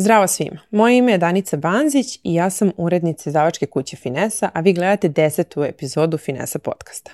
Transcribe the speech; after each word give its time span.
Zdravo 0.00 0.26
svima, 0.26 0.58
moje 0.70 0.98
ime 0.98 1.12
je 1.12 1.18
Danica 1.18 1.56
Banzić 1.56 2.18
i 2.22 2.34
ja 2.34 2.50
sam 2.50 2.72
urednica 2.76 3.30
izdavačke 3.30 3.66
kuće 3.66 3.96
Finesa, 3.96 4.50
a 4.54 4.60
vi 4.60 4.72
gledate 4.72 5.08
desetu 5.08 5.64
epizodu 5.64 6.18
Finesa 6.18 6.58
podcasta. 6.58 7.10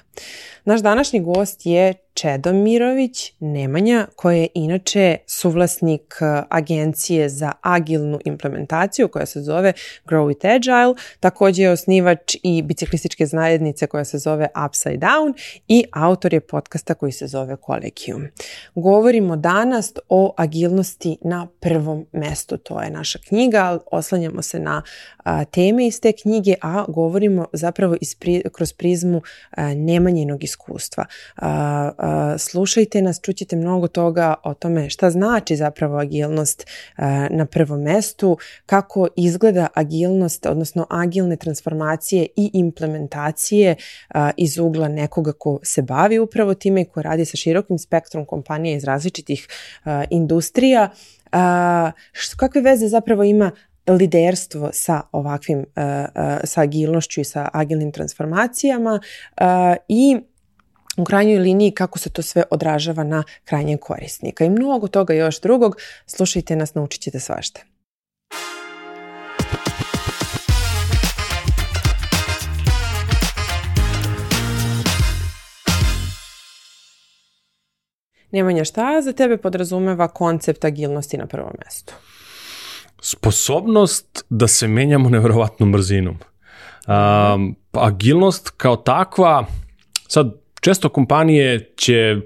Naš 0.65 0.81
današnji 0.81 1.21
gost 1.21 1.67
je 1.67 1.95
Čedomirović 2.17 3.33
Nemanja, 3.41 4.07
koji 4.17 4.41
je 4.41 4.49
inače 4.55 5.17
suvlasnik 5.27 6.17
uh, 6.21 6.45
agencije 6.51 7.29
za 7.29 7.53
agilnu 7.61 8.19
implementaciju 8.25 9.09
koja 9.09 9.27
se 9.27 9.41
zove 9.41 9.73
Grow 10.07 10.35
with 10.35 10.55
Agile, 10.55 10.95
takođe 11.21 11.63
je 11.63 11.71
osnivač 11.71 12.37
i 12.43 12.63
biciklističke 12.63 13.27
zajednice 13.27 13.87
koja 13.87 14.05
se 14.05 14.19
zove 14.19 14.49
Upside 14.67 14.99
Down 14.99 15.35
i 15.69 15.85
autor 15.93 16.35
je 16.35 16.41
podcasta 16.41 16.95
koji 16.95 17.13
se 17.13 17.27
zove 17.27 17.57
Collegium. 17.67 18.27
Govorimo 18.75 19.37
danas 19.37 19.93
o 20.09 20.35
agilnosti 20.37 21.17
na 21.23 21.47
prvom 21.61 22.07
mestu, 22.13 22.57
to 22.57 22.83
je 22.83 22.91
naša 22.91 23.19
knjiga, 23.29 23.79
oslanjamo 23.93 24.43
se 24.43 24.59
na 24.59 24.83
a, 25.25 25.45
teme 25.45 25.87
iz 25.87 26.01
te 26.01 26.13
knjige, 26.13 26.55
a 26.63 26.85
govorimo 26.89 27.47
zapravo 27.53 27.97
ispri, 28.01 28.43
kroz 28.53 28.73
prizmu 28.73 29.23
a, 29.51 29.75
nemanjenog 29.75 30.45
iskustva. 30.45 31.05
A, 31.37 31.91
slušajte 32.39 33.03
nas, 33.03 33.21
čućete 33.23 33.57
mnogo 33.57 33.89
toga 33.89 34.35
o 34.45 34.55
tome 34.55 34.91
šta 34.91 35.11
znači 35.11 35.57
zapravo 35.57 35.99
agilnost 35.99 36.67
na 37.31 37.47
prvom 37.51 37.83
mestu, 37.83 38.39
kako 38.67 39.09
izgleda 39.17 39.67
agilnost, 39.75 40.47
odnosno 40.47 40.87
agilne 40.91 41.37
transformacije 41.37 42.27
i 42.37 42.51
implementacije 42.53 43.77
iz 44.37 44.59
ugla 44.59 44.89
nekoga 44.89 45.33
ko 45.33 45.59
se 45.63 45.83
bavi 45.83 46.19
upravo 46.19 46.55
time 46.55 46.83
i 46.83 46.85
ko 46.85 47.03
radi 47.03 47.25
sa 47.25 47.37
širokim 47.37 47.79
spektrom 47.79 48.25
kompanija 48.25 48.77
iz 48.77 48.85
različitih 48.85 49.49
industrija. 50.11 50.91
Što, 52.13 52.37
kakve 52.37 52.61
veze 52.61 52.89
zapravo 52.89 53.23
ima 53.23 53.51
liderstvo 53.89 54.71
sa 54.73 55.01
ovakvim, 55.13 55.67
sa 56.45 56.61
agilnošću 56.61 57.21
i 57.21 57.25
sa 57.25 57.49
agilnim 57.53 57.93
transformacijama 57.93 59.01
i 59.89 60.21
u 60.97 61.05
krajnjoj 61.05 61.39
liniji 61.39 61.71
kako 61.71 61.99
se 61.99 62.11
to 62.11 62.23
sve 62.23 62.43
odražava 62.51 63.05
na 63.05 63.23
krajnjeg 63.45 63.81
korisnika. 63.81 64.45
I 64.45 64.51
mnogo 64.51 64.89
toga 64.89 65.15
još 65.15 65.41
drugog. 65.41 65.77
Slušajte 66.07 66.57
nas, 66.57 66.75
naučit 66.75 67.03
ćete 67.03 67.21
svašta. 67.21 67.61
Nemanja, 78.31 78.65
šta 78.65 79.03
za 79.03 79.13
tebe 79.13 79.37
podrazumeva 79.37 80.09
koncept 80.09 80.65
agilnosti 80.65 81.17
na 81.17 81.27
prvom 81.27 81.53
mestu? 81.65 81.95
sposobnost 83.07 84.25
da 84.29 84.49
se 84.49 84.69
menjamo 84.69 85.09
nevjerovatnom 85.09 85.73
brzinom. 85.73 86.19
Um, 86.87 87.57
agilnost 87.73 88.51
kao 88.51 88.77
takva, 88.77 89.47
sad 90.09 90.35
često 90.67 90.89
kompanije 90.89 91.73
će 91.77 92.17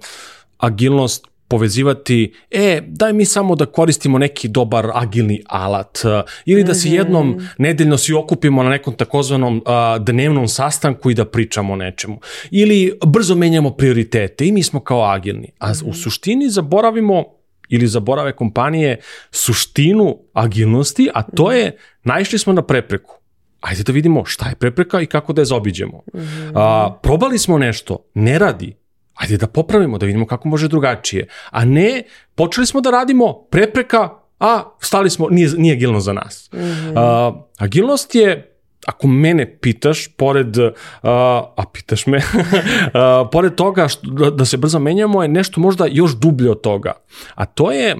agilnost 0.58 1.27
povezivati, 1.48 2.33
e, 2.50 2.80
daj 2.86 3.12
mi 3.12 3.24
samo 3.24 3.56
da 3.56 3.66
koristimo 3.66 4.19
neki 4.19 4.48
dobar 4.48 4.86
agilni 4.94 5.42
alat 5.46 5.98
ili 6.44 6.64
da 6.64 6.74
se 6.74 6.88
mhm. 6.88 6.96
jednom 6.96 7.46
nedeljno 7.58 7.98
svi 7.98 8.14
okupimo 8.14 8.62
na 8.62 8.70
nekom 8.70 8.94
takozvanom 8.94 9.56
uh, 9.56 10.05
dnevnom 10.05 10.48
sastanku 10.48 11.11
i 11.11 11.14
da 11.14 11.24
pričamo 11.24 11.72
o 11.72 11.77
nečemu. 11.77 12.20
Ili 12.50 12.98
brzo 13.06 13.34
menjamo 13.34 13.70
prioritete 13.70 14.46
i 14.46 14.52
mi 14.52 14.62
smo 14.62 14.80
kao 14.80 15.02
agilni. 15.02 15.52
A 15.58 15.72
u 15.84 15.94
suštini 15.94 16.50
zaboravimo 16.50 17.24
ili 17.68 17.86
zaborave 17.86 18.33
kompanije 18.36 19.00
suštinu 19.30 20.18
agilnosti, 20.33 21.11
a 21.14 21.22
to 21.22 21.52
je 21.52 21.77
naišli 22.05 22.38
smo 22.38 22.52
na 22.52 22.62
prepreku. 22.62 23.19
Ajde 23.61 23.83
da 23.83 23.92
vidimo 23.92 24.25
šta 24.25 24.48
je 24.48 24.55
prepreka 24.55 25.00
i 25.00 25.06
kako 25.06 25.33
da 25.33 25.41
je 25.41 25.47
zaobiđemo. 25.47 26.03
Mm 26.14 26.19
-hmm. 26.19 26.53
a, 26.55 26.98
probali 27.03 27.39
smo 27.39 27.58
nešto, 27.58 27.98
ne 28.14 28.39
radi, 28.39 28.77
ajde 29.14 29.36
da 29.36 29.46
popravimo, 29.46 29.98
da 29.98 30.07
vidimo 30.07 30.27
kako 30.27 30.48
može 30.48 30.68
drugačije. 30.68 31.29
A 31.51 31.64
ne, 31.64 32.02
počeli 32.34 32.67
smo 32.67 32.80
da 32.80 32.90
radimo 32.90 33.33
prepreka, 33.51 34.08
a 34.40 34.62
stali 34.80 35.11
smo, 35.11 35.29
nije, 35.30 35.51
nije 35.57 35.73
agilnost 35.73 36.05
za 36.05 36.12
nas. 36.12 36.51
Mm 36.52 36.58
-hmm. 36.58 36.92
a, 36.96 37.33
agilnost 37.58 38.14
je 38.14 38.46
ako 38.86 39.07
mene 39.07 39.58
pitaš, 39.61 40.08
pored, 40.17 40.58
uh, 40.58 40.73
a 41.57 41.64
pitaš 41.73 42.07
me, 42.07 42.17
uh, 42.23 43.29
pored 43.33 43.55
toga 43.55 43.89
što, 43.89 44.11
da, 44.11 44.30
da 44.30 44.45
se 44.45 44.57
brzo 44.57 44.79
menjamo 44.79 45.23
je 45.23 45.29
nešto 45.29 45.61
možda 45.61 45.86
još 45.90 46.17
dublje 46.17 46.51
od 46.51 46.61
toga. 46.61 46.92
A 47.34 47.46
to 47.46 47.73
je 47.73 47.96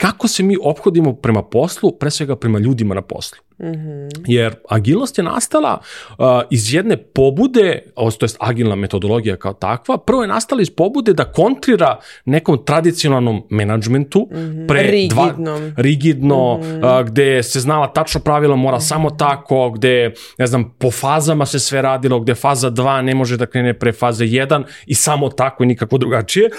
kako 0.00 0.28
se 0.28 0.42
mi 0.42 0.56
ophodimo 0.62 1.12
prema 1.12 1.42
poslu, 1.42 1.92
pre 1.92 2.10
svega 2.10 2.36
prema 2.36 2.58
ljudima 2.58 2.94
na 2.94 3.02
poslu. 3.02 3.38
Mm 3.58 3.66
-hmm. 3.66 4.08
Jer 4.26 4.54
agilnost 4.68 5.18
je 5.18 5.24
nastala 5.24 5.80
uh, 6.08 6.26
iz 6.50 6.74
jedne 6.74 6.96
pobude, 6.96 7.82
to 7.94 8.26
je 8.26 8.30
agilna 8.38 8.74
metodologija 8.74 9.36
kao 9.36 9.52
takva, 9.52 9.98
prvo 9.98 10.22
je 10.22 10.28
nastala 10.28 10.62
iz 10.62 10.70
pobude 10.70 11.12
da 11.12 11.24
kontrira 11.24 11.98
nekom 12.24 12.64
tradicionalnom 12.64 13.42
menadžmentu, 13.50 14.28
mm 14.30 14.36
-hmm. 14.36 14.68
pre 14.68 14.82
rigidnom. 14.82 15.60
Dva, 15.60 15.72
rigidno, 15.76 16.58
mm 16.58 16.62
-hmm. 16.62 17.00
uh, 17.00 17.06
gde 17.06 17.42
se 17.42 17.60
znala 17.60 17.92
tačno 17.92 18.20
pravila, 18.20 18.56
mora 18.56 18.76
mm 18.76 18.80
-hmm. 18.80 18.88
samo 18.88 19.10
tako, 19.10 19.70
gde, 19.70 20.14
ne 20.38 20.46
znam, 20.46 20.74
po 20.78 20.90
fazama 20.90 21.46
se 21.46 21.58
sve 21.58 21.82
radilo, 21.82 22.20
gde 22.20 22.34
faza 22.34 22.70
2 22.70 23.02
ne 23.02 23.14
može 23.14 23.36
da 23.36 23.46
krene 23.46 23.78
pre 23.78 23.92
faze 23.92 24.24
1 24.24 24.64
i 24.86 24.94
samo 24.94 25.28
tako 25.28 25.62
i 25.62 25.66
nikako 25.66 25.98
drugačije. 25.98 26.50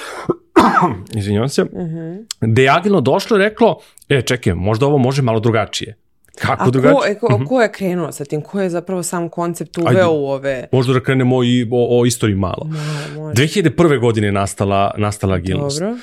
Izvinjavam 1.20 1.50
se. 1.50 1.64
Mm 1.64 1.70
-hmm. 1.74 2.26
Gde 2.42 2.64
je 2.64 2.70
agilno 2.70 3.02
došlo 3.02 3.38
i 3.38 3.40
reklo, 3.40 3.80
e, 4.10 4.22
čekaj, 4.22 4.54
možda 4.54 4.86
ovo 4.86 4.98
može 4.98 5.22
malo 5.22 5.40
drugačije. 5.40 5.98
Kako 6.40 6.64
A 6.64 6.70
drugačije? 6.70 7.20
Ko, 7.20 7.28
ko, 7.28 7.36
mhm. 7.36 7.46
ko 7.46 7.62
je 7.62 7.72
krenuo 7.72 8.12
sa 8.12 8.26
tim? 8.26 8.42
Ko 8.42 8.62
je 8.62 8.70
zapravo 8.70 9.04
sam 9.04 9.30
koncept 9.30 9.78
uveo 9.78 9.90
Ajde, 9.90 10.06
u 10.06 10.26
ove... 10.26 10.68
Možda 10.72 10.94
da 10.94 11.00
krenemo 11.00 11.44
i 11.44 11.68
o, 11.72 12.00
o 12.00 12.06
istoriji 12.06 12.36
malo. 12.36 12.64
malo 12.66 13.24
može. 13.24 13.44
2001. 13.44 14.00
godine 14.00 14.28
je 14.28 14.32
nastala, 14.32 14.94
nastala 14.98 15.36
agilnost. 15.36 15.80
Dobro. 15.80 15.98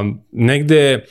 Um, 0.00 0.20
negde, 0.32 1.04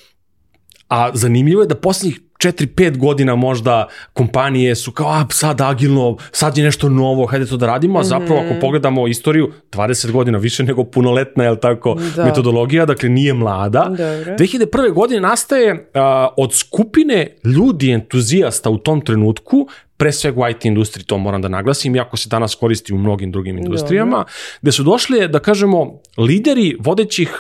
a 0.88 1.12
zanimljivo 1.14 1.62
je 1.62 1.68
da 1.68 1.76
poslednjih 1.76 2.20
4-5 2.38 2.98
godina 2.98 3.36
možda 3.36 3.88
kompanije 4.14 4.76
su 4.76 4.92
kao, 4.92 5.08
a 5.08 5.26
sad 5.32 5.62
agilno, 5.62 6.18
sad 6.32 6.58
je 6.58 6.64
nešto 6.64 6.90
novo, 6.90 7.26
hajde 7.26 7.46
to 7.46 7.58
da 7.58 7.66
radimo, 7.66 8.00
a 8.00 8.04
zapravo 8.04 8.40
ako 8.40 8.50
mhm. 8.50 8.60
pogledamo 8.60 9.08
istoriju, 9.08 9.52
20 9.72 10.12
godina 10.12 10.38
više 10.38 10.64
nego 10.64 10.84
punoletna, 10.84 11.44
je 11.44 11.60
tako, 11.60 11.98
da. 12.16 12.26
metodologija, 12.26 12.86
dakle 12.86 13.10
nije 13.10 13.34
mlada. 13.34 13.84
Dobro. 13.84 14.36
2001. 14.36 14.94
godine 14.94 15.22
nastaje 15.22 15.90
a, 15.94 16.28
od 16.38 16.54
skupine 16.54 17.28
ljudi 17.44 17.92
entuzijasta 17.92 18.70
u 18.70 18.78
tom 18.78 19.02
trenutku, 19.02 19.68
pre 19.98 20.12
svega 20.12 20.42
u 20.42 20.50
IT 20.50 20.66
industriji, 20.66 21.06
to 21.06 21.18
moram 21.18 21.42
da 21.42 21.48
naglasim, 21.48 21.96
iako 21.96 22.18
se 22.18 22.30
danas 22.30 22.56
koristi 22.56 22.94
u 22.94 22.98
mnogim 22.98 23.32
drugim 23.32 23.58
industrijama, 23.58 24.18
Dobro. 24.18 24.32
gde 24.62 24.72
su 24.72 24.84
došli, 24.84 25.28
da 25.28 25.40
kažemo, 25.40 26.00
lideri 26.18 26.78
vodećih 26.80 27.38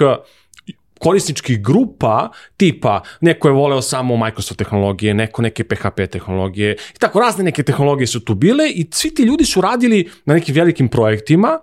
korisničkih 1.03 1.61
grupa 1.61 2.29
tipa 2.57 3.01
neko 3.21 3.47
je 3.47 3.53
voleo 3.53 3.81
samo 3.81 4.17
Microsoft 4.17 4.57
tehnologije, 4.57 5.13
neko 5.13 5.41
neke 5.41 5.63
PHP 5.63 6.07
tehnologije 6.11 6.77
i 6.95 6.99
tako 6.99 7.19
razne 7.19 7.43
neke 7.43 7.63
tehnologije 7.63 8.07
su 8.07 8.19
tu 8.19 8.35
bile 8.35 8.69
i 8.69 8.87
svi 8.91 9.13
ti 9.13 9.23
ljudi 9.23 9.45
su 9.45 9.61
radili 9.61 10.09
na 10.25 10.33
nekim 10.33 10.55
velikim 10.55 10.87
projektima 10.87 11.59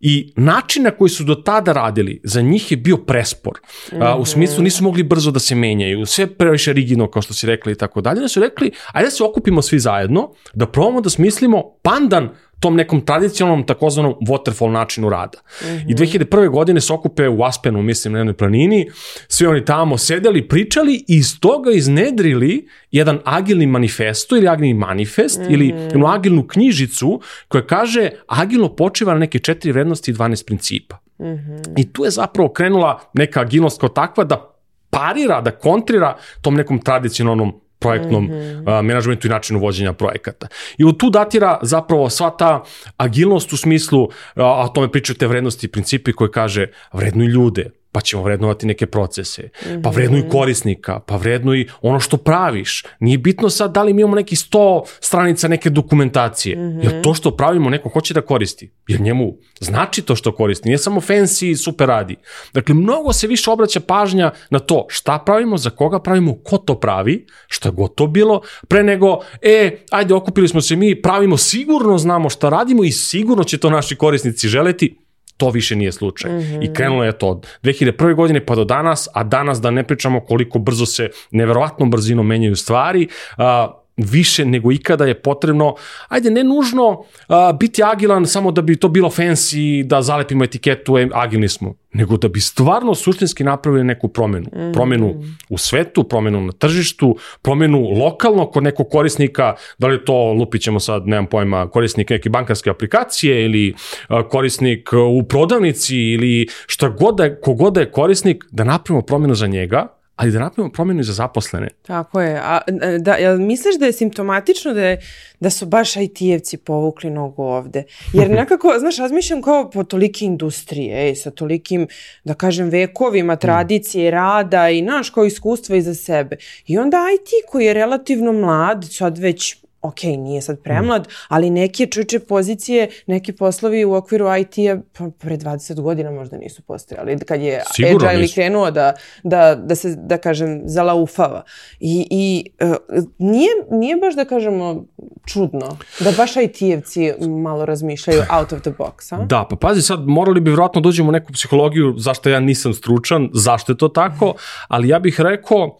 I 0.00 0.32
način 0.36 0.82
na 0.82 0.90
koji 0.90 1.10
su 1.10 1.24
do 1.24 1.34
tada 1.34 1.72
radili, 1.72 2.20
za 2.24 2.40
njih 2.40 2.70
je 2.70 2.76
bio 2.76 2.96
prespor. 2.96 3.58
-hmm. 3.90 4.16
u 4.16 4.24
smislu 4.24 4.62
nisu 4.62 4.84
mogli 4.84 5.02
brzo 5.02 5.30
da 5.30 5.38
se 5.38 5.54
menjaju, 5.54 6.06
sve 6.06 6.26
previše 6.26 6.72
rigidno 6.72 7.10
kao 7.10 7.22
što 7.22 7.34
si 7.34 7.46
rekli 7.46 7.72
i 7.72 7.76
tako 7.76 8.00
dalje. 8.00 8.20
Da 8.20 8.28
su 8.28 8.40
rekli, 8.40 8.70
ajde 8.92 9.06
da 9.06 9.10
se 9.10 9.24
okupimo 9.24 9.62
svi 9.62 9.78
zajedno, 9.78 10.30
da 10.54 10.66
probamo 10.66 11.00
da 11.00 11.10
smislimo 11.10 11.62
pandan 11.82 12.30
tom 12.60 12.76
nekom 12.76 13.00
tradicionalnom 13.00 13.66
takozvanom 13.66 14.14
waterfall 14.28 14.72
načinu 14.72 15.10
rada. 15.10 15.38
Mm 15.62 15.66
-hmm. 15.66 15.90
I 15.90 15.94
2001. 15.94 16.50
godine 16.50 16.80
se 16.80 16.92
okupe 16.92 17.28
u 17.28 17.42
Aspenu, 17.44 17.82
mislim, 17.82 18.12
na 18.12 18.18
jednoj 18.18 18.36
planini, 18.36 18.90
svi 19.28 19.46
oni 19.46 19.64
tamo 19.64 19.98
sedeli, 19.98 20.48
pričali 20.48 20.94
i 20.94 21.04
iz 21.08 21.40
toga 21.40 21.70
iznedrili 21.70 22.68
jedan 22.90 23.18
agilni 23.24 23.66
manifesto 23.66 24.36
ili 24.36 24.48
agilni 24.48 24.74
manifest 24.74 25.40
mm 25.40 25.44
-hmm. 25.44 25.52
ili 25.52 25.68
jednu 25.68 26.06
agilnu 26.06 26.46
knjižicu 26.46 27.20
koja 27.48 27.66
kaže 27.66 28.10
agilno 28.26 28.76
počiva 28.76 29.12
na 29.12 29.18
neke 29.18 29.38
četiri 29.38 29.72
vrednosti 29.72 30.10
i 30.10 30.14
12 30.14 30.46
principa. 30.46 30.98
Mm 31.18 31.24
-hmm. 31.24 31.62
I 31.76 31.92
tu 31.92 32.04
je 32.04 32.10
zapravo 32.10 32.48
krenula 32.48 33.00
neka 33.14 33.40
agilnost 33.40 33.80
kao 33.80 33.88
takva 33.88 34.24
da 34.24 34.56
parira, 34.90 35.40
da 35.40 35.50
kontrira 35.50 36.16
tom 36.42 36.54
nekom 36.54 36.78
tradicionalnom 36.78 37.60
projektnom 37.80 38.24
mm 38.24 38.30
-hmm. 38.30 38.82
menadžmentu 38.82 39.26
i 39.26 39.30
načinu 39.30 39.58
vođenja 39.58 39.92
projekata. 39.92 40.46
I 40.78 40.84
od 40.84 40.96
tu 40.96 41.10
datira 41.10 41.58
zapravo 41.62 42.10
sva 42.10 42.30
ta 42.30 42.62
agilnost 42.96 43.52
u 43.52 43.56
smislu, 43.56 44.08
a 44.34 44.64
o 44.64 44.68
tome 44.68 44.92
pričaju 44.92 45.16
te 45.16 45.26
vrednosti 45.26 45.66
i 45.66 45.70
principi 45.70 46.12
koje 46.12 46.30
kaže 46.30 46.66
vrednuj 46.92 47.26
ljude, 47.26 47.70
pa 47.92 48.00
ćemo 48.00 48.22
vrednovati 48.22 48.66
neke 48.66 48.86
procese, 48.86 49.48
pa 49.82 49.90
vrednuj 49.90 50.28
korisnika, 50.28 51.00
pa 51.06 51.16
vrednuj 51.16 51.68
ono 51.82 52.00
što 52.00 52.16
praviš. 52.16 52.84
Nije 53.00 53.18
bitno 53.18 53.50
sad 53.50 53.72
da 53.74 53.82
li 53.82 53.92
mi 53.92 54.00
imamo 54.02 54.16
neki 54.16 54.36
100 54.36 54.82
stranica 55.00 55.48
neke 55.48 55.70
dokumentacije, 55.70 56.58
jer 56.82 57.02
to 57.02 57.14
što 57.14 57.36
pravimo 57.36 57.70
neko 57.70 57.88
hoće 57.88 58.14
da 58.14 58.20
koristi, 58.20 58.72
jer 58.88 59.00
njemu 59.00 59.36
znači 59.60 60.02
to 60.02 60.16
što 60.16 60.34
koristi, 60.34 60.68
nije 60.68 60.78
samo 60.78 61.00
fancy 61.00 61.50
i 61.50 61.56
super 61.56 61.88
radi. 61.88 62.16
Dakle, 62.54 62.74
mnogo 62.74 63.12
se 63.12 63.26
više 63.26 63.50
obraća 63.50 63.80
pažnja 63.80 64.30
na 64.50 64.58
to 64.58 64.86
šta 64.88 65.18
pravimo, 65.18 65.56
za 65.56 65.70
koga 65.70 66.00
pravimo, 66.00 66.34
ko 66.44 66.58
to 66.58 66.80
pravi, 66.80 67.26
je 67.64 67.70
god 67.70 67.94
to 67.94 68.06
bilo, 68.06 68.40
pre 68.68 68.82
nego, 68.82 69.18
e, 69.42 69.84
ajde, 69.90 70.14
okupili 70.14 70.48
smo 70.48 70.60
se 70.60 70.76
mi, 70.76 71.02
pravimo, 71.02 71.36
sigurno 71.36 71.98
znamo 71.98 72.30
šta 72.30 72.48
radimo 72.48 72.84
i 72.84 72.92
sigurno 72.92 73.44
će 73.44 73.58
to 73.58 73.70
naši 73.70 73.96
korisnici 73.96 74.48
želeti, 74.48 74.96
to 75.40 75.50
više 75.50 75.76
nije 75.76 75.92
slučaj. 75.92 76.30
Mm 76.30 76.40
-hmm. 76.40 76.64
I 76.64 76.74
krenulo 76.74 77.04
je 77.04 77.18
to 77.18 77.28
od 77.28 77.46
2001. 77.62 78.14
godine 78.14 78.46
pa 78.46 78.54
do 78.54 78.64
danas, 78.64 79.08
a 79.14 79.24
danas 79.24 79.60
da 79.60 79.70
ne 79.70 79.86
pričamo 79.86 80.20
koliko 80.20 80.58
brzo 80.58 80.86
se, 80.86 81.10
neverovatnom 81.30 81.90
brzinom 81.90 82.26
menjaju 82.26 82.56
stvari, 82.56 83.08
a, 83.36 83.79
više 84.02 84.44
nego 84.44 84.72
ikada 84.72 85.04
je 85.04 85.22
potrebno, 85.22 85.74
ajde 86.08 86.30
ne 86.30 86.44
nužno 86.44 86.88
uh, 86.88 87.58
biti 87.58 87.82
agilan 87.82 88.26
samo 88.26 88.52
da 88.52 88.62
bi 88.62 88.76
to 88.76 88.88
bilo 88.88 89.08
fancy, 89.08 89.82
da 89.82 90.02
zalepimo 90.02 90.44
etiketu, 90.44 90.98
e, 90.98 91.08
agilni 91.12 91.48
smo, 91.48 91.74
nego 91.92 92.16
da 92.16 92.28
bi 92.28 92.40
stvarno 92.40 92.94
suštinski 92.94 93.44
napravili 93.44 93.84
neku 93.84 94.08
promenu. 94.08 94.46
Mm 94.52 94.58
-hmm. 94.58 94.72
Promenu 94.72 95.22
u 95.48 95.58
svetu, 95.58 96.04
promenu 96.04 96.40
na 96.40 96.52
tržištu, 96.52 97.16
promenu 97.42 97.78
lokalno 97.80 98.50
kod 98.50 98.62
nekog 98.62 98.88
korisnika, 98.90 99.54
da 99.78 99.86
li 99.86 100.04
to 100.04 100.32
lupit 100.32 100.62
ćemo 100.62 100.80
sad, 100.80 101.06
nemam 101.06 101.26
pojma, 101.26 101.70
korisnik 101.70 102.10
neke 102.10 102.30
bankarske 102.30 102.70
aplikacije 102.70 103.44
ili 103.44 103.74
uh, 104.08 104.16
korisnik 104.28 104.90
u 104.92 105.22
prodavnici 105.22 105.96
ili 105.96 106.48
šta 106.66 106.88
god 106.88 107.16
da 107.16 107.24
je, 107.24 107.40
kogod 107.40 107.74
da 107.74 107.80
je 107.80 107.90
korisnik, 107.90 108.44
da 108.50 108.64
napravimo 108.64 109.02
promenu 109.02 109.34
za 109.34 109.46
njega, 109.46 109.99
ali 110.20 110.32
da 110.32 110.38
napravimo 110.38 110.72
promjenu 110.72 111.02
za 111.02 111.12
zaposlene. 111.12 111.68
Tako 111.82 112.20
je. 112.20 112.40
A, 112.44 112.60
da, 112.98 113.14
jel 113.14 113.38
misliš 113.38 113.78
da 113.78 113.86
je 113.86 113.92
simptomatično 113.92 114.74
da, 114.74 114.84
je, 114.84 115.00
da 115.40 115.50
su 115.50 115.66
baš 115.66 115.96
IT-evci 115.96 116.56
povukli 116.56 117.10
nogu 117.10 117.42
ovde? 117.42 117.84
Jer 118.12 118.30
nekako, 118.40 118.74
znaš, 118.78 118.98
razmišljam 118.98 119.42
kao 119.42 119.70
po 119.70 119.84
tolike 119.84 120.24
industrije, 120.24 121.08
ej, 121.08 121.14
sa 121.14 121.30
tolikim, 121.30 121.86
da 122.24 122.34
kažem, 122.34 122.68
vekovima 122.68 123.36
tradicije, 123.36 124.10
rada 124.10 124.68
i, 124.70 124.82
naš, 124.82 125.10
kao 125.10 125.24
iskustva 125.24 125.76
iza 125.76 125.94
sebe. 125.94 126.36
I 126.66 126.78
onda 126.78 126.96
IT 127.14 127.50
koji 127.50 127.64
je 127.64 127.74
relativno 127.74 128.32
mlad, 128.32 128.86
sad 128.90 129.18
već 129.18 129.56
ok, 129.82 130.02
nije 130.02 130.42
sad 130.42 130.62
premlad, 130.62 131.02
mm. 131.02 131.10
ali 131.28 131.50
neke 131.50 131.86
čuče 131.86 132.18
pozicije, 132.18 132.88
neki 133.06 133.32
poslovi 133.32 133.84
u 133.84 133.94
okviru 133.94 134.26
IT-a 134.36 134.80
pa 134.98 135.10
pre 135.18 135.36
20 135.36 135.80
godina 135.80 136.10
možda 136.10 136.36
nisu 136.36 136.62
postojali. 136.62 137.18
Kad 137.18 137.40
je 137.40 137.62
Sigurno 137.74 138.08
Agile 138.08 138.22
nisu. 138.22 138.34
krenuo 138.34 138.70
da, 138.70 138.94
da, 139.22 139.54
da 139.54 139.74
se, 139.74 139.96
da 139.96 140.18
kažem, 140.18 140.62
zalaufava. 140.64 141.42
I, 141.80 142.06
i 142.10 142.50
uh, 142.64 142.76
nije, 143.18 143.50
nije 143.70 143.96
baš 143.96 144.14
da 144.14 144.24
kažemo 144.24 144.84
čudno 145.26 145.78
da 146.00 146.12
baš 146.16 146.36
IT-evci 146.36 147.28
malo 147.42 147.64
razmišljaju 147.64 148.22
out 148.38 148.52
of 148.52 148.60
the 148.60 148.70
box, 148.70 149.14
a? 149.14 149.24
Da, 149.24 149.46
pa 149.50 149.56
pazi 149.56 149.82
sad, 149.82 150.06
morali 150.06 150.40
bi 150.40 150.50
vjerojatno 150.50 150.80
dođemo 150.80 151.08
u 151.08 151.12
neku 151.12 151.32
psihologiju 151.32 151.94
zašto 151.98 152.28
ja 152.28 152.40
nisam 152.40 152.74
stručan, 152.74 153.30
zašto 153.34 153.72
je 153.72 153.76
to 153.76 153.88
tako, 153.88 154.34
ali 154.68 154.88
ja 154.88 154.98
bih 154.98 155.20
rekao 155.20 155.78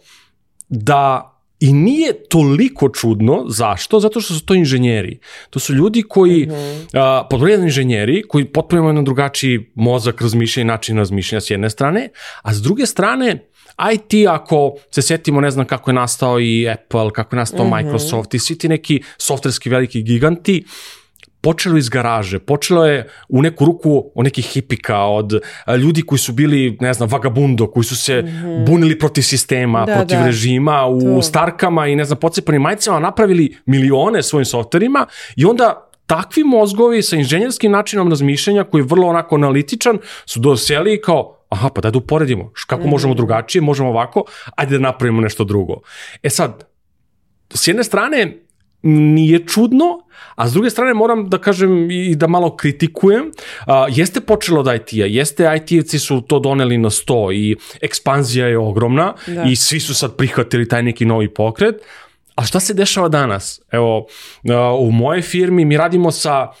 da 0.69 1.30
I 1.61 1.73
nije 1.73 2.23
toliko 2.29 2.89
čudno, 2.89 3.45
zašto? 3.47 3.99
Zato 3.99 4.21
što 4.21 4.33
su 4.33 4.45
to 4.45 4.53
inženjeri. 4.53 5.19
To 5.49 5.59
su 5.59 5.73
ljudi 5.73 6.03
koji, 6.09 6.45
mm 6.45 6.51
-hmm. 6.51 7.27
podvrljeni 7.29 7.63
inženjeri, 7.63 8.23
koji 8.27 8.45
potpuno 8.45 8.79
imaju 8.79 8.93
na 8.93 9.01
drugačiji 9.01 9.71
mozak 9.75 10.21
razmišljanja 10.21 10.63
i 10.63 10.67
način 10.67 10.97
razmišljanja 10.97 11.41
s 11.41 11.49
jedne 11.49 11.69
strane, 11.69 12.09
a 12.41 12.53
s 12.53 12.61
druge 12.61 12.85
strane, 12.85 13.47
IT, 13.93 14.27
ako 14.29 14.73
se 14.91 15.01
setimo, 15.01 15.41
ne 15.41 15.51
znam 15.51 15.65
kako 15.65 15.89
je 15.89 15.95
nastao 15.95 16.39
i 16.39 16.69
Apple, 16.69 17.09
kako 17.13 17.35
je 17.35 17.37
nastao 17.37 17.65
mm 17.65 17.69
-hmm. 17.69 17.83
Microsoft 17.83 18.33
i 18.33 18.39
svi 18.39 18.57
ti 18.57 18.69
neki 18.69 19.01
softverski 19.17 19.69
veliki 19.69 20.03
giganti, 20.03 20.63
uh, 20.65 21.00
počelo 21.41 21.77
iz 21.77 21.89
garaže, 21.89 22.39
počelo 22.39 22.85
je 22.85 23.07
u 23.29 23.41
neku 23.41 23.65
ruku 23.65 24.11
od 24.15 24.25
nekih 24.25 24.45
hipika, 24.45 24.97
od 24.97 25.33
ljudi 25.79 26.01
koji 26.01 26.19
su 26.19 26.33
bili, 26.33 26.77
ne 26.81 26.93
znam, 26.93 27.09
vagabundo, 27.09 27.67
koji 27.67 27.83
su 27.83 27.95
se 27.95 28.21
mm 28.21 28.25
-hmm. 28.25 28.65
bunili 28.65 28.99
protiv 28.99 29.21
sistema, 29.21 29.85
da, 29.85 29.95
protiv 29.95 30.17
da. 30.17 30.25
režima, 30.25 30.85
u 30.85 31.01
to. 31.01 31.21
starkama 31.21 31.87
i 31.87 31.95
ne 31.95 32.05
znam, 32.05 32.19
pocepanim 32.19 32.61
majicama, 32.61 32.99
napravili 32.99 33.57
milione 33.65 34.23
svojim 34.23 34.45
softverima 34.45 35.05
i 35.35 35.45
onda 35.45 35.87
takvi 36.05 36.43
mozgovi 36.43 37.01
sa 37.01 37.15
inženjerskim 37.15 37.71
načinom 37.71 38.09
razmišljanja 38.09 38.63
koji 38.63 38.81
je 38.81 38.85
vrlo 38.89 39.07
onako 39.07 39.35
analitičan 39.35 39.99
su 40.25 40.39
doseli 40.39 41.01
kao 41.01 41.37
aha, 41.49 41.69
pa 41.75 41.81
daj 41.81 41.91
da 41.91 41.97
uporedimo, 41.97 42.51
kako 42.67 42.87
mm 42.87 42.89
možemo 42.89 43.13
drugačije, 43.13 43.61
možemo 43.61 43.89
ovako, 43.89 44.23
ajde 44.55 44.77
da 44.77 44.81
napravimo 44.81 45.21
nešto 45.21 45.43
drugo. 45.43 45.81
E 46.23 46.29
sad, 46.29 46.63
s 47.53 47.67
jedne 47.67 47.83
strane, 47.83 48.37
nije 48.81 49.47
čudno, 49.47 49.85
a 50.35 50.47
s 50.47 50.53
druge 50.53 50.69
strane 50.69 50.93
moram 50.93 51.29
da 51.29 51.37
kažem 51.37 51.91
i 51.91 52.15
da 52.15 52.27
malo 52.27 52.55
kritikujem. 52.55 53.31
A, 53.65 53.87
jeste 53.89 54.21
počelo 54.21 54.59
od 54.59 54.75
IT-a, 54.75 55.05
jeste 55.05 55.43
IT-evci 55.43 55.99
su 55.99 56.21
to 56.21 56.39
doneli 56.39 56.77
na 56.77 56.89
sto 56.89 57.31
i 57.31 57.55
ekspanzija 57.81 58.47
je 58.47 58.57
ogromna 58.57 59.13
da. 59.27 59.43
i 59.43 59.55
svi 59.55 59.79
su 59.79 59.93
sad 59.93 60.15
prihvatili 60.15 60.67
taj 60.67 60.83
neki 60.83 61.05
novi 61.05 61.33
pokret, 61.33 61.75
a 62.35 62.45
šta 62.45 62.59
se 62.59 62.73
dešava 62.73 63.09
danas? 63.09 63.61
Evo, 63.71 64.05
u 64.79 64.91
moje 64.91 65.21
firmi 65.21 65.65
mi 65.65 65.77
radimo 65.77 66.11
sa 66.11 66.51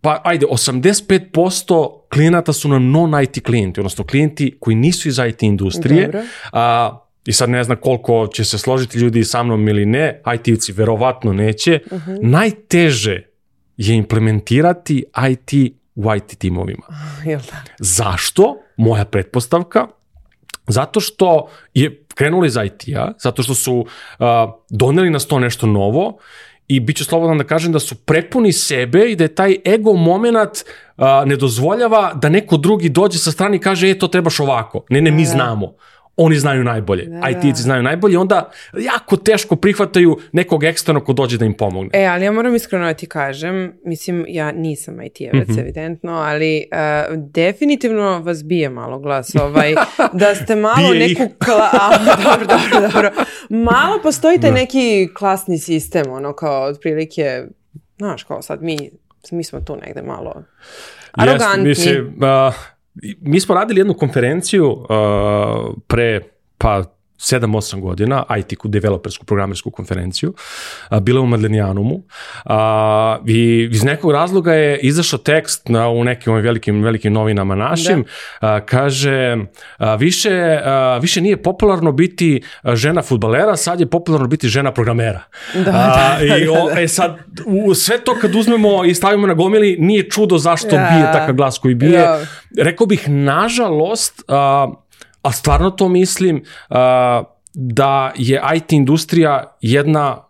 pa 0.00 0.20
ajde, 0.24 0.46
85% 0.46 2.00
klijenata 2.12 2.52
su 2.52 2.68
nam 2.68 2.90
non-IT 2.90 3.42
klijenti, 3.44 3.80
odnosno 3.80 4.04
klijenti 4.04 4.56
koji 4.60 4.76
nisu 4.76 5.08
iz 5.08 5.18
IT 5.28 5.42
industrije, 5.42 6.04
Dobro. 6.06 6.22
a, 6.52 7.03
I 7.26 7.32
sad 7.32 7.50
ne 7.50 7.64
znam 7.64 7.76
koliko 7.80 8.26
će 8.26 8.44
se 8.44 8.58
složiti 8.58 8.98
ljudi 8.98 9.24
sa 9.24 9.42
mnom 9.42 9.68
ili 9.68 9.86
ne, 9.86 10.20
IT-evci 10.26 10.72
verovatno 10.72 11.32
neće. 11.32 11.80
Uh 11.86 11.98
mhm. 11.98 12.10
-huh. 12.10 12.18
Najteže 12.22 13.22
je 13.76 13.94
implementirati 13.94 15.04
IT 15.30 15.74
u 15.94 16.14
IT 16.14 16.38
timovima. 16.38 16.86
Jel 17.30 17.40
da? 17.40 17.56
Zašto? 17.78 18.56
Moja 18.76 19.04
pretpostavka. 19.04 19.86
Zato 20.66 21.00
što 21.00 21.48
je 21.74 22.04
krenuli 22.14 22.46
iz 22.46 22.56
IT-a, 22.64 23.12
zato 23.18 23.42
što 23.42 23.54
su 23.54 23.74
uh, 23.74 24.26
doneli 24.70 25.10
nas 25.10 25.26
to 25.26 25.38
nešto 25.38 25.66
novo 25.66 26.18
i 26.68 26.80
bit 26.80 26.96
ću 26.96 27.04
slobodan 27.04 27.38
da 27.38 27.44
kažem 27.44 27.72
da 27.72 27.78
su 27.78 27.94
prepuni 27.94 28.52
sebe 28.52 29.10
i 29.10 29.16
da 29.16 29.24
je 29.24 29.34
taj 29.34 29.56
ego 29.66 29.92
moment 29.92 30.50
uh, 30.96 31.04
ne 31.26 31.36
dozvoljava 31.36 32.14
da 32.14 32.28
neko 32.28 32.56
drugi 32.56 32.88
dođe 32.88 33.18
sa 33.18 33.32
strane 33.32 33.56
i 33.56 33.60
kaže 33.60 33.90
e 33.90 33.98
to 33.98 34.08
trebaš 34.08 34.40
ovako. 34.40 34.84
Ne, 34.88 35.00
ne, 35.00 35.10
mi 35.10 35.22
da. 35.22 35.28
znamo 35.28 35.74
oni 36.16 36.36
znaju 36.36 36.64
najbolje, 36.64 37.04
da, 37.04 37.30
IT-ci 37.30 37.48
da. 37.48 37.62
znaju 37.62 37.82
najbolje, 37.82 38.18
onda 38.18 38.50
jako 38.78 39.16
teško 39.16 39.56
prihvataju 39.56 40.18
nekog 40.32 40.64
eksternog 40.64 41.04
ko 41.04 41.12
dođe 41.12 41.38
da 41.38 41.44
im 41.44 41.54
pomogne. 41.54 41.90
E, 41.92 42.06
ali 42.06 42.24
ja 42.24 42.32
moram 42.32 42.54
iskreno 42.54 42.86
da 42.86 42.94
ti 42.94 43.06
kažem, 43.06 43.72
mislim, 43.84 44.24
ja 44.28 44.52
nisam 44.52 45.02
IT-evac, 45.02 45.48
mm 45.48 45.52
-hmm. 45.52 45.60
evidentno, 45.60 46.12
ali 46.12 46.64
uh, 46.72 47.16
definitivno 47.16 48.20
vas 48.20 48.44
bije 48.44 48.70
malo 48.70 48.98
glas, 48.98 49.34
ovaj, 49.34 49.74
da 50.20 50.34
ste 50.34 50.56
malo 50.56 50.90
bije 50.90 51.08
neku... 51.08 51.34
Kla... 51.44 51.70
A, 51.72 51.90
dobro, 52.24 52.46
dobro, 52.46 52.88
dobro. 52.92 53.10
Malo 53.48 54.00
postoji 54.02 54.40
taj 54.40 54.50
da. 54.50 54.56
neki 54.56 55.08
klasni 55.18 55.58
sistem, 55.58 56.10
ono, 56.10 56.32
kao, 56.32 56.62
otprilike, 56.62 57.42
znaš, 57.98 58.22
kao 58.24 58.42
sad 58.42 58.62
mi, 58.62 58.90
mi 59.30 59.44
smo 59.44 59.60
tu 59.60 59.76
negde 59.86 60.02
malo 60.02 60.42
arogantni. 61.12 61.64
Yes, 61.64 61.68
mislim, 61.68 62.06
uh, 62.06 62.54
mi 63.20 63.40
smo 63.40 63.54
radili 63.54 63.80
jednu 63.80 63.94
konferenciju 63.94 64.70
uh, 64.70 64.86
pre 65.86 66.20
pa 66.58 66.84
7-8 67.18 67.80
godina, 67.80 68.24
IT 68.38 68.52
developersku 68.64 69.24
programersku 69.24 69.70
konferenciju, 69.70 70.34
a, 70.88 71.00
bila 71.00 71.20
u 71.20 71.26
Madlenijanumu 71.26 72.02
a, 72.44 73.18
i 73.26 73.68
iz 73.72 73.84
nekog 73.84 74.12
razloga 74.12 74.52
je 74.52 74.78
izašao 74.78 75.18
tekst 75.18 75.68
na, 75.68 75.88
u 75.88 76.04
nekim 76.04 76.32
ovim 76.32 76.44
velikim, 76.44 76.82
velikim 76.82 77.12
novinama 77.12 77.54
našim, 77.54 78.04
da. 78.40 78.54
a, 78.54 78.60
kaže 78.60 79.36
a, 79.78 79.94
više, 79.94 80.60
a, 80.64 80.98
više 81.02 81.20
nije 81.20 81.42
popularno 81.42 81.92
biti 81.92 82.42
žena 82.74 83.02
futbalera, 83.02 83.56
sad 83.56 83.80
je 83.80 83.86
popularno 83.86 84.26
biti 84.26 84.48
žena 84.48 84.72
programera. 84.72 85.22
Da, 85.54 85.70
a, 85.70 86.18
da, 86.18 86.36
I 86.36 86.48
o, 86.48 86.68
da, 86.68 86.74
da. 86.74 86.80
E 86.80 86.88
sad, 86.88 87.18
u, 87.46 87.74
sve 87.74 88.04
to 88.04 88.18
kad 88.20 88.34
uzmemo 88.34 88.84
i 88.84 88.94
stavimo 88.94 89.26
na 89.26 89.34
gomili, 89.34 89.76
nije 89.78 90.10
čudo 90.10 90.38
zašto 90.38 90.76
ja. 90.76 90.90
bije 90.92 91.12
takav 91.12 91.34
glas 91.34 91.58
koji 91.58 91.74
bije. 91.74 91.92
Ja. 91.92 92.20
Rekao 92.58 92.86
bih, 92.86 93.08
nažalost, 93.08 94.22
a, 94.28 94.72
a 95.24 95.32
stvarno 95.32 95.70
to 95.70 95.88
mislim, 95.88 96.36
uh, 96.70 96.76
da 97.54 98.12
je 98.16 98.42
IT 98.56 98.72
industrija 98.72 99.56
jedna 99.60 100.24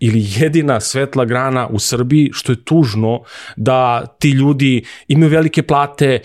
ili 0.00 0.24
jedina 0.36 0.80
svetla 0.80 1.24
grana 1.24 1.68
u 1.70 1.78
Srbiji, 1.78 2.30
što 2.32 2.52
je 2.52 2.64
tužno 2.64 3.20
da 3.56 4.06
ti 4.06 4.30
ljudi 4.30 4.84
imaju 5.08 5.30
velike 5.30 5.62
plate, 5.62 6.20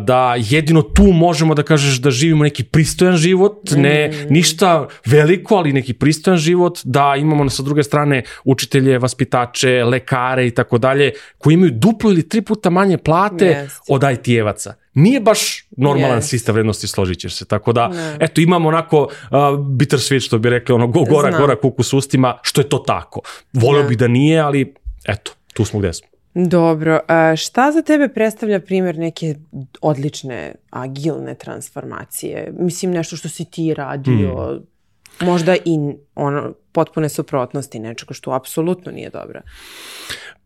da 0.00 0.34
jedino 0.38 0.82
tu 0.82 1.02
možemo 1.02 1.54
da 1.54 1.62
kažeš 1.62 2.00
da 2.00 2.10
živimo 2.10 2.44
neki 2.44 2.64
pristojan 2.64 3.16
život, 3.16 3.70
ne 3.76 4.08
mm. 4.08 4.32
ništa 4.32 4.88
veliko, 5.06 5.54
ali 5.54 5.72
neki 5.72 5.92
pristojan 5.92 6.38
život, 6.38 6.78
da 6.84 7.14
imamo 7.18 7.50
sa 7.50 7.62
druge 7.62 7.82
strane 7.82 8.22
učitelje, 8.44 8.98
vaspitače, 8.98 9.84
lekare 9.84 10.46
i 10.46 10.50
tako 10.50 10.78
dalje, 10.78 11.12
koji 11.38 11.54
imaju 11.54 11.72
duplo 11.74 12.10
ili 12.10 12.28
tri 12.28 12.42
puta 12.42 12.70
manje 12.70 12.98
plate 12.98 13.46
yes. 13.46 13.78
od 13.88 14.02
IT-evaca 14.02 14.81
nije 14.94 15.20
baš 15.20 15.68
normalan 15.76 16.18
yes. 16.18 16.28
sistem 16.28 16.54
vrednosti, 16.54 16.86
složit 16.86 17.18
ćeš 17.18 17.34
se. 17.34 17.44
Tako 17.44 17.72
da, 17.72 17.88
ne. 17.88 18.16
eto, 18.20 18.40
imamo 18.40 18.68
onako 18.68 19.02
uh, 19.02 19.66
bitter 19.66 19.98
sweet, 19.98 20.26
što 20.26 20.38
bi 20.38 20.50
rekli, 20.50 20.74
ono, 20.74 20.86
gora, 20.86 21.30
Znam. 21.30 21.40
gora 21.40 21.56
kuku 21.56 21.82
s 21.82 21.92
ustima, 21.92 22.38
što 22.42 22.60
je 22.60 22.68
to 22.68 22.78
tako. 22.78 23.20
Volio 23.52 23.82
bi 23.82 23.96
da 23.96 24.08
nije, 24.08 24.40
ali 24.40 24.74
eto, 25.08 25.32
tu 25.54 25.64
smo 25.64 25.80
gde 25.80 25.92
smo. 25.92 26.08
Dobro, 26.34 27.00
a 27.08 27.36
šta 27.36 27.72
za 27.72 27.82
tebe 27.82 28.08
predstavlja 28.08 28.60
primjer 28.60 28.98
neke 28.98 29.34
odlične 29.80 30.54
agilne 30.70 31.34
transformacije? 31.34 32.52
Mislim 32.58 32.90
nešto 32.90 33.16
što 33.16 33.28
si 33.28 33.44
ti 33.44 33.74
radio, 33.74 34.46
hmm. 34.48 35.28
možda 35.28 35.54
i 35.54 35.78
ono, 36.14 36.54
potpune 36.72 37.08
suprotnosti 37.08 37.78
nečega 37.78 38.14
što 38.14 38.30
apsolutno 38.30 38.92
nije 38.92 39.10
dobro. 39.10 39.40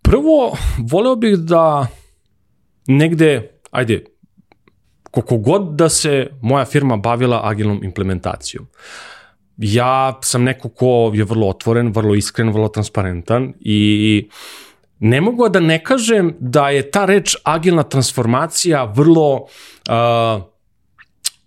Prvo, 0.02 0.56
voleo 0.90 1.16
bih 1.16 1.36
da 1.36 1.86
negde, 2.86 3.60
ajde, 3.70 4.04
koliko 5.16 5.37
god 5.37 5.76
da 5.76 5.88
se 5.88 6.30
moja 6.42 6.64
firma 6.64 6.96
bavila 6.96 7.40
agilnom 7.44 7.85
implementacijom, 7.85 8.66
ja 9.56 10.18
sam 10.23 10.42
neko 10.42 10.68
ko 10.68 11.11
je 11.14 11.25
vrlo 11.25 11.49
otvoren, 11.49 11.92
vrlo 11.92 12.14
iskren, 12.14 12.52
vrlo 12.52 12.68
transparentan 12.68 13.54
i 13.61 14.28
ne 14.99 15.20
mogu 15.20 15.49
da 15.49 15.61
ne 15.61 15.85
kažem 15.85 16.35
da 16.40 16.68
je 16.70 16.90
ta 16.90 17.04
reč 17.04 17.37
agilna 17.44 17.82
transformacija 17.82 18.85
vrlo 18.85 19.32
uh, 19.35 20.42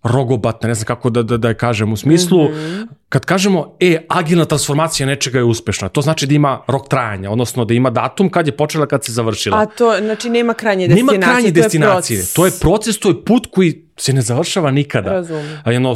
rogobatna, 0.10 0.68
ne 0.68 0.76
znam 0.76 0.86
kako 0.86 1.10
da, 1.10 1.24
da, 1.24 1.38
da 1.38 1.48
je 1.48 1.54
kažem, 1.54 1.94
u 1.94 1.98
smislu, 1.98 2.44
mm 2.44 2.54
-hmm. 2.54 2.88
kad 3.10 3.26
kažemo, 3.26 3.76
e, 3.80 4.06
agilna 4.10 4.46
transformacija 4.46 5.08
nečega 5.08 5.38
je 5.38 5.44
uspešna, 5.44 5.90
to 5.90 6.02
znači 6.02 6.28
da 6.28 6.34
ima 6.34 6.62
rok 6.68 6.90
trajanja, 6.90 7.32
odnosno 7.32 7.66
da 7.66 7.74
ima 7.74 7.90
datum 7.90 8.30
kad 8.30 8.48
je 8.48 8.58
počela, 8.58 8.86
kad 8.86 9.06
se 9.06 9.12
završila. 9.12 9.58
A 9.58 9.66
to, 9.66 9.96
znači, 10.02 10.30
nema 10.30 10.54
krajnje 10.54 10.88
destinacije, 10.88 11.20
nema 11.20 11.34
krajnje 11.34 11.54
to 11.54 11.62
destinacije, 11.62 12.20
je 12.20 12.26
to 12.34 12.46
je 12.46 12.52
proces, 12.62 13.00
to 13.00 13.10
je 13.10 13.26
put 13.26 13.48
koji 13.52 13.86
se 13.98 14.14
ne 14.14 14.22
završava 14.22 14.72
nikada. 14.72 15.12
Razumem. 15.12 15.62
Jedno 15.66 15.96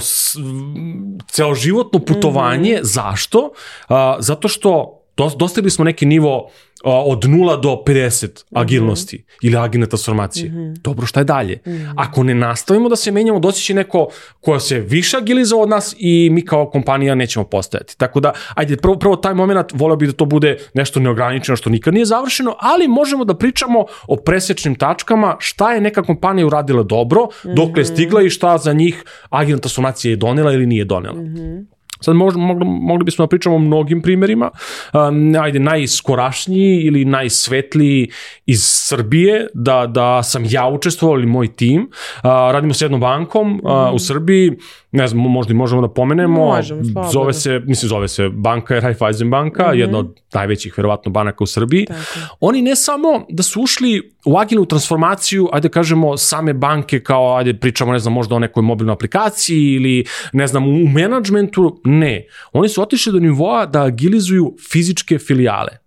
celoživotno 1.27 1.99
putovanje, 1.99 2.73
mm 2.73 2.77
-hmm. 2.77 2.83
zašto? 2.83 3.51
A, 3.89 4.17
zato 4.19 4.47
što 4.47 5.02
dostigli 5.15 5.71
smo 5.71 5.85
neki 5.85 6.05
nivo 6.05 6.49
od 6.83 7.23
0 7.23 7.61
do 7.61 7.83
50 7.85 8.45
mhm. 8.51 8.61
agilnosti 8.61 9.17
mm 9.17 9.19
-hmm. 9.19 9.47
ili 9.47 9.57
agilne 9.57 9.87
transformacije. 9.87 10.49
Mm 10.49 10.55
-hmm. 10.55 10.77
Dobro, 10.81 11.05
šta 11.05 11.19
je 11.19 11.23
dalje? 11.23 11.55
Mm 11.65 11.71
-hmm. 11.71 11.93
Ako 11.97 12.23
ne 12.23 12.35
nastavimo 12.35 12.89
da 12.89 12.95
se 12.95 13.11
menjamo, 13.11 13.39
doći 13.39 13.63
će 13.63 13.73
neko 13.73 14.07
koja 14.41 14.59
se 14.59 14.79
više 14.79 15.17
agilizao 15.17 15.59
od 15.59 15.69
nas 15.69 15.95
i 15.97 16.29
mi 16.31 16.45
kao 16.45 16.69
kompanija 16.69 17.15
nećemo 17.15 17.45
postojati. 17.45 17.97
Tako 17.97 18.19
da, 18.19 18.33
ajde, 18.55 18.77
prvo, 18.77 18.95
prvo 18.99 19.15
taj 19.15 19.33
moment 19.33 19.67
voleo 19.73 19.95
bih 19.95 20.09
da 20.09 20.15
to 20.15 20.25
bude 20.25 20.57
nešto 20.73 20.99
neograničeno 20.99 21.55
što 21.55 21.69
nikad 21.69 21.93
nije 21.93 22.05
završeno, 22.05 22.55
ali 22.59 22.87
možemo 22.87 23.25
da 23.25 23.33
pričamo 23.33 23.85
o 24.07 24.15
presečnim 24.15 24.75
tačkama, 24.75 25.35
šta 25.39 25.73
je 25.73 25.81
neka 25.81 26.03
kompanija 26.03 26.47
uradila 26.47 26.83
dobro, 26.83 27.23
mm 27.23 27.47
-hmm. 27.47 27.55
dokle 27.55 27.81
je 27.81 27.85
stigla 27.85 28.21
i 28.21 28.29
šta 28.29 28.57
za 28.57 28.73
njih 28.73 29.03
agilna 29.29 29.61
transformacija 29.61 30.09
je 30.09 30.15
donela 30.15 30.53
ili 30.53 30.65
nije 30.65 30.85
donela. 30.85 31.21
Mm 31.21 31.35
-hmm. 31.35 31.72
Sad 32.03 32.15
možda, 32.15 32.39
mogli, 32.39 32.65
mogli 32.65 33.03
bismo 33.03 33.25
da 33.25 33.29
pričamo 33.29 33.55
o 33.55 33.59
mnogim 33.59 34.01
primerima. 34.01 34.51
Um, 34.93 35.35
ajde, 35.41 35.59
najskorašniji 35.59 36.81
ili 36.81 37.05
najsvetliji 37.05 38.09
iz 38.45 38.61
Srbije, 38.63 39.47
da, 39.53 39.87
da 39.87 40.23
sam 40.23 40.43
ja 40.49 40.67
učestvovao 40.67 41.17
ili 41.17 41.25
moj 41.25 41.55
tim. 41.55 41.81
Uh, 41.81 42.23
radimo 42.23 42.73
s 42.73 42.81
jednom 42.81 42.99
bankom 42.99 43.61
uh, 43.63 43.71
mm. 43.71 43.95
u 43.95 43.99
Srbiji 43.99 44.51
ne 44.93 45.07
znam, 45.07 45.21
možda 45.31 45.53
i 45.53 45.55
možemo 45.55 45.81
da 45.81 45.87
pomenemo. 45.87 46.45
Možemo, 46.45 46.83
slobodno. 46.83 47.11
Zove 47.11 47.33
se, 47.33 47.61
mislim, 47.65 47.89
zove 47.89 48.07
se 48.07 48.29
banka 48.29 48.79
Raiffeisen 48.79 49.29
banka, 49.29 49.63
mm 49.63 49.71
-hmm. 49.71 49.79
jedna 49.79 49.97
od 49.97 50.19
najvećih, 50.33 50.77
verovatno, 50.77 51.11
banaka 51.11 51.43
u 51.43 51.47
Srbiji. 51.47 51.85
Tako. 51.85 51.99
Oni 52.39 52.61
ne 52.61 52.75
samo 52.75 53.25
da 53.29 53.43
su 53.43 53.61
ušli 53.61 54.11
u 54.25 54.37
agilnu 54.37 54.65
transformaciju, 54.65 55.49
ajde 55.51 55.67
da 55.67 55.71
kažemo, 55.71 56.17
same 56.17 56.53
banke 56.53 56.99
kao, 56.99 57.37
ajde 57.37 57.53
pričamo, 57.53 57.91
ne 57.91 57.99
znam, 57.99 58.13
možda 58.13 58.35
o 58.35 58.39
nekoj 58.39 58.63
mobilnoj 58.63 58.93
aplikaciji 58.93 59.73
ili, 59.73 60.05
ne 60.33 60.47
znam, 60.47 60.67
u 60.67 60.87
menadžmentu, 60.87 61.81
ne. 61.85 62.25
Oni 62.51 62.69
su 62.69 62.81
otišli 62.81 63.13
do 63.13 63.19
nivoa 63.19 63.65
da 63.65 63.83
agilizuju 63.83 64.55
fizičke 64.71 65.17
filijale. 65.19 65.77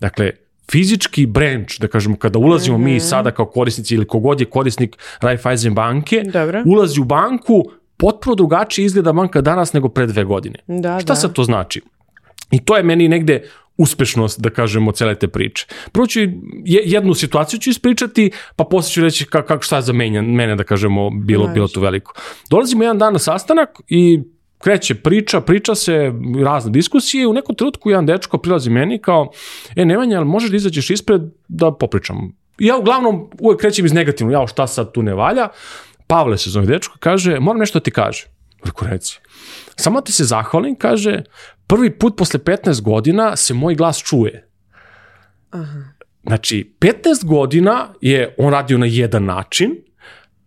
Dakle, 0.00 0.30
fizički 0.70 1.26
branch, 1.26 1.80
da 1.80 1.88
kažemo, 1.88 2.16
kada 2.16 2.38
ulazimo 2.38 2.78
mm 2.78 2.80
-hmm. 2.80 2.84
mi 2.84 2.96
mhm. 2.96 3.00
sada 3.00 3.30
kao 3.30 3.46
korisnici 3.46 3.94
ili 3.94 4.06
kogod 4.06 4.40
je 4.40 4.46
korisnik 4.46 4.96
Raiffeisen 5.20 5.74
banke, 5.74 6.22
Dobro. 6.32 6.62
ulazi 6.66 7.00
u 7.00 7.04
banku, 7.04 7.64
potpuno 8.02 8.34
drugačije 8.34 8.84
izgleda 8.84 9.12
banka 9.12 9.40
danas 9.40 9.72
nego 9.72 9.88
pre 9.88 10.06
dve 10.06 10.24
godine. 10.24 10.58
Da, 10.66 10.98
Šta 11.00 11.12
da. 11.12 11.16
sad 11.16 11.32
to 11.32 11.44
znači? 11.44 11.82
I 12.50 12.58
to 12.64 12.76
je 12.76 12.82
meni 12.82 13.08
negde 13.08 13.44
uspešnost, 13.76 14.40
da 14.40 14.50
kažemo, 14.50 14.92
cele 14.92 15.14
te 15.14 15.28
priče. 15.28 15.66
Prvo 15.92 16.06
ću 16.06 16.20
jednu 16.64 17.14
situaciju 17.14 17.60
ću 17.60 17.70
ispričati, 17.70 18.30
pa 18.56 18.64
posle 18.64 18.92
ću 18.92 19.00
reći 19.02 19.24
kako, 19.26 19.48
kako 19.48 19.62
šta 19.62 19.76
je 19.76 19.82
za 19.82 19.92
menja, 19.92 20.22
mene, 20.22 20.56
da 20.56 20.64
kažemo, 20.64 21.10
bilo, 21.10 21.46
bilo 21.46 21.68
tu 21.68 21.80
veliko. 21.80 22.14
Dolazimo 22.50 22.82
jedan 22.82 22.98
dan 22.98 23.12
na 23.12 23.18
sastanak 23.18 23.80
i 23.88 24.20
kreće 24.58 24.94
priča, 24.94 25.40
priča 25.40 25.74
se 25.74 26.12
razne 26.44 26.72
diskusije, 26.72 27.26
u 27.26 27.32
nekom 27.32 27.56
trenutku 27.56 27.90
jedan 27.90 28.06
dečko 28.06 28.38
prilazi 28.38 28.70
meni 28.70 28.98
kao, 28.98 29.30
e 29.76 29.84
Nemanja, 29.84 30.16
ali 30.18 30.26
možeš 30.26 30.50
da 30.50 30.56
izađeš 30.56 30.90
ispred 30.90 31.22
da 31.48 31.72
popričam? 31.72 32.32
I 32.58 32.66
ja 32.66 32.76
uglavnom 32.76 33.30
uvek 33.40 33.60
krećem 33.60 33.86
iz 33.86 33.92
negativno, 33.92 34.32
ja 34.32 34.46
šta 34.46 34.66
sad 34.66 34.92
tu 34.92 35.02
ne 35.02 35.14
valja, 35.14 35.48
Pavle 36.12 36.38
se 36.38 36.50
zove 36.50 36.66
dečko, 36.66 36.96
kaže, 37.00 37.38
moram 37.40 37.60
nešto 37.60 37.78
da 37.78 37.82
ti 37.82 37.90
kaže. 37.90 38.26
Rekao, 38.64 38.88
reci. 38.88 39.20
Samo 39.76 40.00
ti 40.00 40.12
se 40.12 40.24
zahvalim, 40.24 40.76
kaže, 40.76 41.22
prvi 41.66 41.98
put 41.98 42.16
posle 42.16 42.40
15 42.40 42.82
godina 42.82 43.36
se 43.36 43.54
moj 43.54 43.74
glas 43.74 44.02
čuje. 44.02 44.48
Aha. 45.50 45.82
Znači, 46.26 46.76
15 46.80 47.24
godina 47.24 47.94
je 48.00 48.34
on 48.38 48.52
radio 48.52 48.78
na 48.78 48.86
jedan 48.86 49.24
način, 49.24 49.76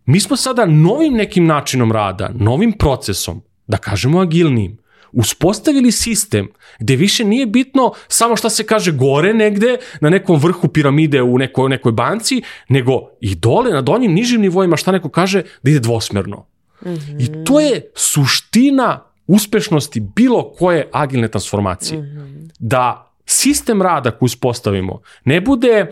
mi 0.06 0.20
smo 0.20 0.38
sada 0.38 0.66
novim 0.66 1.14
nekim 1.14 1.46
načinom 1.46 1.92
rada, 1.92 2.30
novim 2.34 2.72
procesom, 2.72 3.42
da 3.68 3.78
kažemo 3.78 4.22
agilnim, 4.22 4.78
uspostavili 5.16 5.92
sistem 5.92 6.48
gde 6.80 6.96
više 6.96 7.24
nije 7.24 7.46
bitno 7.46 7.92
samo 8.08 8.36
šta 8.36 8.50
se 8.50 8.66
kaže 8.66 8.92
gore 8.92 9.34
negde, 9.34 9.78
na 10.02 10.10
nekom 10.10 10.40
vrhu 10.40 10.68
piramide 10.68 11.22
u 11.22 11.38
nekoj, 11.38 11.70
nekoj 11.70 11.92
banci, 11.92 12.42
nego 12.70 13.10
i 13.22 13.36
dole, 13.36 13.72
na 13.72 13.82
donjim 13.82 14.14
nižim 14.14 14.42
nivoima 14.42 14.78
šta 14.78 14.92
neko 14.92 15.10
kaže 15.10 15.44
da 15.64 15.72
ide 15.72 15.80
dvosmerno. 15.80 16.46
Mm 16.86 16.90
-hmm. 16.90 17.24
I 17.24 17.46
to 17.46 17.60
je 17.60 17.92
suština 17.96 19.04
uspešnosti 19.28 20.00
bilo 20.00 20.52
koje 20.52 20.90
agilne 20.92 21.28
transformacije. 21.28 22.00
Mm 22.00 22.04
-hmm. 22.04 22.50
Da 22.60 23.12
sistem 23.26 23.82
rada 23.82 24.12
koji 24.12 24.28
uspostavimo 24.28 25.02
ne 25.26 25.42
bude 25.42 25.92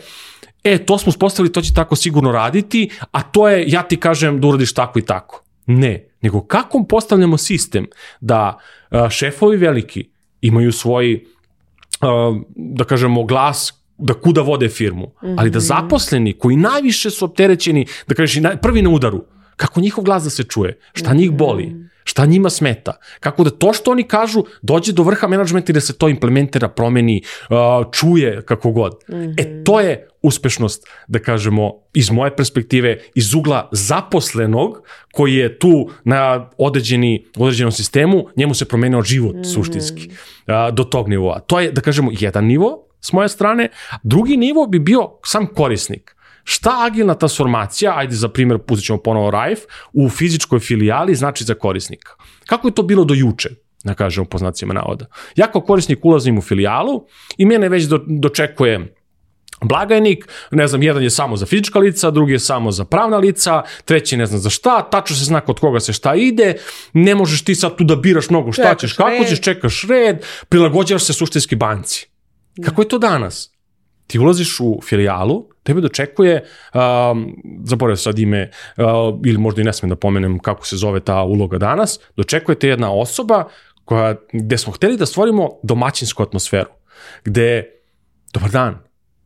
e, 0.63 0.77
to 0.77 0.97
smo 0.97 1.09
uspostavili, 1.09 1.53
to 1.53 1.61
će 1.61 1.73
tako 1.73 1.95
sigurno 1.95 2.31
raditi, 2.31 2.89
a 3.11 3.21
to 3.23 3.49
je, 3.49 3.65
ja 3.67 3.83
ti 3.83 3.97
kažem 3.97 4.41
da 4.41 4.47
uradiš 4.47 4.73
tako 4.73 4.99
i 4.99 5.01
tako. 5.01 5.43
Ne, 5.65 6.07
nego 6.23 6.41
kako 6.41 6.85
postavljamo 6.89 7.37
sistem 7.37 7.87
da 8.21 8.59
šefovi 9.09 9.57
veliki 9.57 10.09
imaju 10.41 10.71
svoj, 10.71 11.25
da 12.55 12.83
kažemo, 12.83 13.23
glas 13.23 13.73
da 13.97 14.13
kuda 14.13 14.41
vode 14.41 14.69
firmu, 14.69 15.11
ali 15.21 15.49
da 15.49 15.59
mhm. 15.59 15.65
zaposleni 15.65 16.33
koji 16.33 16.55
najviše 16.55 17.09
su 17.09 17.25
opterećeni, 17.25 17.85
da 18.07 18.15
kažeš 18.15 18.43
prvi 18.61 18.81
na 18.81 18.89
udaru, 18.89 19.23
kako 19.55 19.79
njihov 19.79 20.03
glas 20.03 20.23
da 20.23 20.29
se 20.29 20.43
čuje, 20.43 20.79
šta 20.93 21.13
njih 21.13 21.31
boli, 21.31 21.75
šta 22.03 22.25
njima 22.25 22.49
smeta, 22.49 22.97
kako 23.19 23.43
da 23.43 23.49
to 23.49 23.73
što 23.73 23.91
oni 23.91 24.03
kažu 24.03 24.43
dođe 24.61 24.93
do 24.93 25.03
vrha 25.03 25.27
menadžmenta 25.27 25.71
i 25.71 25.73
da 25.73 25.81
se 25.81 25.97
to 25.97 26.09
implementira, 26.09 26.67
promeni, 26.67 27.21
čuje 27.91 28.41
kako 28.41 28.71
god. 28.71 28.95
Mm 29.09 29.13
-hmm. 29.13 29.33
E 29.37 29.63
to 29.63 29.79
je 29.79 30.07
uspešnost, 30.21 30.87
da 31.07 31.19
kažemo, 31.19 31.73
iz 31.93 32.11
moje 32.11 32.35
perspektive, 32.35 32.99
iz 33.15 33.33
ugla 33.33 33.69
zaposlenog 33.71 34.81
koji 35.11 35.33
je 35.33 35.59
tu 35.59 35.89
na 36.03 36.49
određeni, 36.57 37.25
određenom 37.37 37.71
sistemu, 37.71 38.25
njemu 38.35 38.53
se 38.53 38.65
promenio 38.65 39.01
život 39.01 39.35
mm 39.35 39.39
-hmm. 39.39 39.53
suštinski 39.53 40.09
do 40.73 40.83
tog 40.83 41.09
nivoa. 41.09 41.39
To 41.39 41.59
je, 41.59 41.71
da 41.71 41.81
kažemo, 41.81 42.11
jedan 42.19 42.45
nivo 42.45 42.87
s 43.01 43.13
moje 43.13 43.29
strane. 43.29 43.69
Drugi 44.03 44.37
nivo 44.37 44.67
bi 44.67 44.79
bio 44.79 45.09
sam 45.25 45.47
korisnik. 45.47 46.12
Šta 46.43 46.85
agilna 46.85 47.13
transformacija, 47.13 47.93
ajde 47.97 48.15
za 48.15 48.29
primjer 48.29 48.59
pustit 48.59 48.85
ćemo 48.85 49.01
ponovo 49.01 49.31
RAIF, 49.31 49.59
u 49.93 50.09
fizičkoj 50.09 50.59
filijali 50.59 51.15
znači 51.15 51.43
za 51.43 51.53
korisnika? 51.53 52.11
Kako 52.45 52.67
je 52.67 52.75
to 52.75 52.83
bilo 52.83 53.03
do 53.03 53.13
juče? 53.13 53.49
da 53.83 53.93
kažemo 53.93 54.25
po 54.25 54.37
znacima 54.37 54.73
navoda. 54.73 55.05
Ja 55.35 55.51
kao 55.51 55.61
korisnik 55.61 56.05
ulazim 56.05 56.37
u 56.37 56.41
filijalu 56.41 57.05
i 57.37 57.45
mene 57.45 57.69
već 57.69 57.83
do, 57.83 57.99
dočekuje 58.07 58.95
blagajnik, 59.61 60.27
ne 60.51 60.67
znam, 60.67 60.83
jedan 60.83 61.03
je 61.03 61.09
samo 61.09 61.37
za 61.37 61.45
fizička 61.45 61.79
lica, 61.79 62.11
drugi 62.11 62.33
je 62.33 62.39
samo 62.39 62.71
za 62.71 62.85
pravna 62.85 63.17
lica, 63.17 63.61
treći 63.85 64.17
ne 64.17 64.25
znam 64.25 64.39
za 64.39 64.49
šta, 64.49 64.81
tačno 64.89 65.15
se 65.15 65.25
zna 65.25 65.41
kod 65.41 65.59
koga 65.59 65.79
se 65.79 65.93
šta 65.93 66.15
ide, 66.15 66.55
ne 66.93 67.15
možeš 67.15 67.43
ti 67.43 67.55
sad 67.55 67.77
tu 67.77 67.83
da 67.83 67.95
biraš 67.95 68.29
mnogo 68.29 68.51
šta 68.51 68.63
čekaš 68.63 68.81
ćeš, 68.81 68.93
kako 68.93 69.09
red. 69.09 69.27
ćeš, 69.27 69.41
čekaš 69.41 69.83
red, 69.89 70.25
prilagođavaš 70.49 71.03
se 71.03 71.13
suštinski 71.13 71.55
banci. 71.55 72.07
Da. 72.55 72.65
Kako 72.65 72.81
je 72.81 72.87
to 72.87 72.97
danas? 72.97 73.51
Ti 74.07 74.19
ulaziš 74.19 74.59
u 74.59 74.79
filijalu, 74.83 75.45
tebe 75.63 75.81
dočekuje, 75.81 76.43
um, 76.73 77.35
zaboravio 77.63 77.97
sad 77.97 78.19
ime, 78.19 78.49
uh, 78.77 78.83
ili 79.25 79.37
možda 79.37 79.61
i 79.61 79.65
ne 79.65 79.73
smem 79.73 79.89
da 79.89 79.95
pomenem 79.95 80.39
kako 80.39 80.67
se 80.67 80.77
zove 80.77 80.99
ta 80.99 81.23
uloga 81.23 81.57
danas, 81.57 81.99
dočekuje 82.15 82.59
te 82.59 82.67
jedna 82.67 82.91
osoba 82.93 83.43
koja, 83.85 84.15
gde 84.33 84.57
smo 84.57 84.73
hteli 84.73 84.97
da 84.97 85.05
stvorimo 85.05 85.49
domaćinsku 85.63 86.23
atmosferu, 86.23 86.69
gde, 87.25 87.63
dobar 88.33 88.51
dan, 88.51 88.79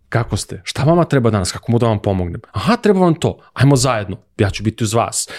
kako 0.09 0.37
ste, 0.37 0.61
šta 0.63 0.83
vama 0.83 1.03
treba 1.03 1.29
danas, 1.29 1.51
kako 1.51 1.71
mu 1.71 1.79
da 1.79 1.87
vam 1.87 1.99
pomognem, 1.99 2.41
aha, 2.51 2.77
treba 2.77 2.99
vam 2.99 3.15
to, 3.15 3.39
ajmo 3.53 3.75
zajedno, 3.75 4.17
ja 4.37 4.49
ću 4.49 4.63
biti 4.63 4.83
uz 4.83 4.93
vas. 4.93 5.29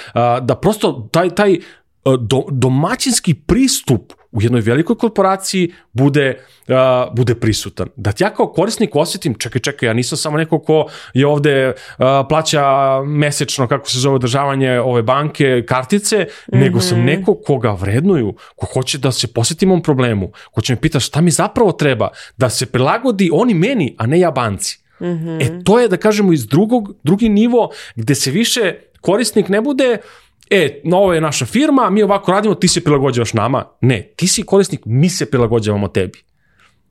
Da 0.43 0.59
prosto 0.63 1.09
taj, 1.13 1.35
taj 1.35 1.59
do, 2.05 2.45
domaćinski 2.51 3.35
pristup 3.35 4.13
u 4.33 4.43
jednoj 4.43 4.61
velikoj 4.61 4.97
korporaciji 4.97 5.73
bude, 5.93 6.39
uh, 6.69 7.15
bude 7.17 7.35
prisutan. 7.35 7.89
Da 7.97 8.13
ti 8.13 8.25
ja 8.25 8.31
kao 8.31 8.47
korisnik 8.53 8.97
osjetim, 8.97 9.35
čekaj, 9.35 9.61
čekaj, 9.61 9.89
ja 9.89 9.93
nisam 9.93 10.19
samo 10.19 10.37
neko 10.37 10.59
ko 10.59 10.87
je 11.15 11.27
ovde 11.27 11.69
uh, 11.69 12.05
plaća 12.29 12.65
mesečno, 13.07 13.69
kako 13.69 13.91
se 13.91 13.99
zove, 13.99 14.15
održavanje 14.15 14.81
ove 14.81 15.03
banke, 15.03 15.65
kartice, 15.69 16.17
mm 16.17 16.57
-hmm. 16.57 16.61
nego 16.61 16.81
sam 16.81 16.99
mhm. 16.99 17.07
neko 17.07 17.35
koga 17.35 17.73
vrednuju, 17.73 18.35
ko 18.57 18.67
hoće 18.67 18.99
da 18.99 19.13
se 19.13 19.27
posjetim 19.27 19.71
ovom 19.71 19.83
problemu, 19.83 20.33
ko 20.53 20.61
će 20.61 20.73
me 20.73 20.81
pitati 20.81 21.05
šta 21.05 21.21
mi 21.21 21.31
zapravo 21.31 21.73
treba, 21.73 22.09
da 22.37 22.51
se 22.51 22.67
prilagodi 22.67 23.31
oni 23.33 23.55
meni, 23.55 23.95
a 23.99 24.07
ne 24.07 24.21
ja 24.21 24.31
banci. 24.31 24.79
Mm 25.01 25.05
-hmm. 25.05 25.61
E 25.61 25.65
to 25.65 25.81
je, 25.81 25.89
da 25.89 25.97
kažemo, 25.97 26.33
iz 26.33 26.47
drugog, 26.47 26.95
drugi 27.03 27.29
nivo 27.29 27.71
gde 27.97 28.15
se 28.15 28.31
više 28.31 28.75
korisnik 29.01 29.49
ne 29.49 29.61
bude 29.61 29.93
uh, 29.93 30.28
e, 30.51 30.81
ovo 30.93 31.15
je 31.15 31.21
naša 31.21 31.47
firma, 31.47 31.91
mi 31.91 32.03
ovako 32.03 32.33
radimo, 32.33 32.55
ti 32.55 32.69
se 32.69 32.85
prilagođavaš 32.85 33.33
nama. 33.33 33.65
Ne, 33.81 34.13
ti 34.17 34.27
si 34.27 34.43
korisnik, 34.43 34.81
mi 34.85 35.09
se 35.09 35.31
prilagođavamo 35.31 35.89
tebi. 35.89 36.29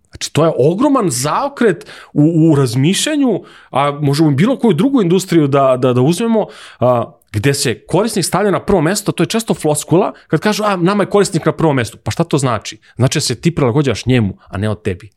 Znači, 0.10 0.34
to 0.34 0.46
je 0.46 0.52
ogroman 0.58 1.10
zaokret 1.10 1.86
u, 2.14 2.52
u 2.52 2.56
razmišljanju, 2.56 3.42
a 3.72 3.92
možemo 3.92 4.32
bilo 4.32 4.58
koju 4.58 4.74
drugu 4.74 5.02
industriju 5.02 5.48
da, 5.48 5.78
da, 5.78 5.94
da 5.94 6.02
uzmemo, 6.02 6.46
a, 6.80 7.12
gde 7.32 7.54
se 7.54 7.86
korisnik 7.88 8.26
stavlja 8.26 8.52
na 8.52 8.60
prvo 8.60 8.82
mesto, 8.82 9.12
to 9.12 9.24
je 9.24 9.28
često 9.28 9.54
floskula, 9.54 10.14
kad 10.28 10.40
kažu, 10.40 10.64
a, 10.64 10.76
nama 10.76 11.04
je 11.04 11.10
korisnik 11.10 11.46
na 11.46 11.52
prvo 11.52 11.74
mesto. 11.74 11.98
Pa 12.04 12.12
šta 12.12 12.24
to 12.24 12.38
znači? 12.38 12.80
Znači 12.96 13.18
da 13.18 13.22
se 13.22 13.42
ti 13.42 13.56
prilagođavaš 13.56 14.06
njemu, 14.06 14.38
a 14.48 14.58
ne 14.58 14.70
od 14.70 14.82
tebi. 14.82 15.10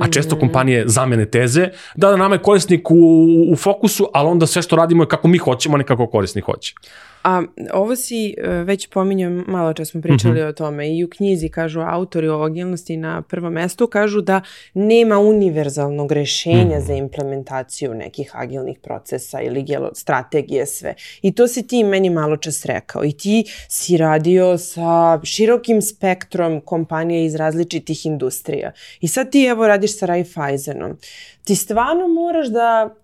A 0.00 0.08
često 0.10 0.36
mhm. 0.36 0.40
kompanije 0.40 0.84
zamene 0.86 1.30
teze, 1.30 1.68
da, 1.94 2.10
da 2.10 2.16
nama 2.16 2.34
je 2.34 2.42
korisnik 2.42 2.90
u, 2.90 3.26
u 3.52 3.56
fokusu, 3.56 4.08
ali 4.14 4.28
onda 4.28 4.46
sve 4.46 4.62
što 4.62 4.76
radimo 4.76 5.02
je 5.02 5.08
kako 5.08 5.28
mi 5.28 5.38
hoćemo, 5.38 5.74
a 5.74 5.78
ne 5.78 5.84
kako 5.84 6.06
korisnik 6.06 6.44
hoće. 6.44 6.74
A 7.26 7.42
ovo 7.72 7.96
si 7.96 8.34
e, 8.38 8.48
već 8.48 8.86
pominjao, 8.86 9.30
malo 9.46 9.72
čas 9.72 9.88
smo 9.88 10.00
pričali 10.00 10.40
mm 10.40 10.44
-hmm. 10.44 10.48
o 10.48 10.52
tome 10.52 10.96
i 10.96 11.04
u 11.04 11.08
knjizi 11.10 11.48
kažu 11.48 11.80
autori 11.80 12.28
o 12.28 12.42
agilnosti 12.42 12.96
na 12.96 13.22
prvom 13.22 13.52
mestu, 13.52 13.86
kažu 13.86 14.20
da 14.20 14.40
nema 14.74 15.18
univerzalnog 15.18 16.12
rešenja 16.12 16.64
mm 16.64 16.80
-hmm. 16.80 16.86
za 16.86 16.94
implementaciju 16.94 17.94
nekih 17.94 18.30
agilnih 18.34 18.78
procesa 18.82 19.40
ili 19.40 19.66
strategije 19.92 20.66
sve. 20.66 20.94
I 21.22 21.34
to 21.34 21.48
si 21.48 21.66
ti 21.66 21.84
meni 21.84 22.10
malo 22.10 22.36
čas 22.36 22.64
rekao 22.64 23.04
i 23.04 23.12
ti 23.12 23.44
si 23.68 23.96
radio 23.96 24.58
sa 24.58 25.20
širokim 25.24 25.82
spektrom 25.82 26.60
kompanija 26.60 27.24
iz 27.24 27.34
različitih 27.34 28.06
industrija. 28.06 28.72
I 29.00 29.08
sad 29.08 29.30
ti 29.30 29.44
evo 29.44 29.66
radiš 29.66 29.98
sa 29.98 30.06
Raiffeisenom. 30.06 30.98
Ti 31.44 31.56
stvarno 31.56 32.08
moraš 32.08 32.46
da 32.46 32.94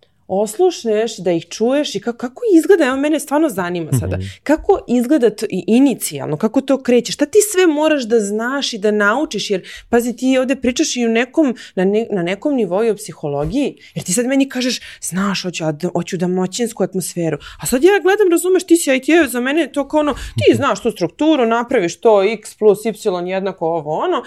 oslušneš, 0.40 1.16
da 1.16 1.32
ih 1.32 1.46
čuješ 1.48 1.94
i 1.94 2.00
kako, 2.00 2.18
kako 2.18 2.42
izgleda, 2.56 2.84
evo 2.84 2.96
mene 2.96 3.20
stvarno 3.20 3.48
zanima 3.48 3.92
sada, 4.00 4.16
mm 4.16 4.20
-hmm. 4.20 4.40
kako 4.42 4.84
izgleda 4.88 5.30
to 5.30 5.46
i 5.50 5.64
inicijalno, 5.66 6.36
kako 6.36 6.60
to 6.60 6.82
kreće, 6.82 7.12
šta 7.12 7.26
ti 7.26 7.38
sve 7.52 7.66
moraš 7.66 8.02
da 8.02 8.20
znaš 8.20 8.72
i 8.72 8.78
da 8.78 8.90
naučiš, 8.90 9.50
jer 9.50 9.68
pazi 9.88 10.16
ti 10.16 10.38
ovde 10.38 10.56
pričaš 10.56 10.96
i 10.96 11.06
u 11.06 11.08
nekom, 11.08 11.54
na, 11.74 11.84
ne, 11.84 12.06
na 12.10 12.22
nekom 12.22 12.54
nivou 12.54 12.90
o 12.90 12.94
psihologiji, 12.94 13.76
jer 13.94 14.04
ti 14.04 14.12
sad 14.12 14.26
meni 14.26 14.48
kažeš, 14.48 14.80
znaš, 15.00 15.42
hoću, 15.42 15.64
hoću 15.92 16.16
da 16.16 16.26
moćinsku 16.26 16.82
atmosferu, 16.82 17.38
a 17.62 17.66
sad 17.66 17.84
ja 17.84 17.90
gledam, 18.02 18.30
razumeš, 18.30 18.64
ti 18.64 18.76
si 18.76 18.96
IT, 18.96 19.30
za 19.30 19.40
mene 19.40 19.60
je 19.60 19.72
to 19.72 19.88
kao 19.88 20.00
ono, 20.00 20.14
ti 20.14 20.50
mhm. 20.50 20.56
znaš 20.56 20.82
tu 20.82 20.90
strukturu, 20.90 21.46
napraviš 21.46 22.00
to, 22.00 22.22
x 22.22 22.54
plus 22.54 22.84
y 22.84 22.92
jednako 23.26 23.66
ovo 23.66 23.98
ono, 23.98 24.22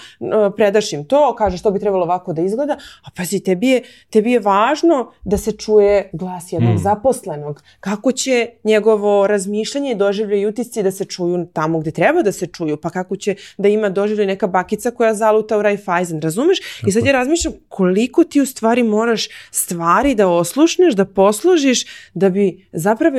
predaš 0.56 0.94
im 0.94 1.06
to, 1.06 1.36
kažeš 1.36 1.62
to 1.62 1.72
bi 1.72 1.80
trebalo 1.80 2.04
ovako 2.04 2.34
da 2.34 2.42
izgleda, 2.42 2.78
a 3.04 3.10
pazi, 3.18 3.40
tebi 3.40 3.68
je, 3.68 3.84
tebi 4.10 4.32
je 4.32 4.40
važno 4.40 5.12
da 5.24 5.38
se 5.38 5.52
čuje 5.52 5.95
glas 6.14 6.54
jednog 6.54 6.76
mm. 6.76 6.78
zaposlenog, 6.78 7.64
kako 7.80 8.12
će 8.12 8.48
njegovo 8.64 9.28
razmišljanje 9.28 9.92
i 9.92 9.96
doživlje 9.96 10.42
i 10.42 10.46
utisci 10.46 10.84
da 10.84 10.92
se 10.92 11.06
čuju 11.06 11.48
tamo 11.54 11.80
gde 11.80 11.92
treba 11.92 12.22
da 12.22 12.32
se 12.32 12.48
čuju, 12.48 12.78
pa 12.78 12.90
kako 12.90 13.16
će 13.16 13.36
da 13.58 13.68
ima 13.68 13.90
doživlje 13.90 14.26
neka 14.26 14.48
bakica 14.48 14.92
koja 14.92 15.14
zaluta 15.14 15.58
u 15.58 15.62
Raiffeisen, 15.62 16.22
razumeš? 16.22 16.60
Tako. 16.60 16.90
I 16.90 16.92
sad 16.92 17.06
ja 17.06 17.12
razmišljam 17.12 17.54
koliko 17.68 18.24
ti 18.24 18.42
u 18.42 18.46
stvari 18.46 18.84
moraš 18.84 19.28
stvari 19.52 20.16
da 20.16 20.28
oslušneš, 20.28 20.94
da 20.94 21.06
posložiš, 21.06 21.86
da 22.14 22.30
bi 22.30 22.68
zapravo 22.72 23.16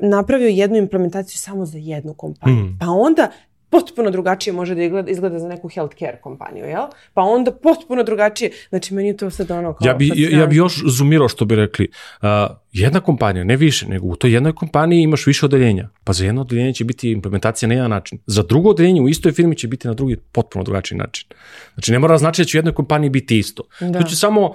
napravio 0.00 0.48
jednu 0.48 0.76
implementaciju 0.76 1.38
samo 1.38 1.66
za 1.66 1.78
jednu 1.78 2.14
kompaniju. 2.14 2.64
Mm. 2.64 2.78
Pa 2.80 2.86
onda 2.86 3.30
potpuno 3.72 4.10
drugačije 4.10 4.54
može 4.54 4.74
da 4.74 4.82
izgleda, 4.82 5.10
izgleda 5.10 5.38
za 5.38 5.48
neku 5.48 5.68
healthcare 5.68 6.18
kompaniju, 6.22 6.64
jel? 6.64 6.86
Pa 7.14 7.22
onda 7.22 7.50
potpuno 7.50 8.02
drugačije, 8.02 8.50
znači 8.68 8.94
meni 8.94 9.08
je 9.08 9.16
to 9.16 9.30
sad 9.30 9.50
ono 9.50 9.72
kao... 9.72 9.86
Ja 9.86 9.94
bi, 9.94 10.10
ja, 10.14 10.38
ja 10.38 10.46
bi 10.46 10.56
još 10.56 10.82
zumirao 10.86 11.28
što 11.28 11.44
bi 11.44 11.56
rekli, 11.56 11.88
uh, 12.22 12.28
jedna 12.72 13.00
kompanija, 13.00 13.44
ne 13.44 13.56
više, 13.56 13.88
nego 13.88 14.06
u 14.06 14.16
toj 14.16 14.32
jednoj 14.32 14.52
kompaniji 14.52 15.02
imaš 15.02 15.26
više 15.26 15.46
odeljenja, 15.46 15.88
pa 16.04 16.12
za 16.12 16.24
jedno 16.24 16.40
odeljenje 16.40 16.72
će 16.72 16.84
biti 16.84 17.10
implementacija 17.10 17.68
na 17.68 17.74
jedan 17.74 17.90
način, 17.90 18.18
za 18.26 18.42
drugo 18.42 18.70
odeljenje 18.70 19.00
u 19.00 19.08
istoj 19.08 19.32
firmi 19.32 19.56
će 19.56 19.68
biti 19.68 19.88
na 19.88 19.94
drugi 19.94 20.16
potpuno 20.16 20.64
drugačiji 20.64 20.98
način. 20.98 21.28
Znači 21.74 21.92
ne 21.92 21.98
mora 21.98 22.18
znači 22.18 22.42
da 22.42 22.46
će 22.46 22.58
u 22.58 22.60
jednoj 22.60 22.74
kompaniji 22.74 23.10
biti 23.10 23.38
isto. 23.38 23.62
Da. 23.80 24.00
To 24.00 24.08
će 24.08 24.16
samo 24.16 24.46
uh, 24.46 24.54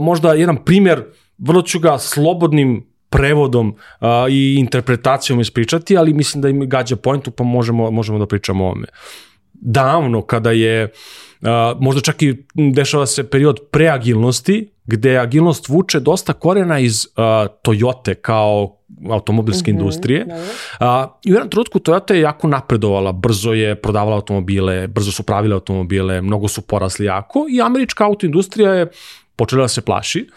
možda 0.00 0.32
jedan 0.34 0.64
primer, 0.64 1.04
vrlo 1.38 1.62
ću 1.62 1.80
ga 1.80 1.98
slobodnim 1.98 2.86
prevodom 3.10 3.74
a, 4.00 4.26
i 4.30 4.56
interpretacijom 4.58 5.40
ispričati, 5.40 5.96
ali 5.96 6.14
mislim 6.14 6.42
da 6.42 6.48
im 6.48 6.68
gađa 6.68 6.96
pointu 6.96 7.30
pa 7.30 7.44
možemo, 7.44 7.90
možemo 7.90 8.18
da 8.18 8.26
pričamo 8.26 8.64
o 8.64 8.70
ome. 8.70 8.86
Davno 9.52 10.22
kada 10.22 10.50
je, 10.50 10.92
a, 11.42 11.74
možda 11.80 12.00
čak 12.00 12.22
i 12.22 12.36
dešava 12.54 13.06
se 13.06 13.30
period 13.30 13.60
preagilnosti, 13.70 14.70
gde 14.86 15.18
agilnost 15.18 15.68
vuče 15.68 16.00
dosta 16.00 16.32
korena 16.32 16.78
iz 16.78 17.06
a, 17.16 17.46
Toyote 17.62 18.14
kao 18.14 18.78
automobilske 19.10 19.72
mm 19.72 19.74
-hmm, 19.74 19.78
industrije. 19.78 20.26
A, 20.80 21.18
I 21.24 21.32
u 21.32 21.34
jednom 21.34 21.50
trenutku 21.50 21.78
Toyota 21.78 22.12
je 22.12 22.20
jako 22.20 22.48
napredovala, 22.48 23.12
brzo 23.12 23.52
je 23.52 23.74
prodavala 23.74 24.16
automobile, 24.16 24.86
brzo 24.86 25.12
su 25.12 25.22
pravile 25.22 25.54
automobile, 25.54 26.22
mnogo 26.22 26.48
su 26.48 26.62
porasli 26.62 27.06
jako 27.06 27.46
i 27.50 27.60
američka 27.60 28.04
autoindustrija 28.04 28.72
je 28.72 28.90
počela 29.36 29.62
da 29.62 29.68
se 29.68 29.80
plaši 29.80 30.28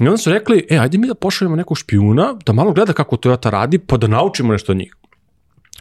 I 0.00 0.04
onda 0.04 0.16
su 0.16 0.30
rekli, 0.30 0.66
e, 0.70 0.78
ajde 0.78 0.98
mi 0.98 1.06
da 1.06 1.14
pošaljemo 1.14 1.56
nekog 1.56 1.78
špijuna, 1.78 2.36
da 2.46 2.52
malo 2.52 2.72
gleda 2.72 2.92
kako 2.92 3.16
Toyota 3.16 3.50
radi, 3.50 3.78
pa 3.78 3.96
da 3.96 4.06
naučimo 4.06 4.52
nešto 4.52 4.72
od 4.72 4.78
njih. 4.78 4.96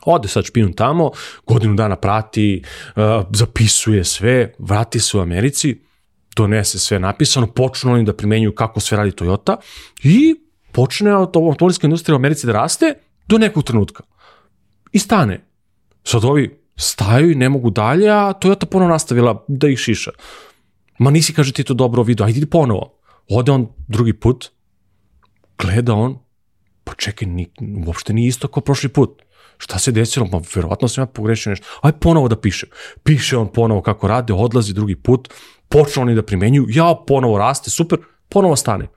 Ode 0.05 0.27
sad 0.27 0.45
špijun 0.45 0.73
tamo, 0.73 1.11
godinu 1.47 1.75
dana 1.75 1.95
prati, 1.95 2.63
uh, 2.95 3.03
zapisuje 3.33 4.03
sve, 4.03 4.53
vrati 4.59 4.99
se 4.99 5.17
u 5.17 5.21
Americi, 5.21 5.81
donese 6.35 6.79
sve 6.79 6.99
napisano, 6.99 7.47
počnu 7.47 7.93
oni 7.93 8.03
da 8.03 8.13
primenjuju 8.13 8.55
kako 8.55 8.79
sve 8.79 8.97
radi 8.97 9.11
Toyota 9.11 9.55
i 10.03 10.35
počne 10.71 11.11
automobilska 11.11 11.87
industrija 11.87 12.15
u 12.15 12.19
Americi 12.19 12.47
da 12.47 12.53
raste 12.53 12.93
do 13.27 13.37
nekog 13.37 13.63
trenutka. 13.63 14.03
I 14.91 14.99
stane. 14.99 15.45
Sad 16.03 16.25
ovi 16.25 16.59
staju 16.75 17.31
i 17.31 17.35
ne 17.35 17.49
mogu 17.49 17.69
dalje, 17.69 18.09
a 18.09 18.33
Toyota 18.41 18.65
ponovo 18.65 18.91
nastavila 18.91 19.45
da 19.47 19.67
ih 19.67 19.79
šiša. 19.79 20.11
Ma 20.99 21.11
nisi, 21.11 21.33
kaže, 21.33 21.51
ti 21.51 21.63
to 21.63 21.73
dobro 21.73 22.03
vidio, 22.03 22.25
ajde 22.25 22.45
ponovo. 22.45 22.94
Ode 23.29 23.51
on 23.51 23.67
drugi 23.87 24.13
put, 24.13 24.51
gleda 25.57 25.93
on, 25.93 26.19
pa 26.83 26.93
čekaj, 26.93 27.27
ni, 27.27 27.47
uopšte 27.87 28.13
nije 28.13 28.27
isto 28.27 28.47
kao 28.47 28.63
prošli 28.63 28.89
put. 28.89 29.21
Šta 29.57 29.79
se 29.79 29.91
desilo? 29.91 30.25
Ma 30.31 30.41
verovatno 30.55 30.87
sam 30.87 31.01
ja 31.01 31.05
pogrešio 31.05 31.49
nešto. 31.49 31.65
Aj 31.81 31.91
ponovo 31.91 32.27
da 32.27 32.39
pišem. 32.39 32.69
Piše 33.03 33.37
on 33.37 33.47
ponovo 33.53 33.81
kako 33.81 34.07
rade, 34.07 34.33
odlazi 34.33 34.73
drugi 34.73 34.95
put, 34.95 35.33
počne 35.69 36.01
oni 36.01 36.15
da 36.15 36.23
primenjuju, 36.23 36.67
ja 36.69 36.95
ponovo 37.07 37.37
raste, 37.37 37.69
super, 37.69 37.99
ponovo 38.29 38.55
stane. 38.55 38.87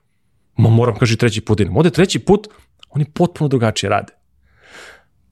Ma 0.57 0.69
moram, 0.69 0.97
kaži, 0.97 1.17
treći 1.17 1.41
put 1.41 1.59
idem. 1.59 1.77
Ode 1.77 1.89
treći 1.89 2.19
put, 2.19 2.47
oni 2.89 3.05
potpuno 3.05 3.47
drugačije 3.47 3.89
rade. 3.89 4.13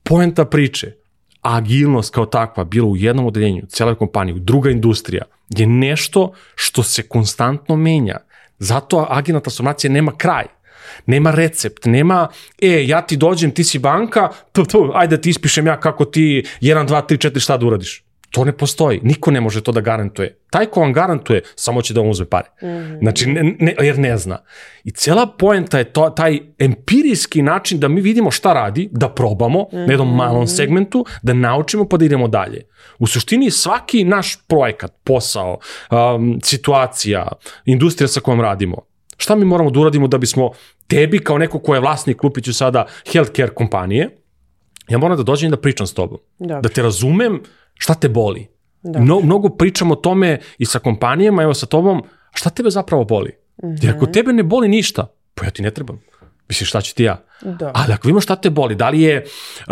Poenta 0.04 0.46
priče, 0.46 0.94
agilnost 1.42 2.14
kao 2.14 2.26
takva 2.26 2.64
bila 2.64 2.88
u 2.88 2.96
jednom 2.96 3.26
odeljenju, 3.26 3.66
celoj 3.70 3.96
kompaniji, 3.96 4.40
druga 4.40 4.70
industrija, 4.70 5.24
je 5.50 5.68
nešto 5.68 6.34
što 6.56 6.84
se 6.84 7.08
konstantno 7.08 7.76
menja. 7.76 8.18
Zato 8.60 9.06
agilna 9.10 9.40
transformacija 9.40 9.92
nema 9.92 10.12
kraj. 10.18 10.46
Nema 11.06 11.32
recept, 11.32 11.86
nema, 11.86 12.28
e, 12.62 12.88
ja 12.88 13.02
ti 13.02 13.18
dođem, 13.18 13.52
ti 13.52 13.64
si 13.64 13.80
banka, 13.80 14.30
tu, 14.52 14.66
tu, 14.66 14.92
ajde 14.96 15.16
da 15.18 15.22
ti 15.22 15.30
ispišem 15.30 15.68
ja 15.68 15.80
kako 15.80 16.06
ti 16.06 16.46
1, 16.62 16.88
2, 16.88 17.02
3, 17.10 17.30
4 17.30 17.40
šta 17.40 17.58
da 17.58 17.66
uradiš. 17.66 18.07
To 18.38 18.46
ne 18.46 18.52
postoji. 18.52 19.00
Niko 19.04 19.32
ne 19.32 19.42
može 19.42 19.62
to 19.62 19.72
da 19.72 19.82
garantuje. 19.82 20.38
Taj 20.50 20.66
ko 20.66 20.82
vam 20.82 20.94
garantuje, 20.94 21.42
samo 21.56 21.82
će 21.82 21.94
da 21.94 22.02
vam 22.02 22.10
uzme 22.10 22.26
pare. 22.26 22.50
Mm 22.62 22.66
-hmm. 22.66 23.00
Znači, 23.00 23.30
ne, 23.30 23.56
ne, 23.60 23.76
jer 23.82 24.00
ne 24.00 24.18
zna. 24.18 24.38
I 24.84 24.92
cela 24.92 25.26
poenta 25.28 25.78
je 25.78 25.84
to, 25.84 26.10
taj 26.10 26.40
empirijski 26.60 27.42
način 27.42 27.80
da 27.80 27.88
mi 27.88 28.02
vidimo 28.02 28.32
šta 28.32 28.54
radi, 28.54 28.90
da 28.92 29.10
probamo 29.10 29.60
mm 29.60 29.76
-hmm. 29.76 29.86
na 29.86 29.94
jednom 29.94 30.16
malom 30.16 30.44
mhm. 30.44 30.48
segmentu, 30.48 31.06
da 31.22 31.34
naučimo 31.34 31.88
pa 31.90 31.98
da 31.98 32.06
idemo 32.06 32.28
dalje. 32.28 32.62
U 33.00 33.08
suštini 33.08 33.52
svaki 33.52 34.04
naš 34.04 34.36
projekat, 34.48 34.94
posao, 35.04 35.58
um, 35.92 36.40
situacija, 36.44 37.28
industrija 37.66 38.08
sa 38.08 38.20
kojom 38.20 38.42
radimo, 38.42 38.78
šta 39.18 39.36
mi 39.36 39.46
moramo 39.46 39.70
da 39.70 39.80
uradimo 39.80 40.08
da 40.08 40.18
bismo 40.18 40.52
tebi 40.88 41.20
kao 41.20 41.38
neko 41.38 41.60
ko 41.60 41.74
je 41.74 41.80
vlasnik, 41.80 42.24
Lupiću 42.24 42.54
sada, 42.54 42.86
healthcare 43.12 43.54
kompanije, 43.54 44.10
ja 44.90 44.98
moram 44.98 45.18
da 45.18 45.24
dođem 45.24 45.48
i 45.48 45.52
da 45.52 45.58
pričam 45.58 45.88
s 45.88 45.94
tobom. 45.94 46.20
Dobre. 46.40 46.62
Da 46.62 46.70
te 46.70 46.82
razumem 46.82 47.42
šta 47.78 47.94
te 47.94 48.10
boli. 48.10 48.48
Mno, 48.84 49.20
mnogo 49.20 49.50
pričam 49.50 49.92
o 49.92 49.96
tome 49.96 50.40
i 50.58 50.66
sa 50.66 50.80
kompanijama, 50.80 51.44
evo 51.44 51.54
sa 51.54 51.66
tobom, 51.66 52.04
šta 52.34 52.50
tebe 52.50 52.70
zapravo 52.70 53.04
boli? 53.04 53.32
Mm 53.64 53.68
-hmm. 53.68 53.86
Jer 53.86 53.96
ako 53.96 54.06
tebe 54.06 54.34
ne 54.34 54.44
boli 54.44 54.68
ništa, 54.68 55.08
pa 55.36 55.46
ja 55.46 55.52
ti 55.52 55.62
ne 55.62 55.72
trebam. 55.72 56.00
Mislim, 56.50 56.66
šta 56.66 56.82
ću 56.82 56.96
ti 56.96 57.04
ja? 57.04 57.24
Da. 57.42 57.72
Ali 57.76 57.94
ako 57.94 58.08
vidimo 58.08 58.22
šta 58.22 58.36
te 58.36 58.50
boli, 58.50 58.76
da 58.76 58.90
li 58.90 59.02
je 59.02 59.26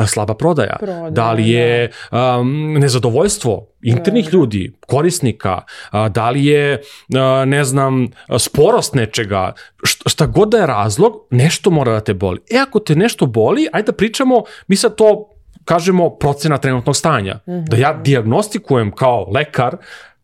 slaba 0.07 0.35
prodaja, 0.35 0.75
prodaja 0.79 1.09
da 1.09 1.31
li 1.31 1.49
je 1.49 1.91
um, 2.11 2.73
nezadovoljstvo 2.73 3.67
internih 3.81 4.25
da. 4.25 4.31
ljudi, 4.31 4.73
korisnika, 4.87 5.61
a, 5.91 6.09
da 6.09 6.29
li 6.29 6.45
je, 6.45 6.81
a, 7.15 7.45
ne 7.45 7.63
znam, 7.63 8.07
sporost 8.39 8.93
nečega, 8.93 9.53
šta 9.83 10.25
god 10.25 10.49
da 10.49 10.57
je 10.57 10.67
razlog, 10.67 11.13
nešto 11.31 11.69
mora 11.69 11.91
da 11.91 11.99
te 11.99 12.13
boli. 12.13 12.39
E, 12.51 12.57
ako 12.57 12.79
te 12.79 12.95
nešto 12.95 13.25
boli, 13.25 13.67
ajde 13.73 13.85
da 13.85 13.97
pričamo, 13.97 14.43
mi 14.67 14.75
sad 14.75 14.95
to 14.95 15.29
kažemo 15.65 16.09
procena 16.09 16.57
trenutnog 16.57 16.95
stanja. 16.95 17.39
Mm 17.47 17.51
-hmm. 17.51 17.69
Da 17.69 17.77
ja 17.77 17.93
diagnostikujem 17.93 18.91
kao 18.91 19.31
lekar 19.33 19.77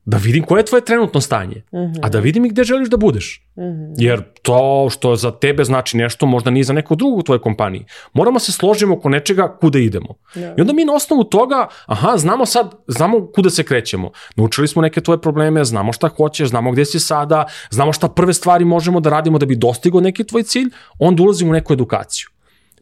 da 0.05 0.17
vidim 0.17 0.43
koje 0.43 0.59
je 0.59 0.65
tvoje 0.65 0.85
trenutno 0.85 1.21
stanje, 1.21 1.63
uh 1.71 1.79
-huh. 1.79 1.99
a 2.01 2.09
da 2.09 2.19
vidim 2.19 2.45
i 2.45 2.49
gde 2.49 2.63
želiš 2.63 2.89
da 2.89 2.97
budeš. 2.97 3.47
Uh 3.55 3.63
-huh. 3.63 3.95
Jer 3.97 4.23
to 4.41 4.87
što 4.91 5.15
za 5.15 5.31
tebe 5.31 5.63
znači 5.63 5.97
nešto 5.97 6.25
možda 6.25 6.51
nije 6.51 6.63
za 6.63 6.73
nekog 6.73 6.97
drugog 6.97 7.19
u 7.19 7.23
tvojoj 7.23 7.41
kompaniji. 7.41 7.85
Moramo 8.13 8.39
se 8.39 8.51
složimo 8.51 8.95
oko 8.95 9.09
nečega 9.09 9.57
kuda 9.61 9.79
idemo. 9.79 10.15
Yeah. 10.35 10.47
Da. 10.47 10.55
I 10.57 10.61
onda 10.61 10.73
mi 10.73 10.85
na 10.85 10.93
osnovu 10.93 11.23
toga, 11.23 11.67
aha, 11.85 12.17
znamo 12.17 12.45
sad, 12.45 12.75
znamo 12.87 13.27
kuda 13.35 13.49
se 13.49 13.63
krećemo. 13.63 14.11
Naučili 14.35 14.67
smo 14.67 14.81
neke 14.81 15.01
tvoje 15.01 15.21
probleme, 15.21 15.63
znamo 15.63 15.93
šta 15.93 16.07
hoćeš, 16.07 16.49
znamo 16.49 16.71
gde 16.71 16.85
si 16.85 16.99
sada, 16.99 17.45
znamo 17.69 17.93
šta 17.93 18.09
prve 18.09 18.33
stvari 18.33 18.65
možemo 18.65 18.99
da 18.99 19.09
radimo 19.09 19.37
da 19.37 19.45
bi 19.45 19.55
dostigo 19.55 20.01
neki 20.01 20.23
tvoj 20.23 20.43
cilj, 20.43 20.69
onda 20.99 21.23
ulazimo 21.23 21.49
u 21.49 21.53
neku 21.53 21.73
edukaciju. 21.73 22.30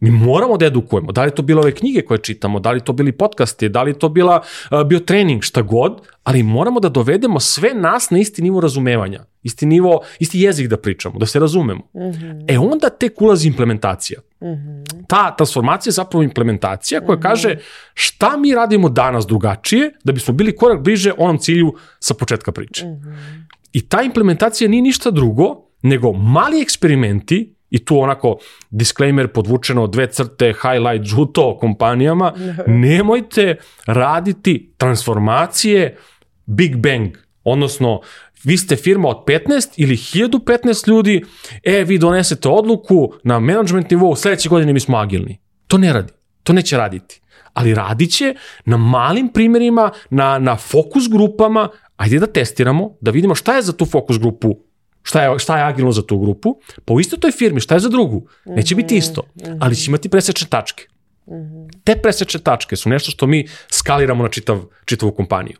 Mi 0.02 0.12
moramo 0.12 0.58
da 0.58 0.66
edukujemo, 0.66 1.12
da 1.12 1.24
li 1.24 1.32
to 1.32 1.42
bilo 1.42 1.62
ove 1.62 1.72
knjige 1.72 2.02
koje 2.02 2.18
čitamo, 2.18 2.60
da 2.60 2.72
li 2.72 2.82
to 2.82 2.94
bili 2.94 3.12
podcasti, 3.12 3.70
da 3.70 3.84
li 3.84 4.00
to 4.00 4.10
bila, 4.10 4.42
uh, 4.72 4.84
bio 4.84 5.00
trening, 5.00 5.44
šta 5.44 5.62
god, 5.62 6.02
ali 6.24 6.44
moramo 6.44 6.80
da 6.80 6.90
dovedemo 6.90 7.40
sve 7.40 7.74
nas 7.74 8.10
na 8.10 8.20
isti 8.20 8.42
nivo 8.42 8.62
razumevanja, 8.62 9.24
isti 9.44 9.66
nivo, 9.66 10.02
isti 10.20 10.40
jezik 10.40 10.68
da 10.68 10.78
pričamo, 10.78 11.20
da 11.20 11.26
se 11.26 11.40
razumemo. 11.40 11.80
Mm 11.94 12.00
-hmm. 12.00 12.46
E 12.48 12.60
onda 12.60 12.90
tek 12.90 13.22
ulazi 13.22 13.48
implementacija. 13.48 14.20
Mm 14.42 14.46
-hmm. 14.46 14.84
Ta 15.08 15.36
transformacija 15.36 15.92
je 15.92 15.94
zapravo 15.94 16.24
implementacija 16.24 17.02
koja 17.02 17.16
mm 17.16 17.20
-hmm. 17.20 17.24
kaže 17.24 17.58
šta 17.94 18.38
mi 18.38 18.56
radimo 18.56 18.90
danas 18.90 19.28
drugačije 19.28 19.92
da 20.04 20.12
bismo 20.12 20.34
bili 20.34 20.56
korak 20.56 20.82
bliže 20.82 21.12
onom 21.18 21.38
cilju 21.38 21.74
sa 22.00 22.14
početka 22.14 22.52
priče. 22.52 22.86
Mm 22.86 22.90
-hmm. 22.90 23.44
I 23.74 23.88
ta 23.88 24.02
implementacija 24.02 24.68
nije 24.68 24.82
ništa 24.82 25.12
drugo 25.12 25.66
nego 25.82 26.14
mali 26.14 26.62
eksperimenti 26.62 27.56
i 27.70 27.86
tu 27.86 28.00
onako 28.00 28.38
disclaimer 28.70 29.28
podvučeno 29.28 29.88
dve 29.88 30.08
crte, 30.12 30.54
highlight, 30.62 31.06
žuto 31.06 31.58
kompanijama, 31.58 32.34
nemojte 32.68 33.56
raditi 33.86 34.74
transformacije 34.78 35.98
Big 36.46 36.76
Bang, 36.76 37.18
odnosno 37.44 38.02
vi 38.44 38.58
ste 38.58 38.76
firma 38.76 39.08
od 39.08 39.26
15 39.28 39.70
ili 39.78 39.96
1015 39.96 40.88
ljudi, 40.88 41.24
e, 41.64 41.84
vi 41.84 41.98
donesete 41.98 42.50
odluku 42.50 43.14
na 43.24 43.40
management 43.40 43.92
nivou, 43.92 44.16
sledeće 44.16 44.50
godine 44.50 44.74
mi 44.74 44.80
smo 44.80 44.98
agilni. 44.98 45.40
To 45.68 45.78
ne 45.78 45.94
radi, 45.94 46.14
to 46.44 46.54
neće 46.54 46.78
raditi. 46.78 47.22
Ali 47.54 47.76
radit 47.76 48.12
će 48.12 48.36
na 48.66 48.78
malim 48.78 49.28
primjerima, 49.28 49.92
na, 50.10 50.40
na 50.40 50.56
fokus 50.56 51.10
grupama, 51.10 51.70
ajde 51.98 52.20
da 52.20 52.28
testiramo, 52.28 52.96
da 53.02 53.12
vidimo 53.12 53.36
šta 53.36 53.56
je 53.56 53.62
za 53.62 53.74
tu 53.74 53.86
fokus 53.86 54.20
grupu 54.20 54.69
Šta 55.04 55.24
je, 55.24 55.40
šta 55.40 55.58
je 55.58 55.64
agilno 55.64 55.92
za 55.92 56.02
tu 56.02 56.20
grupu? 56.20 56.60
Pa 56.86 56.94
u 56.94 57.00
istoj 57.00 57.20
toj 57.20 57.32
firmi, 57.32 57.60
šta 57.60 57.76
je 57.76 57.80
za 57.80 57.90
drugu? 57.90 58.28
Neće 58.46 58.76
biti 58.76 58.96
mhm, 58.96 59.00
isto, 59.00 59.22
mhm. 59.42 59.58
ali 59.62 59.76
će 59.76 59.92
imati 59.92 60.10
presečne 60.10 60.48
tačke. 60.50 60.88
Mhm. 61.32 61.64
Te 61.84 61.96
presečne 61.96 62.40
tačke 62.40 62.76
su 62.76 62.90
nešto 62.90 63.12
što 63.12 63.28
mi 63.28 63.48
skaliramo 63.72 64.24
na 64.24 64.30
čitav, 64.30 64.64
čitavu 64.86 65.12
kompaniju. 65.12 65.58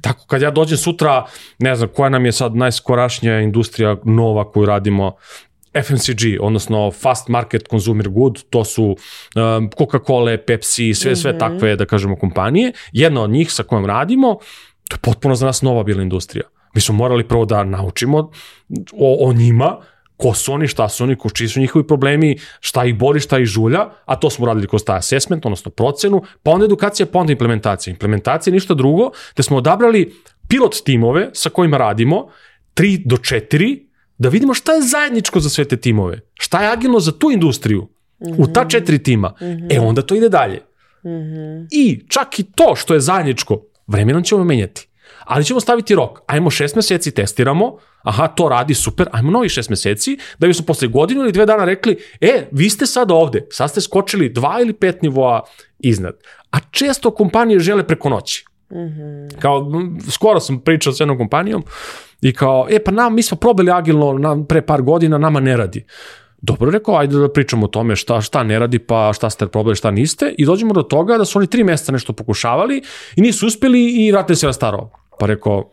Tako 0.00 0.26
kad 0.26 0.42
ja 0.42 0.50
dođem 0.50 0.78
sutra, 0.78 1.24
ne 1.58 1.76
znam 1.76 1.88
koja 1.94 2.08
nam 2.08 2.26
je 2.26 2.32
sad 2.32 2.56
najskorašnja 2.56 3.40
industrija 3.40 3.96
nova 4.04 4.50
koju 4.50 4.66
radimo, 4.66 5.12
FMCG, 5.84 6.40
odnosno 6.40 6.90
fast 6.90 7.28
market 7.28 7.68
consumer 7.70 8.08
good, 8.08 8.42
to 8.50 8.64
su 8.64 8.84
um, 8.84 9.70
Coca-Cola, 9.78 10.36
Pepsi, 10.46 10.94
sve, 10.94 11.16
sve 11.16 11.38
takve, 11.38 11.76
da 11.76 11.86
kažemo, 11.86 12.16
kompanije. 12.16 12.72
Jedna 12.92 13.22
od 13.22 13.30
njih 13.30 13.52
sa 13.52 13.62
kojom 13.62 13.86
radimo, 13.86 14.38
to 14.88 14.96
je 14.96 15.00
potpuno 15.02 15.34
za 15.34 15.46
nas 15.46 15.62
nova 15.62 15.82
bila 15.82 16.02
industrija. 16.02 16.44
Mi 16.74 16.80
smo 16.80 16.94
morali 16.94 17.28
prvo 17.28 17.44
da 17.44 17.64
naučimo 17.64 18.18
o, 18.92 19.28
o 19.28 19.32
njima, 19.32 19.76
ko 20.20 20.34
su 20.34 20.52
oni, 20.52 20.68
šta 20.68 20.88
su 20.88 21.04
oni, 21.04 21.16
ko, 21.16 21.30
čiji 21.30 21.48
su 21.48 21.60
njihovi 21.60 21.86
problemi, 21.86 22.38
šta 22.60 22.84
ih 22.84 22.98
boli, 22.98 23.20
šta 23.20 23.38
ih 23.38 23.46
žulja, 23.46 23.86
a 24.04 24.16
to 24.16 24.30
smo 24.30 24.46
radili 24.46 24.68
kroz 24.68 24.84
taj 24.84 24.98
assessment, 24.98 25.46
odnosno 25.46 25.70
procenu, 25.70 26.22
pa 26.42 26.50
onda 26.50 26.64
edukacija, 26.64 27.06
pa 27.06 27.18
onda 27.18 27.32
implementacija. 27.32 27.92
Implementacija 27.92 28.50
je 28.50 28.54
ništa 28.54 28.74
drugo, 28.74 29.10
da 29.36 29.42
smo 29.42 29.56
odabrali 29.56 30.12
pilot 30.48 30.76
timove 30.84 31.30
sa 31.32 31.50
kojima 31.50 31.76
radimo, 31.76 32.28
3 32.74 33.02
do 33.06 33.16
4, 33.16 33.86
da 34.18 34.28
vidimo 34.28 34.54
šta 34.54 34.72
je 34.72 34.82
zajedničko 34.82 35.40
za 35.40 35.48
sve 35.48 35.64
te 35.64 35.76
timove, 35.76 36.20
šta 36.34 36.62
je 36.62 36.72
agilno 36.72 37.00
za 37.00 37.12
tu 37.12 37.30
industriju, 37.30 37.82
mm 37.82 38.26
-hmm. 38.26 38.42
u 38.42 38.52
ta 38.52 38.60
mhm. 38.60 38.68
četiri 38.68 39.02
tima, 39.02 39.28
mm 39.40 39.44
-hmm. 39.44 39.76
e 39.76 39.80
onda 39.80 40.02
to 40.02 40.14
ide 40.14 40.28
dalje. 40.28 40.56
Mm 41.04 41.08
-hmm. 41.08 41.66
I 41.70 42.06
čak 42.08 42.38
i 42.38 42.42
to 42.42 42.74
što 42.76 42.94
je 42.94 43.00
zajedničko, 43.00 43.62
vremenom 43.86 44.22
ćemo 44.22 44.44
menjati 44.44 44.89
ali 45.30 45.44
ćemo 45.44 45.60
staviti 45.60 45.94
rok. 45.94 46.20
Ajmo 46.26 46.50
šest 46.50 46.76
meseci 46.76 47.10
testiramo, 47.10 47.76
aha, 48.02 48.26
to 48.26 48.48
radi 48.48 48.74
super, 48.74 49.08
ajmo 49.12 49.30
novi 49.30 49.48
šest 49.48 49.70
meseci, 49.70 50.18
da 50.38 50.46
bismo 50.46 50.66
posle 50.66 50.88
godinu 50.88 51.20
ili 51.20 51.32
dve 51.32 51.46
dana 51.46 51.64
rekli, 51.64 51.96
e, 52.20 52.48
vi 52.50 52.70
ste 52.70 52.86
sad 52.86 53.10
ovde, 53.10 53.46
sad 53.50 53.70
ste 53.70 53.80
skočili 53.80 54.28
dva 54.28 54.58
ili 54.62 54.72
pet 54.72 55.02
nivoa 55.02 55.42
iznad. 55.78 56.14
A 56.50 56.58
često 56.70 57.10
kompanije 57.10 57.60
žele 57.60 57.86
preko 57.86 58.08
noći. 58.08 58.44
Mm 58.70 58.76
-hmm. 58.76 59.38
Kao, 59.38 59.70
skoro 60.10 60.40
sam 60.40 60.60
pričao 60.60 60.92
s 60.92 61.00
jednom 61.00 61.18
kompanijom 61.18 61.64
i 62.20 62.32
kao, 62.32 62.66
e 62.70 62.84
pa 62.84 62.90
nam, 62.90 63.14
mi 63.14 63.22
smo 63.22 63.36
probali 63.36 63.70
agilno 63.70 64.12
nam, 64.12 64.46
pre 64.46 64.62
par 64.62 64.82
godina, 64.82 65.18
nama 65.18 65.40
ne 65.40 65.56
radi. 65.56 65.84
Dobro 66.42 66.70
rekao, 66.70 66.96
ajde 66.96 67.16
da 67.16 67.32
pričamo 67.32 67.64
o 67.64 67.68
tome 67.68 67.96
šta, 67.96 68.20
šta 68.20 68.42
ne 68.42 68.58
radi, 68.58 68.78
pa 68.78 69.12
šta 69.14 69.30
ste 69.30 69.46
probali, 69.46 69.76
šta 69.76 69.90
niste 69.90 70.34
i 70.38 70.46
dođemo 70.46 70.72
do 70.72 70.82
toga 70.82 71.18
da 71.18 71.24
su 71.24 71.38
oni 71.38 71.46
tri 71.46 71.64
meseca 71.64 71.92
nešto 71.92 72.12
pokušavali 72.12 72.82
i 73.16 73.20
nisu 73.20 73.46
uspeli 73.46 74.06
i 74.06 74.12
vratili 74.12 74.36
se 74.36 74.46
na 74.46 74.52
staro. 74.52 74.90
Pa 75.20 75.26
rekao, 75.26 75.70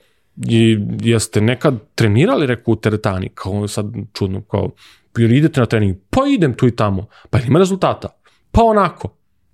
i 0.47 0.77
jeste 1.01 1.41
nekad 1.41 1.75
trenirali, 1.95 2.45
rekao, 2.45 2.71
u 2.71 2.75
teretani, 2.75 3.29
kao 3.29 3.67
sad 3.67 3.85
čudno, 4.13 4.41
kao, 4.41 4.69
jer 5.17 5.31
idete 5.31 5.59
na 5.59 5.65
trening, 5.65 5.95
pa 6.09 6.21
idem 6.29 6.53
tu 6.53 6.67
i 6.67 6.75
tamo, 6.75 7.07
pa 7.29 7.39
ima 7.47 7.59
rezultata, 7.59 8.07
pa 8.51 8.63
onako, 8.63 9.09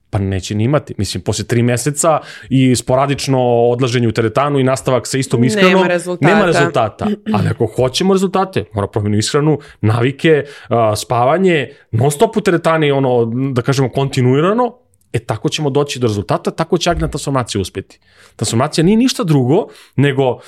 pa 0.09 0.19
neće 0.19 0.55
ni 0.55 0.63
imati. 0.63 0.95
Mislim, 0.97 1.23
posle 1.23 1.45
tri 1.45 1.63
meseca 1.63 2.19
i 2.49 2.75
sporadično 2.75 3.39
odlaženje 3.69 4.07
u 4.07 4.11
teretanu 4.11 4.59
i 4.59 4.63
nastavak 4.63 5.07
sa 5.07 5.17
istom 5.17 5.43
ishranom, 5.43 5.71
nema 5.71 5.87
rezultata. 5.87 6.33
Nema 6.33 6.45
rezultata. 6.45 7.07
Ali 7.33 7.47
ako 7.49 7.65
hoćemo 7.65 8.13
rezultate, 8.13 8.65
mora 8.73 8.87
promenu 8.87 9.17
ishranu, 9.17 9.59
navike, 9.81 10.43
spavanje, 10.95 11.69
non 11.91 12.11
stop 12.11 12.37
u 12.37 12.41
teretani, 12.41 12.91
ono, 12.91 13.25
da 13.53 13.61
kažemo, 13.61 13.89
kontinuirano, 13.89 14.82
E 15.13 15.19
tako 15.19 15.49
ćemo 15.49 15.69
doći 15.69 15.99
do 15.99 16.07
rezultata, 16.07 16.51
tako 16.51 16.77
će 16.77 16.89
agilna 16.89 17.07
transformacija 17.07 17.61
uspjeti. 17.61 17.99
Transformacija 18.35 18.83
nije 18.83 18.97
ništa 18.97 19.23
drugo 19.23 19.67
nego 19.95 20.39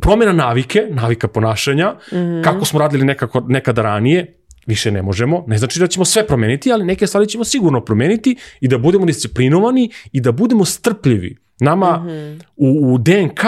promjena 0.00 0.32
navike, 0.32 0.86
navika 0.90 1.28
ponašanja, 1.28 1.90
mm 1.90 2.16
-hmm. 2.16 2.44
kako 2.44 2.64
smo 2.64 2.78
radili 2.78 3.04
nekako, 3.04 3.40
nekada 3.48 3.82
ranije, 3.82 4.38
više 4.66 4.90
ne 4.90 5.02
možemo. 5.02 5.44
Ne 5.46 5.58
znači 5.58 5.80
da 5.80 5.86
ćemo 5.86 6.04
sve 6.04 6.26
promeniti, 6.26 6.72
ali 6.72 6.84
neke 6.84 7.06
stvari 7.06 7.28
ćemo 7.28 7.44
sigurno 7.44 7.84
promeniti 7.84 8.36
i 8.60 8.68
da 8.68 8.78
budemo 8.78 9.06
disciplinovani 9.06 9.90
i 10.12 10.20
da 10.20 10.32
budemo 10.32 10.64
strpljivi. 10.64 11.36
Nama 11.60 11.96
mm 11.96 12.08
-hmm. 12.08 12.42
u, 12.56 12.94
u 12.94 12.98
DNK, 12.98 13.40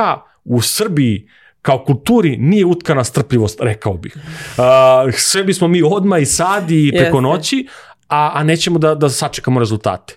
u 0.44 0.62
Srbiji, 0.62 1.28
kao 1.62 1.84
kulturi 1.84 2.36
nije 2.36 2.66
utkana 2.66 3.04
strpljivost, 3.04 3.60
rekao 3.60 3.94
bih. 3.94 4.16
Uh, 4.16 5.14
sve 5.16 5.44
bismo 5.44 5.68
mi 5.68 5.82
odmah 5.82 6.22
i 6.22 6.26
sad 6.26 6.70
i 6.70 6.90
preko 6.90 7.16
Jeste. 7.16 7.20
noći, 7.20 7.66
a, 8.14 8.30
a 8.34 8.42
nećemo 8.42 8.78
da, 8.78 8.94
da 8.94 9.08
sačekamo 9.08 9.60
rezultate. 9.60 10.16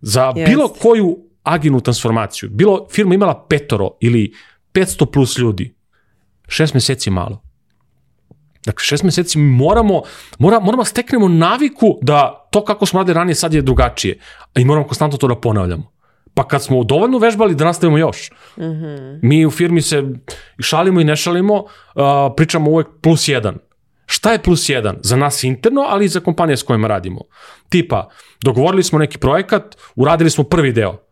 Za 0.00 0.32
yes. 0.36 0.46
bilo 0.46 0.68
koju 0.68 1.18
agilnu 1.42 1.80
transformaciju, 1.80 2.50
bilo 2.50 2.86
firma 2.90 3.14
imala 3.14 3.46
petoro 3.48 3.90
ili 4.00 4.32
500 4.72 5.12
plus 5.12 5.38
ljudi, 5.38 5.74
šest 6.48 6.74
meseci 6.74 7.08
je 7.08 7.12
malo. 7.12 7.42
Dakle, 8.64 8.84
šest 8.84 9.02
meseci 9.02 9.38
mi 9.38 9.50
moramo, 9.50 10.02
mora, 10.38 10.60
moramo 10.60 10.82
da 10.82 10.84
steknemo 10.84 11.28
naviku 11.28 11.98
da 12.02 12.48
to 12.50 12.64
kako 12.64 12.86
smo 12.86 13.00
radili 13.00 13.14
ranije 13.14 13.34
sad 13.34 13.54
je 13.54 13.62
drugačije. 13.62 14.18
I 14.56 14.64
moramo 14.64 14.86
konstantno 14.86 15.18
to 15.18 15.28
da 15.28 15.34
ponavljamo. 15.34 15.92
Pa 16.34 16.48
kad 16.48 16.62
smo 16.62 16.84
dovoljno 16.84 17.18
vežbali 17.18 17.54
da 17.54 17.64
nastavimo 17.64 17.98
još. 17.98 18.30
Mm 18.56 18.62
-hmm. 18.62 19.18
Mi 19.22 19.46
u 19.46 19.50
firmi 19.50 19.82
se 19.82 20.02
šalimo 20.60 21.00
i 21.00 21.04
ne 21.04 21.16
šalimo, 21.16 21.54
uh, 21.54 22.02
pričamo 22.36 22.70
uvek 22.70 22.86
plus 23.02 23.28
jedan. 23.28 23.58
Šta 24.06 24.32
je 24.32 24.42
plus 24.42 24.68
jedan? 24.68 24.96
Za 25.02 25.16
nas 25.16 25.44
interno, 25.44 25.84
ali 25.88 26.04
i 26.04 26.08
za 26.08 26.20
kompanije 26.20 26.56
s 26.56 26.62
kojima 26.62 26.88
radimo. 26.88 27.20
Tipa, 27.68 28.08
dogovorili 28.44 28.82
smo 28.82 28.98
neki 28.98 29.18
projekat, 29.18 29.76
uradili 29.96 30.30
smo 30.30 30.44
prvi 30.44 30.72
deo. 30.72 31.02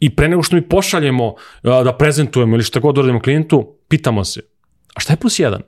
I 0.00 0.16
pre 0.16 0.28
nego 0.28 0.42
što 0.42 0.56
mi 0.56 0.68
pošaljemo 0.68 1.34
da 1.62 1.96
prezentujemo 1.98 2.54
ili 2.56 2.64
šta 2.64 2.80
god 2.80 2.98
uradimo 2.98 3.20
klijentu, 3.20 3.76
pitamo 3.88 4.24
se, 4.24 4.40
a 4.94 5.00
šta 5.00 5.12
je 5.12 5.16
plus 5.16 5.38
jedan? 5.38 5.62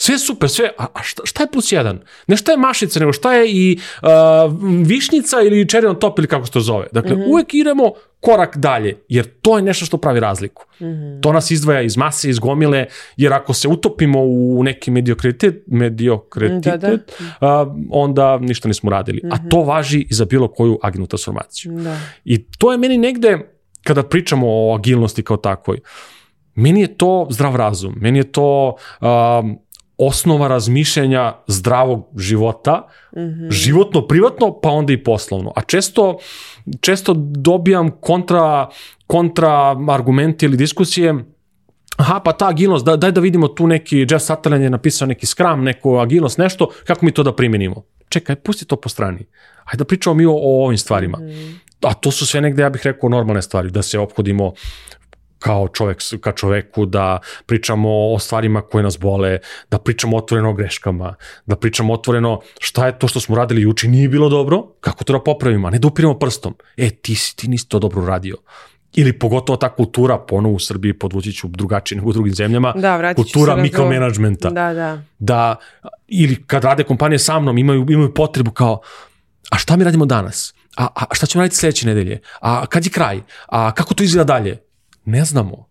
Sve 0.00 0.14
je 0.14 0.18
super, 0.18 0.48
sve, 0.48 0.70
a 0.78 1.02
šta, 1.02 1.22
šta 1.24 1.42
je 1.42 1.50
plus 1.52 1.72
jedan? 1.72 2.00
Ne 2.26 2.36
šta 2.36 2.52
je 2.52 2.58
mašica, 2.58 3.00
nego 3.00 3.12
šta 3.12 3.32
je 3.34 3.50
i 3.50 3.78
uh, 4.02 4.08
višnjica 4.86 5.40
ili 5.40 5.64
cherry 5.64 5.88
on 5.88 5.98
top 5.98 6.18
ili 6.18 6.28
kako 6.28 6.46
se 6.46 6.52
to 6.52 6.60
zove. 6.60 6.86
Dakle, 6.92 7.16
mm 7.16 7.18
-hmm. 7.18 7.30
uvek 7.30 7.54
idemo 7.54 7.92
korak 8.20 8.56
dalje, 8.56 8.96
jer 9.08 9.26
to 9.40 9.56
je 9.56 9.62
nešto 9.62 9.86
što 9.86 9.98
pravi 9.98 10.20
razliku. 10.20 10.64
Mm 10.80 10.84
-hmm. 10.84 11.20
To 11.22 11.32
nas 11.32 11.50
izdvaja 11.50 11.82
iz 11.82 11.96
mase, 11.96 12.30
iz 12.30 12.38
gomile, 12.38 12.86
jer 13.16 13.32
ako 13.32 13.54
se 13.54 13.68
utopimo 13.68 14.20
u 14.22 14.62
neki 14.64 14.90
mediokritet, 14.90 15.62
mediokritet 15.66 16.80
da, 16.80 16.96
da. 17.40 17.74
Onda 17.90 18.38
ništa 18.38 18.68
nismo 18.68 18.90
radili. 18.90 19.20
Mm 19.24 19.28
-hmm. 19.28 19.34
A 19.34 19.36
mhm. 19.36 19.48
to 19.48 19.62
važi 19.62 20.06
i 20.10 20.14
za 20.14 20.24
bilo 20.24 20.48
koju 20.48 20.78
agilnu 20.82 21.06
transformaciju. 21.06 21.72
Da. 21.72 21.96
I 22.24 22.44
to 22.44 22.72
je 22.72 22.78
meni 22.78 22.98
negde, 22.98 23.38
kada 23.82 24.02
pričamo 24.02 24.46
o 24.48 24.74
agilnosti 24.74 25.22
kao 25.22 25.36
takvoj, 25.36 25.78
meni 26.54 26.80
je 26.80 26.96
to 26.96 27.26
zdrav 27.30 27.56
razum, 27.56 27.94
meni 28.00 28.18
je 28.18 28.32
to 28.32 28.76
um, 29.00 29.58
osnova 29.98 30.48
razmišljanja 30.48 31.32
zdravog 31.46 32.08
života, 32.16 32.86
mm 33.16 33.20
-hmm. 33.20 33.50
životno, 33.50 34.06
privatno, 34.06 34.60
pa 34.60 34.70
onda 34.70 34.92
i 34.92 35.04
poslovno. 35.04 35.52
A 35.56 35.60
često, 35.60 36.18
često 36.80 37.14
dobijam 37.16 37.90
kontra, 37.90 38.68
kontra 39.06 39.76
argumente 39.88 40.46
ili 40.46 40.56
diskusije, 40.56 41.14
aha, 41.96 42.20
pa 42.24 42.32
ta 42.32 42.48
agilnost, 42.48 42.84
da, 42.84 42.96
daj 42.96 43.12
da 43.12 43.20
vidimo 43.20 43.48
tu 43.48 43.66
neki, 43.66 44.06
Jeff 44.10 44.24
Sutherland 44.24 44.62
je 44.62 44.70
napisao 44.70 45.08
neki 45.08 45.26
Scrum, 45.26 45.64
neku 45.64 45.96
agilnost, 45.96 46.38
nešto, 46.38 46.68
kako 46.86 47.06
mi 47.06 47.12
to 47.12 47.22
da 47.22 47.34
primenimo? 47.34 47.82
Čekaj, 48.08 48.36
pusti 48.36 48.64
to 48.64 48.76
po 48.76 48.88
strani. 48.88 49.26
Hajde 49.64 49.78
da 49.78 49.84
pričamo 49.84 50.14
mi 50.14 50.26
o, 50.26 50.32
o 50.32 50.64
ovim 50.64 50.78
stvarima. 50.78 51.18
Mm 51.18 51.26
-hmm. 51.26 51.54
A 51.82 51.94
to 51.94 52.10
su 52.10 52.26
sve 52.26 52.40
negde, 52.40 52.62
ja 52.62 52.70
bih 52.70 52.80
rekao, 52.84 53.08
normalne 53.08 53.42
stvari, 53.42 53.70
da 53.70 53.82
se 53.82 53.98
ophodimo 53.98 54.52
kao 55.38 55.68
čovek 55.68 55.98
ka 56.20 56.32
čoveku, 56.32 56.86
da 56.86 57.18
pričamo 57.46 57.88
o 58.14 58.18
stvarima 58.18 58.60
koje 58.60 58.82
nas 58.82 58.98
bole, 58.98 59.38
da 59.70 59.78
pričamo 59.78 60.16
otvoreno 60.16 60.50
o 60.50 60.54
greškama, 60.54 61.14
da 61.46 61.56
pričamo 61.56 61.92
otvoreno 61.92 62.40
šta 62.60 62.86
je 62.86 62.98
to 62.98 63.08
što 63.08 63.20
smo 63.20 63.36
radili 63.36 63.62
juče 63.62 63.88
nije 63.88 64.08
bilo 64.08 64.28
dobro, 64.28 64.62
kako 64.80 65.04
to 65.04 65.12
da 65.12 65.20
popravimo, 65.20 65.68
a 65.68 65.70
ne 65.70 65.78
da 65.78 65.88
upiramo 65.88 66.18
prstom. 66.18 66.54
E, 66.76 66.90
ti, 66.90 67.14
si, 67.14 67.36
ti 67.36 67.48
nisi 67.48 67.68
to 67.68 67.78
dobro 67.78 68.02
uradio. 68.02 68.36
Ili 68.94 69.18
pogotovo 69.18 69.56
ta 69.56 69.68
kultura, 69.68 70.18
ponovo 70.18 70.54
u 70.54 70.58
Srbiji 70.58 70.92
podvući 70.92 71.32
ću 71.32 71.48
drugačije 71.48 71.96
nego 71.96 72.10
u 72.10 72.12
drugim 72.12 72.34
zemljama, 72.34 72.72
da, 72.76 73.14
kultura 73.14 73.56
mikromanagementa. 73.56 74.50
Da, 74.50 74.74
da. 74.74 75.02
Da, 75.18 75.56
ili 76.08 76.44
kad 76.46 76.64
rade 76.64 76.84
kompanije 76.84 77.18
sa 77.18 77.40
mnom, 77.40 77.58
imaju, 77.58 77.86
imaju 77.90 78.14
potrebu 78.14 78.50
kao, 78.50 78.80
a 79.50 79.58
šta 79.58 79.76
mi 79.76 79.84
radimo 79.84 80.06
danas? 80.06 80.54
A, 80.76 80.88
a 80.94 81.14
šta 81.14 81.26
ćemo 81.26 81.42
raditi 81.42 81.56
sledeće 81.56 81.86
nedelje? 81.86 82.20
A 82.40 82.66
kad 82.66 82.84
je 82.84 82.90
kraj? 82.90 83.20
A 83.46 83.72
kako 83.74 83.94
to 83.94 84.02
izgleda 84.02 84.24
dalje? 84.24 84.67
Ne 85.08 85.24
znamo. 85.24 85.68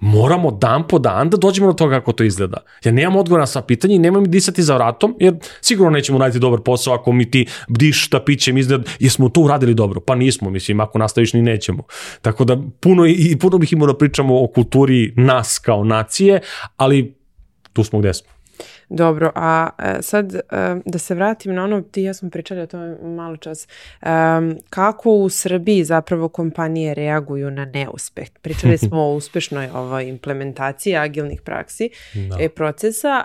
Moramo 0.00 0.50
dan 0.50 0.88
po 0.88 0.98
dan 0.98 1.30
da 1.30 1.36
dođemo 1.36 1.66
do 1.66 1.72
toga 1.72 1.98
kako 1.98 2.12
to 2.12 2.24
izgleda. 2.24 2.56
Ja 2.84 2.92
nemam 2.92 3.16
odgovor 3.16 3.40
na 3.40 3.46
sva 3.46 3.62
pitanja 3.62 3.94
i 3.94 3.98
nemam 3.98 4.30
disati 4.30 4.62
za 4.62 4.74
vratom, 4.74 5.16
jer 5.20 5.34
sigurno 5.60 5.90
nećemo 5.90 6.18
raditi 6.18 6.38
dobar 6.38 6.60
posao 6.60 6.94
ako 6.94 7.12
mi 7.12 7.30
ti 7.30 7.46
bdiš 7.68 8.06
štapićem 8.06 8.58
izgled, 8.58 8.82
jesmo 8.98 9.28
to 9.28 9.40
uradili 9.40 9.74
dobro. 9.74 10.00
Pa 10.00 10.14
nismo, 10.14 10.50
mislim, 10.50 10.80
ako 10.80 10.98
nastaviš 10.98 11.32
ni 11.32 11.42
nećemo. 11.42 11.82
Tako 12.20 12.44
da 12.44 12.56
puno, 12.80 13.06
i 13.06 13.36
puno 13.40 13.58
bih 13.58 13.72
imao 13.72 13.86
da 13.86 13.98
pričamo 13.98 14.42
o 14.42 14.46
kulturi 14.46 15.12
nas 15.16 15.58
kao 15.58 15.84
nacije, 15.84 16.40
ali 16.76 17.14
tu 17.72 17.84
smo 17.84 17.98
gde 17.98 18.14
smo. 18.14 18.28
Dobro, 18.94 19.32
a 19.34 19.68
e, 19.78 20.02
sad 20.02 20.34
e, 20.34 20.40
da 20.84 20.98
se 20.98 21.14
vratim 21.14 21.54
na 21.54 21.64
ono, 21.64 21.82
ti 21.82 22.02
ja 22.02 22.14
smo 22.14 22.30
pričali 22.30 22.60
o 22.60 22.66
tome 22.66 22.96
malo 23.02 23.36
čas, 23.36 23.68
kako 24.70 25.10
u 25.10 25.28
Srbiji 25.28 25.84
zapravo 25.84 26.28
kompanije 26.28 26.94
reaguju 26.94 27.50
na 27.50 27.64
neuspeh? 27.64 28.28
Pričali 28.42 28.78
smo 28.78 29.00
o 29.02 29.14
uspešnoj 29.14 29.68
ovoj 29.74 30.08
implementaciji 30.08 30.96
agilnih 30.96 31.40
praksi 31.40 31.90
da. 32.14 32.36
e, 32.40 32.48
procesa. 32.48 33.24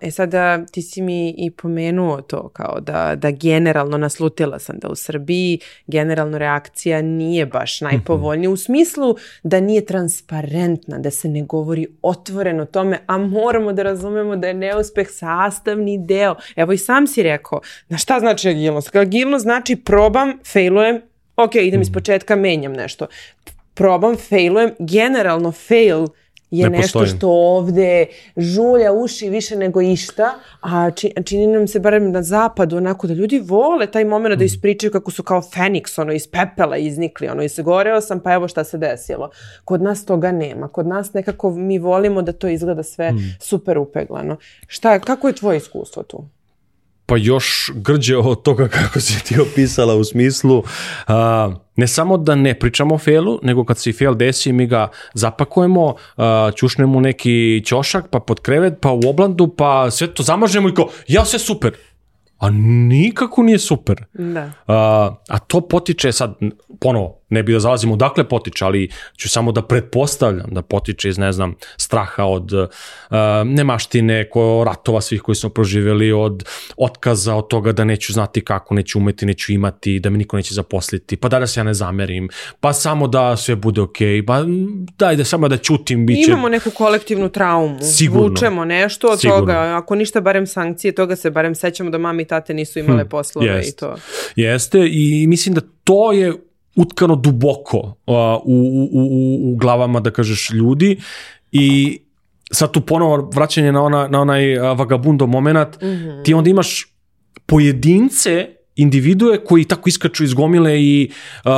E 0.00 0.10
sada 0.10 0.66
ti 0.66 0.82
si 0.82 1.02
mi 1.02 1.34
i 1.38 1.50
pomenuo 1.50 2.20
to 2.22 2.48
kao 2.48 2.80
da, 2.80 3.14
da 3.16 3.30
generalno 3.30 3.98
naslutila 3.98 4.58
sam 4.58 4.78
da 4.78 4.88
u 4.88 4.94
Srbiji 4.94 5.58
generalno 5.86 6.38
reakcija 6.38 7.02
nije 7.02 7.46
baš 7.46 7.80
najpovoljnija 7.80 8.50
u 8.50 8.56
smislu 8.56 9.16
da 9.42 9.60
nije 9.60 9.84
transparentna, 9.84 10.98
da 10.98 11.10
se 11.10 11.28
ne 11.28 11.42
govori 11.42 11.86
otvoreno 12.02 12.64
tome, 12.64 12.98
a 13.06 13.18
moramo 13.18 13.72
da 13.72 13.82
razumemo 13.82 14.36
da 14.36 14.46
je 14.46 14.54
neuspeh 14.70 15.08
sastavni 15.10 15.98
deo. 15.98 16.34
Evo 16.56 16.72
i 16.72 16.78
sam 16.78 17.06
si 17.06 17.22
rekao, 17.22 17.60
na 17.88 17.98
šta 17.98 18.20
znači 18.20 18.48
agilnost? 18.48 18.96
Agilnost 18.96 19.42
znači 19.42 19.76
probam, 19.76 20.38
failujem, 20.52 21.02
ok, 21.36 21.54
idem 21.54 21.80
iz 21.80 21.88
mhm. 21.88 21.94
početka, 21.94 22.36
menjam 22.36 22.72
nešto. 22.72 23.06
Probam, 23.74 24.16
failujem, 24.16 24.70
generalno 24.78 25.52
fail 25.52 26.06
je 26.50 26.70
ne 26.70 26.78
nešto 26.78 27.06
što 27.06 27.28
ovde 27.30 28.06
žulja 28.36 28.92
uši 28.92 29.28
više 29.28 29.56
nego 29.56 29.80
išta, 29.80 30.34
a 30.60 30.90
čini 31.24 31.46
nam 31.46 31.68
se 31.68 31.80
barem 31.80 32.10
na 32.10 32.22
zapadu 32.22 32.76
onako 32.76 33.06
da 33.06 33.14
ljudi 33.14 33.38
vole 33.38 33.86
taj 33.86 34.04
moment 34.04 34.38
da 34.38 34.42
mm. 34.42 34.46
ispričaju 34.46 34.90
kako 34.90 35.10
su 35.10 35.22
kao 35.22 35.42
Feniks, 35.42 35.98
ono 35.98 36.12
iz 36.12 36.26
pepela 36.26 36.76
iznikli, 36.76 37.28
ono 37.28 37.42
izgoreo 37.42 38.00
sam 38.00 38.20
pa 38.20 38.32
evo 38.32 38.48
šta 38.48 38.64
se 38.64 38.78
desilo. 38.78 39.30
Kod 39.64 39.82
nas 39.82 40.04
toga 40.04 40.32
nema, 40.32 40.68
kod 40.68 40.86
nas 40.86 41.12
nekako 41.12 41.50
mi 41.50 41.78
volimo 41.78 42.22
da 42.22 42.32
to 42.32 42.48
izgleda 42.48 42.82
sve 42.82 43.12
mm. 43.12 43.18
super 43.40 43.78
upeglano. 43.78 44.36
Šta, 44.66 44.98
kako 44.98 45.28
je 45.28 45.34
tvoje 45.34 45.56
iskustvo 45.56 46.02
tu? 46.02 46.24
Pa 47.10 47.16
još 47.16 47.72
grđe 47.74 48.16
od 48.16 48.42
toga 48.42 48.68
kako 48.68 49.00
si 49.00 49.24
ti 49.24 49.40
opisala 49.40 49.94
u 49.94 50.04
smislu 50.04 50.58
uh, 50.58 50.64
ne 51.76 51.86
samo 51.86 52.16
da 52.16 52.34
ne 52.34 52.58
pričamo 52.58 52.94
o 52.94 52.98
failu, 52.98 53.40
nego 53.42 53.64
kad 53.64 53.78
se 53.78 53.92
fail 53.92 54.14
desi 54.14 54.52
mi 54.52 54.66
ga 54.66 54.88
zapakujemo, 55.14 55.84
uh, 55.84 55.94
ćušnemo 56.56 57.00
neki 57.00 57.62
ćošak, 57.66 58.08
pa 58.10 58.20
pod 58.20 58.40
krevet, 58.40 58.74
pa 58.80 58.90
u 58.90 59.00
oblandu, 59.08 59.48
pa 59.56 59.90
sve 59.90 60.14
to 60.14 60.22
zamažemo 60.22 60.68
i 60.68 60.74
kao, 60.74 60.88
ja 61.08 61.24
sve 61.24 61.38
super. 61.38 61.72
A 62.38 62.50
nikako 62.50 63.42
nije 63.42 63.58
super. 63.58 64.04
Da. 64.12 64.44
Uh, 64.44 64.52
a 65.28 65.38
to 65.46 65.60
potiče 65.60 66.12
sad, 66.12 66.34
ponovo, 66.80 67.19
ne 67.30 67.42
bi 67.42 67.52
da 67.52 67.60
zalazimo 67.60 67.94
odakle 67.94 68.28
potiče, 68.28 68.64
ali 68.64 68.90
ću 69.16 69.28
samo 69.28 69.52
da 69.52 69.62
pretpostavljam 69.62 70.50
da 70.50 70.62
potiče 70.62 71.08
iz, 71.08 71.18
ne 71.18 71.32
znam, 71.32 71.54
straha 71.76 72.24
od 72.24 72.52
uh, 72.52 72.66
nemaštine, 73.44 74.28
ko, 74.30 74.62
ratova 74.66 75.00
svih 75.00 75.22
koji 75.22 75.36
smo 75.36 75.50
proživjeli, 75.50 76.12
od 76.12 76.44
otkaza, 76.76 77.34
od 77.34 77.48
toga 77.48 77.72
da 77.72 77.84
neću 77.84 78.12
znati 78.12 78.40
kako, 78.44 78.74
neću 78.74 78.98
umeti, 78.98 79.26
neću 79.26 79.52
imati, 79.52 80.00
da 80.00 80.10
me 80.10 80.18
niko 80.18 80.36
neće 80.36 80.54
zaposliti, 80.54 81.16
pa 81.16 81.28
da 81.28 81.38
da 81.38 81.46
se 81.46 81.60
ja 81.60 81.64
ne 81.64 81.74
zamerim, 81.74 82.28
pa 82.60 82.72
samo 82.72 83.08
da 83.08 83.36
sve 83.36 83.56
bude 83.56 83.80
okej, 83.80 84.08
okay, 84.08 84.26
pa 84.26 84.44
daj 84.98 85.16
da 85.16 85.24
samo 85.24 85.48
da 85.48 85.56
ćutim, 85.56 86.06
bit 86.06 86.24
će... 86.24 86.30
Imamo 86.30 86.48
neku 86.48 86.70
kolektivnu 86.70 87.28
traumu, 87.28 87.78
Sigurno. 87.82 88.28
vučemo 88.28 88.64
nešto 88.64 89.08
od 89.08 89.20
Sigurno. 89.20 89.40
toga, 89.40 89.76
ako 89.76 89.94
ništa 89.94 90.20
barem 90.20 90.46
sankcije, 90.46 90.92
toga 90.92 91.16
se 91.16 91.30
barem 91.30 91.54
sećamo 91.54 91.90
da 91.90 91.98
mami 91.98 92.22
i 92.22 92.26
tate 92.26 92.54
nisu 92.54 92.78
imale 92.78 93.02
hm, 93.02 93.08
poslove 93.08 93.46
jest. 93.46 93.68
i 93.68 93.76
to. 93.76 93.96
Jeste 94.36 94.88
i 94.90 95.26
mislim 95.26 95.54
da 95.54 95.60
to 95.84 96.12
je 96.12 96.49
utkano 96.76 97.16
duboko 97.16 97.78
uh, 97.78 98.14
u, 98.44 98.54
u, 98.54 98.88
u, 98.92 99.52
u 99.52 99.56
glavama, 99.56 100.00
da 100.00 100.10
kažeš, 100.10 100.50
ljudi 100.50 101.00
i 101.52 101.98
sad 102.52 102.70
tu 102.70 102.80
ponovo 102.80 103.30
vraćanje 103.34 103.72
na, 103.72 103.82
ona, 103.82 104.08
na 104.08 104.20
onaj 104.20 104.58
vagabundo 104.58 105.26
moment, 105.26 105.80
mm 105.82 105.86
-hmm. 105.86 106.24
ti 106.24 106.34
onda 106.34 106.50
imaš 106.50 106.86
pojedince 107.46 108.46
individue 108.76 109.44
koji 109.44 109.64
tako 109.64 109.88
iskaču 109.88 110.24
iz 110.24 110.34
gomile 110.34 110.82
i 110.82 111.10
uh, 111.44 111.50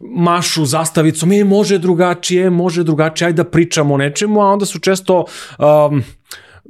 mašu 0.00 0.64
zastavicom, 0.64 1.32
e, 1.32 1.44
može 1.44 1.78
drugačije, 1.78 2.50
može 2.50 2.84
drugačije, 2.84 3.26
ajde 3.26 3.42
da 3.42 3.50
pričamo 3.50 3.94
o 3.94 3.96
nečemu, 3.96 4.40
a 4.40 4.46
onda 4.46 4.66
su 4.66 4.78
često 4.78 5.24
um, 5.58 6.02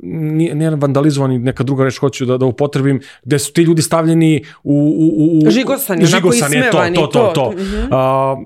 nije, 0.02 0.54
nije 0.54 0.70
vandalizovani, 0.70 1.38
neka 1.38 1.64
druga 1.64 1.84
reč 1.84 1.98
hoću 1.98 2.26
da, 2.26 2.36
da 2.38 2.46
upotrebim, 2.46 3.00
gde 3.24 3.38
su 3.38 3.52
ti 3.52 3.62
ljudi 3.62 3.82
stavljeni 3.82 4.44
u... 4.62 4.74
u, 4.74 5.46
u 5.46 5.50
žigosani, 5.50 6.06
žigosani 6.06 6.56
je 6.56 6.70
to, 6.70 6.78
to, 6.94 7.06
to, 7.06 7.32
to. 7.34 7.50
Mm 7.50 7.56
-hmm. 7.56 7.88
A, 7.90 8.36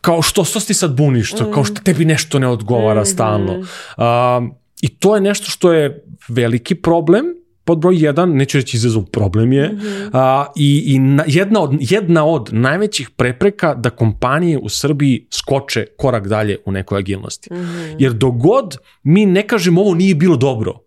kao 0.00 0.22
što, 0.22 0.44
što 0.44 0.60
ti 0.60 0.74
sad 0.74 0.96
buniš, 0.96 1.32
to, 1.32 1.50
kao 1.52 1.64
što 1.64 1.80
tebi 1.80 2.04
nešto 2.04 2.38
ne 2.38 2.48
odgovara 2.48 3.00
mm 3.00 3.04
-hmm. 3.04 3.12
stalno. 3.12 3.64
A, 3.96 4.40
I 4.82 4.88
to 4.88 5.14
je 5.14 5.20
nešto 5.20 5.50
što 5.50 5.72
je 5.72 6.04
veliki 6.28 6.74
problem, 6.74 7.24
pod 7.64 7.78
broj 7.78 8.04
jedan, 8.04 8.30
neću 8.36 8.58
reći 8.58 8.76
izazov, 8.76 9.04
problem 9.04 9.52
je, 9.52 9.68
mm 9.68 9.78
-hmm. 9.78 10.10
a, 10.12 10.46
i, 10.56 10.82
i 10.86 10.98
na, 10.98 11.24
jedna, 11.26 11.60
od, 11.60 11.76
jedna 11.80 12.24
od 12.24 12.48
najvećih 12.52 13.10
prepreka 13.10 13.74
da 13.74 13.90
kompanije 13.90 14.58
u 14.58 14.68
Srbiji 14.68 15.26
skoče 15.30 15.86
korak 15.98 16.28
dalje 16.28 16.56
u 16.66 16.72
nekoj 16.72 16.98
agilnosti. 16.98 17.54
Mm 17.54 17.56
-hmm. 17.56 17.96
Jer 17.98 18.12
dogod 18.12 18.76
mi 19.02 19.26
ne 19.26 19.46
kažemo 19.46 19.80
ovo 19.80 19.94
nije 19.94 20.14
bilo 20.14 20.36
dobro, 20.36 20.81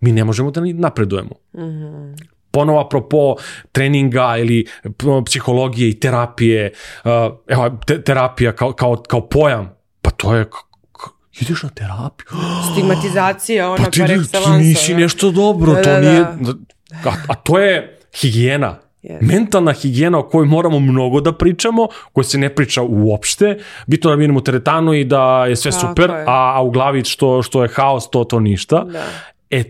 mi 0.00 0.12
ne 0.12 0.24
možemo 0.24 0.50
da 0.50 0.60
napredujemo. 0.74 1.34
Mm 1.52 1.60
-hmm. 1.60 2.16
Ponovo 2.50 2.80
apropo 2.80 3.36
treninga 3.72 4.36
ili 4.38 4.66
psihologije 5.26 5.88
i 5.88 6.00
terapije, 6.00 6.72
uh, 7.04 7.10
evo, 7.48 7.78
te, 7.86 8.02
terapija 8.02 8.52
kao, 8.52 8.72
kao, 8.72 8.96
kao 8.96 9.28
pojam, 9.28 9.76
pa 10.02 10.10
to 10.10 10.34
je 10.34 10.46
ideš 11.40 11.62
na 11.62 11.68
terapiju. 11.68 12.26
Stigmatizacija, 12.72 13.70
ona 13.70 13.84
pa 13.84 13.90
ti, 13.90 14.00
par 14.00 14.10
excellence. 14.10 14.58
Ti 14.58 14.64
nisi 14.64 14.94
nešto 14.94 15.30
dobro, 15.30 15.72
da, 15.72 15.82
to 15.82 15.90
da, 15.90 16.00
nije... 16.00 16.26
Da. 16.40 17.10
A, 17.10 17.12
a 17.28 17.34
to 17.34 17.58
je 17.58 17.98
higijena. 18.20 18.78
Yes. 19.02 19.18
Mentalna 19.20 19.72
higijena 19.72 20.18
o 20.18 20.22
kojoj 20.22 20.46
moramo 20.46 20.80
mnogo 20.80 21.20
da 21.20 21.32
pričamo, 21.32 21.88
koja 22.12 22.24
se 22.24 22.38
ne 22.38 22.54
priča 22.54 22.82
uopšte. 22.82 23.58
Bitno 23.86 24.10
da 24.10 24.16
minemo 24.16 24.40
teretanu 24.40 24.94
i 24.94 25.04
da 25.04 25.46
je 25.46 25.56
sve 25.56 25.70
Tako 25.70 25.86
super, 25.86 26.10
je. 26.10 26.24
a, 26.26 26.52
a 26.56 26.62
u 26.62 26.70
glavi 26.70 27.04
što, 27.04 27.42
što 27.42 27.62
je 27.62 27.68
haos, 27.74 28.10
to 28.10 28.24
to 28.24 28.40
ništa. 28.40 28.84
Da. 28.84 29.04
E, 29.50 29.64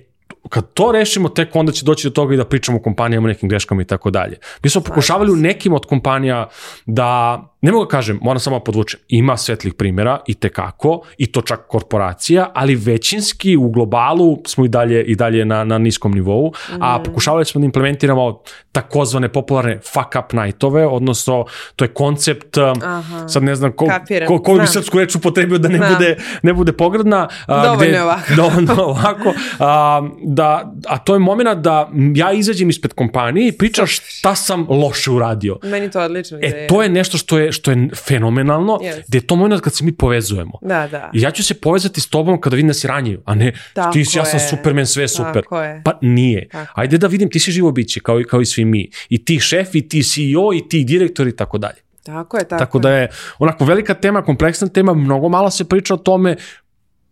kad 0.49 0.73
to 0.73 0.93
rešimo, 0.93 1.29
tek 1.29 1.57
onda 1.57 1.73
će 1.73 1.85
doći 1.85 2.09
do 2.09 2.13
toga 2.13 2.35
i 2.35 2.37
da 2.37 2.45
pričamo 2.45 2.79
o 2.79 2.83
kompanijama, 2.83 3.29
nekim 3.29 3.49
greškama 3.49 3.83
i 3.83 3.85
tako 3.85 4.11
dalje. 4.11 4.39
Mi 4.63 4.71
smo 4.71 4.81
pokušavali 4.81 5.33
u 5.33 5.37
nekim 5.37 5.73
od 5.73 5.87
kompanija 5.87 6.49
da 6.87 7.41
ne 7.65 7.73
mogu 7.73 7.85
da 7.85 7.89
kažem, 7.89 8.19
moram 8.23 8.41
samo 8.41 8.61
podvučem, 8.61 9.01
ima 9.09 9.37
svetlih 9.37 9.75
primjera 9.75 10.19
i 10.27 10.35
te 10.35 10.49
kako, 10.49 11.01
i 11.19 11.33
to 11.33 11.43
čak 11.43 11.61
korporacija, 11.69 12.51
ali 12.55 12.75
većinski 12.75 13.57
u 13.57 13.71
globalu 13.71 14.39
smo 14.47 14.65
i 14.65 14.69
dalje 14.69 15.05
i 15.05 15.15
dalje 15.15 15.45
na, 15.45 15.65
na 15.65 15.79
niskom 15.79 16.13
nivou, 16.13 16.53
a 16.81 17.03
pokušavali 17.05 17.45
smo 17.45 17.61
da 17.61 17.65
implementiramo 17.65 18.43
takozvane 18.73 19.29
popularne 19.29 19.81
fuck 19.93 20.25
up 20.25 20.33
nightove, 20.33 20.87
odnosno 20.87 21.45
to 21.77 21.85
je 21.85 21.89
koncept, 21.89 22.59
Aha. 22.59 23.29
sad 23.29 23.43
ne 23.43 23.55
znam 23.55 23.73
ko, 23.73 23.89
ko, 24.29 24.39
ko 24.43 24.55
bi 24.55 24.67
srpsku 24.67 24.99
reč 24.99 25.17
upotrebio 25.17 25.59
da 25.59 25.69
ne, 25.69 25.79
bude, 25.79 26.17
ne 26.43 26.53
bude 26.53 26.73
pogradna. 26.73 27.29
Dovoljno 27.49 27.77
gde, 27.77 28.03
ovako. 28.03 28.35
Dovoljno 28.37 28.75
ovako. 28.79 29.33
A, 29.59 30.03
da, 30.35 30.73
a 30.87 30.99
to 30.99 31.15
je 31.15 31.19
moment 31.19 31.59
da 31.59 31.91
ja 32.15 32.33
izađem 32.33 32.71
ispred 32.71 32.93
kompanije 32.93 33.49
i 33.49 33.53
pričaš 33.53 34.01
šta 34.19 34.35
sam 34.35 34.67
loše 34.69 35.11
uradio. 35.11 35.59
Meni 35.63 35.91
to 35.91 36.01
odlično. 36.01 36.39
E, 36.43 36.67
to 36.67 36.83
je 36.83 36.89
nešto 36.89 37.19
što 37.19 37.39
je 37.39 37.53
što 37.53 37.71
je 37.71 37.89
fenomenalno, 38.09 38.79
yes. 38.83 39.03
gde 39.09 39.19
je 39.19 39.27
to 39.27 39.37
moment 39.37 39.63
kad 39.63 39.75
se 39.75 39.85
mi 39.85 39.93
povezujemo. 39.93 40.59
Da, 40.63 40.89
da. 40.91 41.11
I 41.13 41.21
ja 41.21 41.31
ću 41.31 41.45
se 41.45 41.55
povezati 41.55 42.01
s 42.01 42.07
tobom 42.07 42.41
kada 42.41 42.57
vidim 42.57 42.69
da 42.69 42.75
si 42.75 42.87
ranjiv, 42.87 43.21
a 43.25 43.35
ne 43.35 43.53
Tako 43.73 43.93
ti 43.93 44.05
si, 44.05 44.19
ja 44.19 44.25
sam 44.25 44.41
supermen, 44.41 44.87
sve 44.87 45.09
super. 45.09 45.43
Pa 45.85 45.99
nije. 46.01 46.49
Tako 46.49 46.73
Ajde 46.81 46.99
da 46.99 47.07
vidim, 47.07 47.31
ti 47.31 47.39
si 47.39 47.53
živo 47.53 47.73
biće, 47.73 48.01
kao, 48.01 48.23
kao 48.29 48.41
i 48.41 48.47
svi 48.47 48.65
mi. 48.65 48.91
I 49.09 49.25
ti 49.25 49.41
šef, 49.41 49.75
i 49.75 49.89
ti 49.89 50.03
CEO, 50.03 50.53
i 50.55 50.69
ti 50.69 50.85
direktor 50.85 51.29
i 51.29 51.37
tako 51.37 51.59
dalje. 51.59 51.85
Tako 52.03 52.37
je, 52.37 52.49
tako, 52.49 52.59
tako 52.59 52.79
da 52.79 52.91
je 52.91 53.09
onako 53.39 53.65
velika 53.65 53.95
tema, 53.95 54.23
kompleksna 54.23 54.69
tema, 54.69 54.95
mnogo 54.95 55.29
malo 55.29 55.51
se 55.51 55.65
priča 55.65 55.95
o 55.95 55.97
tome, 55.97 56.37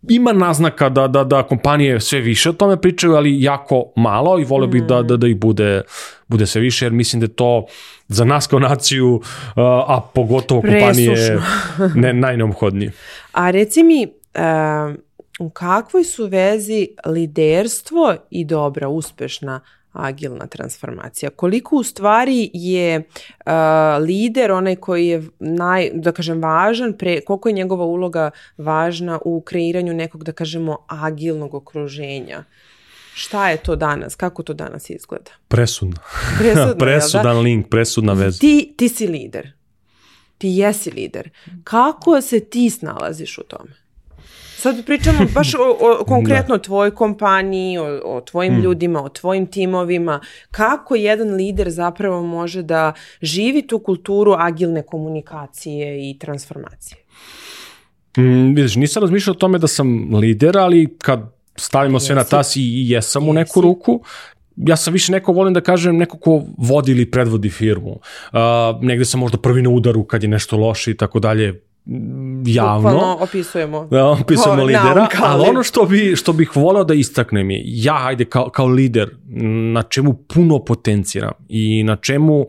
ima 0.08 0.32
naznaka 0.32 0.88
da, 0.88 1.08
da, 1.08 1.24
da 1.24 1.42
kompanije 1.42 2.00
sve 2.00 2.20
više 2.20 2.50
o 2.50 2.52
tome 2.52 2.80
pričaju, 2.80 3.14
ali 3.14 3.42
jako 3.42 3.92
malo 3.96 4.40
i 4.40 4.44
volio 4.44 4.66
bih 4.66 4.82
mm. 4.82 4.86
da, 4.86 5.02
da, 5.02 5.16
da 5.16 5.28
ih 5.28 5.36
bude, 5.36 5.82
bude 6.28 6.46
sve 6.46 6.60
više, 6.60 6.84
jer 6.84 6.92
mislim 6.92 7.20
da 7.20 7.24
je 7.24 7.36
to 7.36 7.66
za 8.08 8.24
nas 8.24 8.46
kao 8.46 8.58
naciju, 8.58 9.20
a 9.86 10.00
pogotovo 10.14 10.60
kompanije, 10.60 11.40
ne, 11.94 12.12
najneophodnije. 12.12 12.92
A 13.32 13.50
reci 13.50 13.82
mi, 13.82 14.06
uh, 14.06 14.94
u 15.38 15.50
kakvoj 15.50 16.04
su 16.04 16.26
vezi 16.26 16.88
liderstvo 17.06 18.14
i 18.30 18.44
dobra, 18.44 18.88
uspešna 18.88 19.60
agilna 19.92 20.46
transformacija. 20.46 21.30
Koliko 21.30 21.76
u 21.76 21.82
stvari 21.82 22.50
je 22.52 22.98
uh, 22.98 23.52
lider 24.00 24.52
onaj 24.52 24.76
koji 24.76 25.06
je 25.06 25.22
naj, 25.38 25.90
da 25.94 26.12
kažem 26.12 26.42
važan, 26.42 26.92
pre, 26.92 27.20
koliko 27.20 27.48
je 27.48 27.52
njegova 27.52 27.84
uloga 27.84 28.30
važna 28.58 29.18
u 29.24 29.40
kreiranju 29.40 29.94
nekog 29.94 30.24
da 30.24 30.32
kažemo 30.32 30.78
agilnog 30.88 31.54
okruženja? 31.54 32.44
Šta 33.14 33.48
je 33.50 33.56
to 33.56 33.76
danas? 33.76 34.14
Kako 34.14 34.42
to 34.42 34.54
danas 34.54 34.90
izgleda? 34.90 35.30
Presudno. 35.48 35.96
Presudno 36.38 36.74
Presudan 36.78 37.34
da? 37.34 37.40
link, 37.40 37.68
presudna 37.68 38.12
veza. 38.12 38.38
Ti, 38.38 38.74
ti 38.76 38.88
si 38.88 39.06
lider. 39.06 39.52
Ti 40.38 40.48
jesi 40.48 40.90
lider. 40.90 41.30
Kako 41.64 42.20
se 42.20 42.40
ti 42.40 42.70
snalaziš 42.70 43.38
u 43.38 43.42
tome? 43.42 43.81
Sad 44.62 44.86
pričamo 44.86 45.18
baš 45.34 45.54
o, 45.54 45.58
o 46.00 46.04
konkretno 46.04 46.48
da. 46.48 46.54
o 46.54 46.58
tvojoj 46.58 46.94
kompaniji, 46.94 47.78
o, 47.78 48.00
o 48.04 48.20
tvojim 48.20 48.54
mm. 48.54 48.60
ljudima, 48.60 49.02
o 49.02 49.08
tvojim 49.08 49.46
timovima. 49.46 50.20
Kako 50.50 50.94
jedan 50.94 51.34
lider 51.34 51.70
zapravo 51.70 52.22
može 52.22 52.62
da 52.62 52.92
živi 53.22 53.66
tu 53.66 53.78
kulturu 53.78 54.34
agilne 54.38 54.82
komunikacije 54.82 56.10
i 56.10 56.18
transformacije? 56.18 56.96
Mm, 58.18 58.54
vidiš, 58.54 58.76
nisam 58.76 59.00
razmišljao 59.00 59.32
o 59.32 59.38
tome 59.38 59.58
da 59.58 59.66
sam 59.66 60.14
lider, 60.14 60.58
ali 60.58 60.96
kad 60.98 61.20
stavimo 61.56 61.96
Jesi. 61.96 62.06
sve 62.06 62.14
na 62.14 62.24
tas 62.24 62.56
i 62.56 62.62
jesam 62.90 63.22
Jesi. 63.22 63.30
u 63.30 63.32
neku 63.32 63.60
ruku, 63.60 64.00
ja 64.56 64.76
sam 64.76 64.92
više 64.92 65.12
neko, 65.12 65.32
volim 65.32 65.54
da 65.54 65.60
kažem, 65.60 65.96
neko 65.96 66.18
ko 66.18 66.42
vodi 66.58 66.92
ili 66.92 67.10
predvodi 67.10 67.50
firmu. 67.50 67.90
Uh, 67.90 68.38
negde 68.82 69.04
sam 69.04 69.20
možda 69.20 69.38
prvi 69.38 69.62
na 69.62 69.70
udaru 69.70 70.04
kad 70.04 70.22
je 70.22 70.28
nešto 70.28 70.56
loše 70.56 70.90
i 70.90 70.96
tako 70.96 71.20
dalje, 71.20 71.60
javno. 72.46 72.90
Bukvalno 72.90 73.16
opisujemo. 73.20 73.86
Da, 73.90 74.06
opisujemo 74.06 74.64
lidera, 74.64 75.08
ali 75.22 75.48
ono 75.48 75.62
što, 75.62 75.84
bi, 75.84 76.16
što 76.16 76.32
bih 76.32 76.56
voleo 76.56 76.84
da 76.84 76.94
istaknem 76.94 77.50
je, 77.50 77.62
ja, 77.64 77.98
hajde, 77.98 78.24
kao, 78.24 78.50
kao 78.50 78.66
lider, 78.66 79.16
na 79.72 79.82
čemu 79.82 80.14
puno 80.14 80.64
potenciram 80.64 81.32
i 81.48 81.84
na 81.84 81.96
čemu 81.96 82.46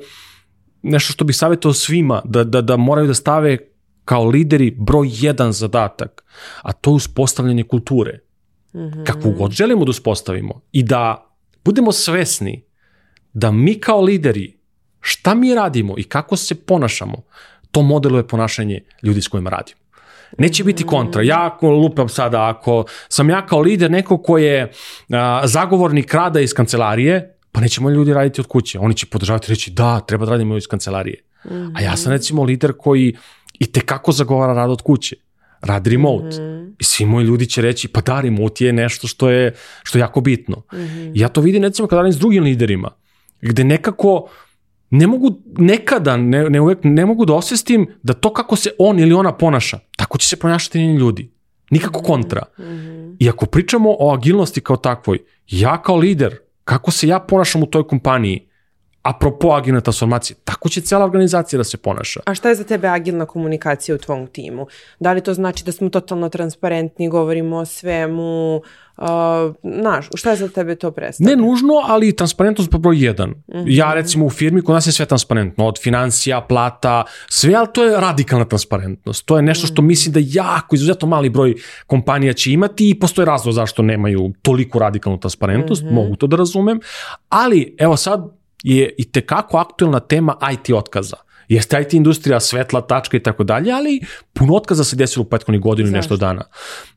nešto 0.82 1.14
što 1.14 1.26
bih 1.26 1.36
savjetao 1.36 1.74
svima, 1.74 2.22
da, 2.26 2.44
da, 2.44 2.62
da 2.62 2.78
moraju 2.78 3.08
da 3.08 3.14
stave 3.14 3.58
kao 4.06 4.26
lideri 4.26 4.72
broj 4.72 5.10
jedan 5.12 5.52
zadatak, 5.52 6.24
a 6.62 6.74
to 6.74 6.92
je 6.92 6.96
uspostavljanje 6.96 7.64
kulture. 7.64 8.20
Mm 8.74 8.80
-hmm. 8.80 9.06
Kakvu 9.06 9.32
god 9.32 9.52
želimo 9.52 9.86
da 9.86 9.90
uspostavimo 9.90 10.62
i 10.72 10.84
da 10.84 11.30
budemo 11.66 11.92
svesni 11.92 12.66
da 13.34 13.52
mi 13.52 13.80
kao 13.80 14.02
lideri 14.02 14.60
šta 15.00 15.36
mi 15.36 15.56
radimo 15.56 15.96
i 15.98 16.04
kako 16.04 16.36
se 16.36 16.56
ponašamo, 16.56 17.24
to 17.74 17.82
modeluje 17.82 18.28
ponašanje 18.28 18.80
ljudi 19.04 19.22
s 19.22 19.28
kojima 19.28 19.50
radim. 19.50 19.76
Neće 20.38 20.64
biti 20.64 20.86
kontra. 20.86 21.22
Ja 21.22 21.46
ako 21.46 21.70
lupam 21.70 22.10
sada, 22.10 22.50
ako 22.50 22.86
sam 23.10 23.30
ja 23.30 23.46
kao 23.46 23.62
lider 23.62 23.92
neko 23.92 24.18
ko 24.18 24.38
je 24.38 24.72
a, 25.10 25.42
zagovornik 25.48 26.14
rada 26.14 26.40
iz 26.40 26.54
kancelarije, 26.54 27.38
pa 27.52 27.62
nećemo 27.62 27.90
ljudi 27.90 28.14
raditi 28.14 28.42
od 28.42 28.48
kuće. 28.48 28.80
Oni 28.80 28.94
će 28.94 29.06
podržavati 29.06 29.50
reći 29.50 29.72
da, 29.72 30.00
treba 30.00 30.26
da 30.26 30.32
radimo 30.32 30.58
iz 30.58 30.68
kancelarije. 30.68 31.24
Mm 31.46 31.50
-hmm. 31.50 31.72
A 31.76 31.82
ja 31.82 31.98
sam 31.98 32.12
recimo 32.12 32.44
lider 32.44 32.74
koji 32.78 33.16
i 33.60 33.66
tekako 33.66 34.12
zagovara 34.12 34.54
rad 34.54 34.70
od 34.70 34.82
kuće. 34.82 35.16
Rad 35.62 35.88
remote. 35.88 36.26
Mm 36.26 36.42
-hmm. 36.42 36.74
I 36.80 36.84
svi 36.84 37.06
moji 37.06 37.26
ljudi 37.26 37.46
će 37.46 37.62
reći, 37.62 37.88
pa 37.88 38.02
da, 38.02 38.22
remote 38.22 38.66
je 38.66 38.74
nešto 38.74 39.08
što 39.08 39.30
je, 39.30 39.54
što 39.84 39.98
je 39.98 40.00
jako 40.00 40.22
bitno. 40.22 40.58
Mm 40.74 40.78
-hmm. 40.78 41.12
Ja 41.16 41.28
to 41.30 41.42
vidim 41.42 41.64
recimo 41.64 41.88
kada 41.88 42.02
radim 42.02 42.14
s 42.14 42.20
drugim 42.20 42.44
liderima, 42.44 42.90
gde 43.42 43.64
nekako 43.64 44.30
ne 44.96 45.08
mogu 45.08 45.42
nekada, 45.58 46.18
ne, 46.18 46.50
ne, 46.50 46.62
uvek, 46.62 46.80
ne 46.84 47.06
mogu 47.06 47.26
da 47.26 47.34
osvestim 47.34 47.88
da 48.04 48.14
to 48.14 48.34
kako 48.34 48.56
se 48.56 48.70
on 48.80 49.00
ili 49.00 49.14
ona 49.14 49.32
ponaša, 49.38 49.80
tako 49.98 50.18
će 50.18 50.28
se 50.28 50.40
ponašati 50.40 50.80
njeni 50.80 50.98
ljudi. 50.98 51.32
Nikako 51.72 52.02
kontra. 52.02 52.44
I 53.20 53.30
ako 53.30 53.46
pričamo 53.46 53.96
o 54.00 54.14
agilnosti 54.14 54.62
kao 54.62 54.78
takvoj, 54.78 55.20
ja 55.48 55.82
kao 55.82 55.96
lider, 55.96 56.38
kako 56.64 56.92
se 56.92 57.08
ja 57.08 57.20
ponašam 57.20 57.64
u 57.64 57.66
toj 57.66 57.88
kompaniji, 57.88 58.48
apropo 59.04 59.52
agilne 59.52 59.82
transformacije, 59.82 60.38
tako 60.44 60.70
će 60.70 60.82
cela 60.82 61.06
organizacija 61.06 61.58
da 61.58 61.64
se 61.64 61.78
ponaša. 61.78 62.20
A 62.26 62.34
šta 62.34 62.50
je 62.50 62.56
za 62.56 62.64
tebe 62.64 62.88
agilna 62.88 63.26
komunikacija 63.26 63.96
u 63.96 63.98
tvom 63.98 64.28
timu? 64.28 64.68
Da 65.00 65.14
li 65.14 65.22
to 65.22 65.34
znači 65.34 65.64
da 65.64 65.72
smo 65.72 65.90
totalno 65.90 66.30
transparentni, 66.30 67.10
govorimo 67.10 67.58
o 67.58 67.66
svemu, 67.66 68.62
uh, 68.98 69.06
znaš, 69.64 70.08
šta 70.16 70.30
je 70.30 70.36
za 70.36 70.48
tebe 70.48 70.76
to 70.76 70.92
predstavlja? 70.92 71.36
Ne 71.36 71.42
nužno, 71.42 71.74
ali 71.88 72.16
transparentnost 72.16 72.72
po 72.72 72.78
broj 72.78 73.06
jedan. 73.06 73.30
Mm 73.30 73.36
-hmm. 73.48 73.66
Ja 73.68 73.94
recimo 73.94 74.26
u 74.26 74.30
firmi 74.30 74.62
kod 74.62 74.76
nas 74.76 74.88
je 74.88 74.92
sve 74.92 75.06
transparentno, 75.06 75.68
od 75.68 75.80
financija, 75.82 76.42
plata, 76.42 77.04
sve, 77.30 77.54
ali 77.56 77.68
to 77.74 77.84
je 77.84 78.00
radikalna 78.00 78.46
transparentnost. 78.46 79.26
To 79.26 79.36
je 79.36 79.42
nešto 79.42 79.68
što 79.68 79.82
mm 79.82 79.86
-hmm. 79.86 79.88
mislim 79.88 80.14
da 80.14 80.20
jako, 80.24 80.76
izuzetno 80.76 81.08
mali 81.08 81.30
broj 81.30 81.56
kompanija 81.88 82.34
će 82.34 82.52
imati 82.52 82.90
i 82.90 83.00
postoje 83.00 83.26
razlog 83.26 83.54
zašto 83.54 83.82
nemaju 83.82 84.34
toliko 84.42 84.80
radikalnu 84.80 85.20
transparentnost, 85.20 85.84
mm 85.84 85.88
-hmm. 85.88 85.94
mogu 85.94 86.16
to 86.16 86.28
da 86.28 86.36
razumem, 86.36 86.80
ali 87.30 87.76
evo 87.80 87.98
sad 87.98 88.43
je 88.64 88.96
i 88.98 89.12
tekako 89.12 89.58
aktuelna 89.58 90.00
tema 90.00 90.38
IT 90.54 90.70
otkaza. 90.74 91.18
Jeste 91.48 91.82
IT 91.82 91.94
industrija 91.94 92.40
svetla 92.40 92.82
tačka 92.82 93.18
i 93.18 93.20
tako 93.20 93.44
dalje, 93.44 93.72
ali 93.72 94.02
puno 94.34 94.56
otkaza 94.56 94.84
se 94.84 94.96
desilo 94.96 95.24
u 95.24 95.30
prethodnih 95.30 95.62
godinu 95.62 95.90
i 95.90 95.92
nešto 95.92 96.18
dana. 96.18 96.44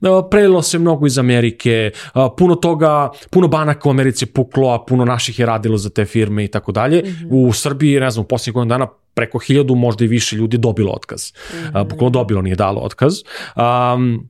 E, 0.02 0.06
prelilo 0.30 0.62
se 0.62 0.78
mnogo 0.78 1.06
iz 1.06 1.18
Amerike, 1.18 1.70
e, 1.70 1.92
puno 2.36 2.54
toga, 2.54 3.10
puno 3.30 3.48
banaka 3.48 3.88
u 3.88 3.90
Americi 3.90 4.26
puklo, 4.26 4.70
a 4.70 4.84
puno 4.84 5.04
naših 5.04 5.38
je 5.38 5.46
radilo 5.46 5.76
za 5.78 5.90
te 5.90 6.04
firme 6.04 6.44
i 6.44 6.48
tako 6.48 6.72
dalje. 6.72 7.02
Mhm. 7.02 7.26
U 7.30 7.52
Srbiji, 7.52 8.00
ne 8.00 8.10
znam, 8.10 8.24
u 8.24 8.28
posljednjih 8.28 8.54
godinu 8.54 8.68
dana 8.68 8.86
preko 9.14 9.38
hiljadu, 9.38 9.74
možda 9.74 10.04
i 10.04 10.08
više 10.08 10.36
ljudi 10.36 10.58
dobilo 10.58 10.92
otkaz. 10.92 11.32
Mm 11.32 11.56
-hmm. 11.56 11.88
Bukvalno 11.88 12.10
dobilo, 12.10 12.42
nije 12.42 12.56
dalo 12.56 12.80
otkaz. 12.80 13.14
Um, 13.56 14.28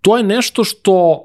to 0.00 0.16
je 0.16 0.22
nešto 0.22 0.64
što 0.64 1.24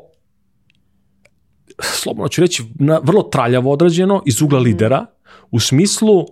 slobodno 1.81 2.27
ću 2.27 2.41
reći, 2.41 2.63
na, 2.75 2.99
vrlo 3.03 3.23
traljavo 3.23 3.71
odrađeno 3.71 4.23
iz 4.25 4.41
ugla 4.41 4.59
mhm. 4.59 4.65
lidera, 4.65 5.05
u 5.51 5.59
smislu 5.59 6.25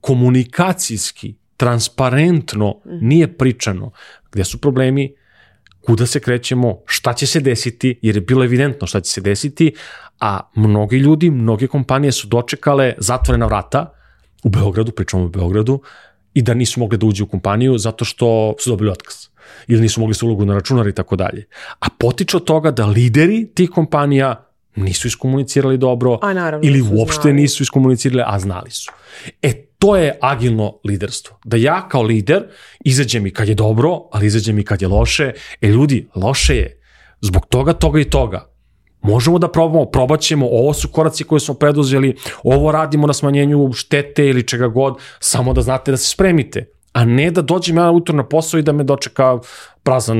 komunikacijski, 0.00 1.34
transparentno, 1.56 2.74
mhm. 2.86 3.06
nije 3.06 3.36
pričano 3.38 3.90
gde 4.32 4.44
su 4.44 4.58
problemi, 4.58 5.14
kuda 5.80 6.06
se 6.06 6.20
krećemo, 6.20 6.78
šta 6.86 7.12
će 7.12 7.26
se 7.26 7.40
desiti, 7.40 7.98
jer 8.02 8.16
je 8.16 8.20
bilo 8.20 8.44
evidentno 8.44 8.86
šta 8.86 9.00
će 9.00 9.12
se 9.12 9.20
desiti, 9.20 9.72
a 10.20 10.40
mnogi 10.54 10.96
ljudi, 10.96 11.30
mnoge 11.30 11.66
kompanije 11.66 12.12
su 12.12 12.26
dočekale 12.26 12.94
zatvorena 12.98 13.46
vrata 13.46 13.92
u 14.44 14.48
Beogradu, 14.48 14.92
pričamo 14.92 15.24
u 15.24 15.28
Beogradu, 15.28 15.80
i 16.34 16.42
da 16.42 16.54
nisu 16.54 16.80
mogli 16.80 16.98
da 16.98 17.06
uđu 17.06 17.24
u 17.24 17.26
kompaniju 17.26 17.78
zato 17.78 18.04
što 18.04 18.54
su 18.58 18.70
dobili 18.70 18.90
otkaz 18.90 19.14
ili 19.66 19.80
nisu 19.80 20.00
mogli 20.00 20.14
se 20.14 20.24
ulogu 20.24 20.44
na 20.44 20.54
računar 20.54 20.88
i 20.88 20.92
tako 20.92 21.16
dalje. 21.16 21.46
A 21.78 21.86
potiče 21.98 22.36
od 22.36 22.44
toga 22.44 22.70
da 22.70 22.86
lideri 22.86 23.46
tih 23.54 23.70
kompanija 23.70 24.43
nisu 24.76 25.08
iskomunicirali 25.08 25.78
dobro 25.78 26.18
a, 26.22 26.32
naravno, 26.32 26.68
ili 26.68 26.82
uopšte 26.82 27.22
znali. 27.22 27.40
nisu 27.40 27.62
iskomunicirali, 27.62 28.22
a 28.26 28.38
znali 28.38 28.70
su. 28.70 28.92
E, 29.42 29.52
to 29.78 29.96
je 29.96 30.18
agilno 30.20 30.78
liderstvo. 30.84 31.38
Da 31.44 31.56
ja 31.56 31.88
kao 31.88 32.02
lider 32.02 32.42
izađem 32.84 33.26
i 33.26 33.30
kad 33.30 33.48
je 33.48 33.54
dobro, 33.54 34.00
ali 34.12 34.26
izađem 34.26 34.58
i 34.58 34.64
kad 34.64 34.82
je 34.82 34.88
loše. 34.88 35.32
E, 35.60 35.68
ljudi, 35.68 36.08
loše 36.14 36.56
je. 36.56 36.80
Zbog 37.20 37.46
toga, 37.46 37.72
toga 37.72 38.00
i 38.00 38.04
toga. 38.04 38.50
Možemo 39.02 39.38
da 39.38 39.48
probamo, 39.48 39.84
probat 39.84 40.20
ćemo, 40.20 40.46
ovo 40.46 40.72
su 40.72 40.88
koraci 40.88 41.24
koje 41.24 41.40
smo 41.40 41.54
preduzeli, 41.54 42.16
ovo 42.42 42.72
radimo 42.72 43.06
na 43.06 43.12
smanjenju 43.12 43.72
štete 43.72 44.26
ili 44.26 44.46
čega 44.46 44.68
god, 44.68 44.94
samo 45.20 45.52
da 45.52 45.62
znate 45.62 45.90
da 45.90 45.96
se 45.96 46.10
spremite 46.10 46.74
a 46.94 47.04
ne 47.04 47.30
da 47.30 47.42
dođem 47.42 47.76
ja 47.76 47.90
utro 47.90 48.16
na 48.16 48.24
posao 48.24 48.58
i 48.58 48.62
da 48.62 48.72
me 48.72 48.84
dočeka 48.84 49.38
prazan, 49.82 50.18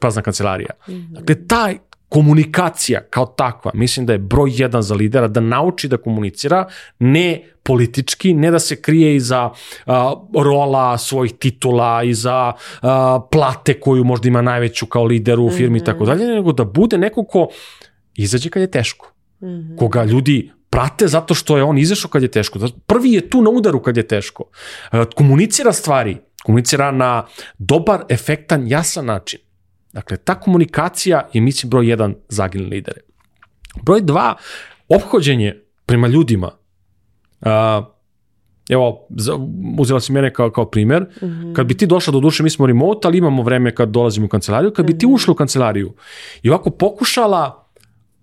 prazna 0.00 0.22
kancelarija. 0.22 0.70
Mm 0.88 0.92
-hmm. 0.92 1.12
Dakle, 1.12 1.46
taj 1.46 1.78
komunikacija 2.08 3.00
kao 3.10 3.26
takva, 3.26 3.70
mislim 3.74 4.06
da 4.06 4.12
je 4.12 4.18
broj 4.18 4.50
jedan 4.54 4.82
za 4.82 4.94
lidera, 4.94 5.28
da 5.28 5.40
nauči 5.40 5.88
da 5.88 5.96
komunicira, 5.96 6.66
ne 6.98 7.42
politički, 7.62 8.34
ne 8.34 8.50
da 8.50 8.58
se 8.58 8.82
krije 8.82 9.16
iza 9.16 9.50
uh, 9.50 9.94
rola 10.44 10.98
svojih 10.98 11.32
titula, 11.38 12.02
iza 12.02 12.52
uh, 12.52 12.88
plate 13.30 13.80
koju 13.80 14.04
možda 14.04 14.28
ima 14.28 14.42
najveću 14.42 14.86
kao 14.86 15.04
lider 15.04 15.40
u 15.40 15.50
firmi 15.50 15.78
i 15.78 15.84
tako 15.84 16.04
dalje, 16.04 16.26
nego 16.26 16.52
da 16.52 16.64
bude 16.64 16.98
neko 16.98 17.24
ko 17.24 17.48
izađe 18.14 18.50
kad 18.50 18.62
je 18.62 18.70
teško. 18.70 19.12
Mm 19.40 19.46
-hmm. 19.46 19.76
Koga 19.76 20.04
ljudi 20.04 20.50
prate 20.70 21.06
zato 21.08 21.34
što 21.34 21.56
je 21.56 21.62
on 21.62 21.78
izašao 21.78 22.10
kad 22.10 22.22
je 22.22 22.30
teško. 22.30 22.58
Prvi 22.86 23.12
je 23.12 23.30
tu 23.30 23.42
na 23.42 23.50
udaru 23.50 23.82
kad 23.82 23.96
je 23.96 24.08
teško. 24.08 24.44
Uh, 24.92 25.04
komunicira 25.14 25.72
stvari, 25.72 26.16
komunicira 26.44 26.90
na 26.90 27.26
dobar, 27.58 28.04
efektan, 28.08 28.68
jasan 28.68 29.06
način. 29.06 29.40
Dakle, 29.98 30.16
ta 30.16 30.34
komunikacija 30.34 31.28
je, 31.32 31.40
mislim, 31.40 31.70
broj 31.70 31.88
jedan 31.88 32.14
za 32.28 32.44
agilne 32.44 32.68
lidere. 32.68 33.00
Broj 33.82 34.00
dva, 34.00 34.36
obhođenje 34.88 35.62
prema 35.86 36.08
ljudima. 36.08 36.50
Uh, 37.40 37.48
evo, 38.68 39.08
uzela 39.78 40.00
si 40.00 40.12
mene 40.12 40.32
kao, 40.32 40.50
kao 40.50 40.70
primer, 40.70 41.02
mm 41.02 41.26
-hmm. 41.26 41.54
kad 41.54 41.66
bi 41.66 41.76
ti 41.76 41.86
došla 41.86 42.12
do 42.12 42.20
duše, 42.20 42.42
mi 42.42 42.50
smo 42.50 42.66
remote, 42.66 43.08
ali 43.08 43.18
imamo 43.18 43.42
vreme 43.42 43.74
kad 43.74 43.88
dolazimo 43.88 44.26
u 44.26 44.28
kancelariju, 44.28 44.72
kad 44.72 44.86
bi 44.86 44.92
mm 44.92 44.96
-hmm. 44.96 45.00
ti 45.00 45.06
mhm. 45.06 45.14
ušla 45.14 45.32
u 45.32 45.34
kancelariju 45.34 45.94
i 46.42 46.50
ovako 46.50 46.70
pokušala 46.70 47.70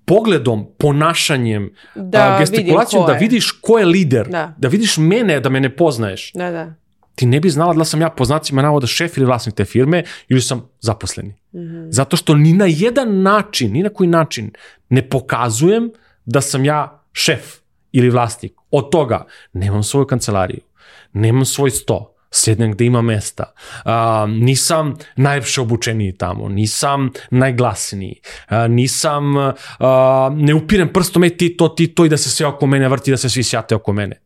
pogledom, 0.06 0.66
ponašanjem, 0.78 1.74
da, 1.96 2.38
gestikulacijom, 2.40 3.08
da 3.08 3.14
vidiš 3.14 3.52
ko 3.52 3.80
je 3.80 3.86
lider, 3.86 4.28
da. 4.28 4.54
da 4.58 4.68
vidiš 4.68 4.98
mene, 4.98 5.40
da 5.40 5.50
me 5.50 5.60
ne 5.60 5.76
poznaješ. 5.76 6.32
Da, 6.34 6.52
da 6.52 6.85
ti 7.16 7.26
ne 7.26 7.40
bi 7.40 7.50
znala 7.50 7.74
da 7.74 7.86
sam 7.86 8.02
ja 8.02 8.10
po 8.10 8.26
znacima 8.26 8.62
navoda 8.62 8.88
šef 8.88 9.18
ili 9.18 9.26
vlasnik 9.26 9.56
te 9.56 9.66
firme 9.66 10.04
ili 10.28 10.42
sam 10.42 10.70
zaposleni. 10.82 11.30
Mm 11.30 11.60
-hmm. 11.60 11.92
Zato 11.92 12.18
što 12.18 12.36
ni 12.36 12.54
na 12.54 12.66
jedan 12.66 13.22
način, 13.22 13.72
ni 13.72 13.84
na 13.84 13.90
koji 13.90 14.10
način 14.10 14.52
ne 14.90 15.10
pokazujem 15.10 15.92
da 16.26 16.42
sam 16.42 16.66
ja 16.66 17.04
šef 17.14 17.56
ili 17.92 18.10
vlasnik. 18.10 18.54
Od 18.72 18.92
toga 18.92 19.26
nemam 19.54 19.84
svoju 19.84 20.08
kancelariju, 20.08 20.62
nemam 21.14 21.46
svoj 21.46 21.72
sto, 21.72 22.16
sednem 22.32 22.72
gde 22.72 22.86
ima 22.86 23.02
mesta, 23.02 23.54
uh, 23.86 23.92
nisam 24.30 24.96
najviše 25.16 25.62
obučeniji 25.62 26.18
tamo, 26.18 26.50
nisam 26.50 27.12
najglasniji, 27.32 28.20
uh, 28.50 28.58
nisam, 28.70 29.36
uh, 29.36 29.54
ne 30.36 30.54
upirem 30.54 30.94
prstom, 30.94 31.24
e 31.24 31.30
ti 31.30 31.58
to, 31.58 31.70
ti 31.70 31.88
to 31.88 32.06
i 32.06 32.10
da 32.10 32.18
se 32.18 32.30
sve 32.30 32.46
oko 32.46 32.68
mene 32.68 32.90
vrti, 32.90 33.12
da 33.12 33.18
se 33.18 33.30
svi 33.30 33.44
sjate 33.44 33.76
oko 33.76 33.94
mene. 33.94 34.22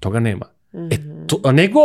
Toga 0.00 0.20
nema. 0.20 0.46
Mm 0.72 0.78
-hmm. 0.78 0.94
E, 0.94 0.98
mhm. 0.98 1.26
to, 1.26 1.52
nego 1.52 1.80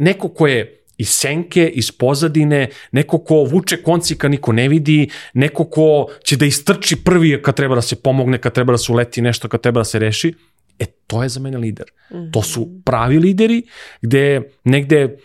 neko 0.00 0.28
ko 0.28 0.46
je 0.46 0.76
iz 1.00 1.08
senke, 1.08 1.64
iz 1.68 1.90
pozadine, 1.92 2.66
neko 2.92 3.18
ko 3.24 3.44
vuče 3.48 3.82
konci 3.82 4.18
kad 4.18 4.30
niko 4.30 4.52
ne 4.52 4.68
vidi, 4.68 5.08
neko 5.34 5.64
ko 5.64 6.06
će 6.24 6.36
da 6.36 6.46
istrči 6.46 6.96
prvi 7.04 7.38
kad 7.42 7.56
treba 7.56 7.74
da 7.74 7.82
se 7.82 7.96
pomogne, 7.96 8.38
kad 8.38 8.52
treba 8.54 8.72
da 8.72 8.78
se 8.78 8.92
uleti 8.92 9.22
nešto, 9.22 9.48
kad 9.48 9.60
treba 9.60 9.80
da 9.80 9.84
se 9.84 9.98
reši. 9.98 10.34
E, 10.78 10.86
to 11.06 11.22
je 11.22 11.28
za 11.28 11.40
mene 11.40 11.58
lider. 11.58 11.86
Mm 12.10 12.16
-hmm. 12.16 12.32
To 12.32 12.42
su 12.42 12.68
pravi 12.84 13.18
lideri 13.18 13.62
gde 14.02 14.42
negde 14.64 15.16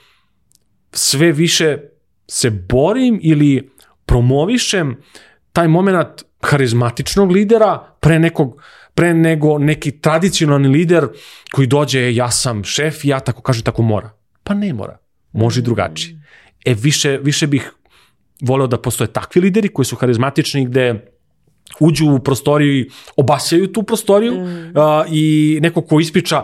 sve 0.92 1.32
više 1.32 1.78
se 2.28 2.50
borim 2.50 3.20
ili 3.24 3.70
promovišem 4.06 4.96
taj 5.52 5.68
moment 5.68 6.24
harizmatičnog 6.42 7.32
lidera 7.32 7.96
pre 8.00 8.20
nekog 8.20 8.62
pre 8.96 9.14
nego 9.14 9.58
neki 9.58 9.92
tradicionalni 10.02 10.68
lider 10.68 11.08
koji 11.52 11.68
dođe 11.68 12.16
ja 12.16 12.32
sam 12.32 12.64
šef 12.64 13.06
ja 13.06 13.20
tako 13.20 13.42
kaže 13.42 13.64
tako 13.64 13.82
mora. 13.82 14.12
Pa 14.46 14.54
ne 14.54 14.74
mora. 14.74 14.98
Može 15.34 15.60
i 15.60 15.64
drugačije. 15.64 16.22
E, 16.66 16.74
više, 16.74 17.20
više 17.24 17.48
bih 17.48 17.72
voleo 18.42 18.68
da 18.68 18.78
postoje 18.78 19.14
takvi 19.14 19.42
lideri 19.42 19.68
koji 19.68 19.86
su 19.86 19.96
harizmatični 19.96 20.66
gde 20.66 21.12
uđu 21.80 22.06
u 22.10 22.20
prostoriju 22.20 22.80
i 22.80 22.90
obasjaju 23.18 23.72
tu 23.72 23.84
prostoriju 23.84 24.34
mm. 24.34 24.74
uh, 24.78 25.06
i 25.12 25.60
neko 25.62 25.82
ko 25.82 26.00
ispriča 26.00 26.44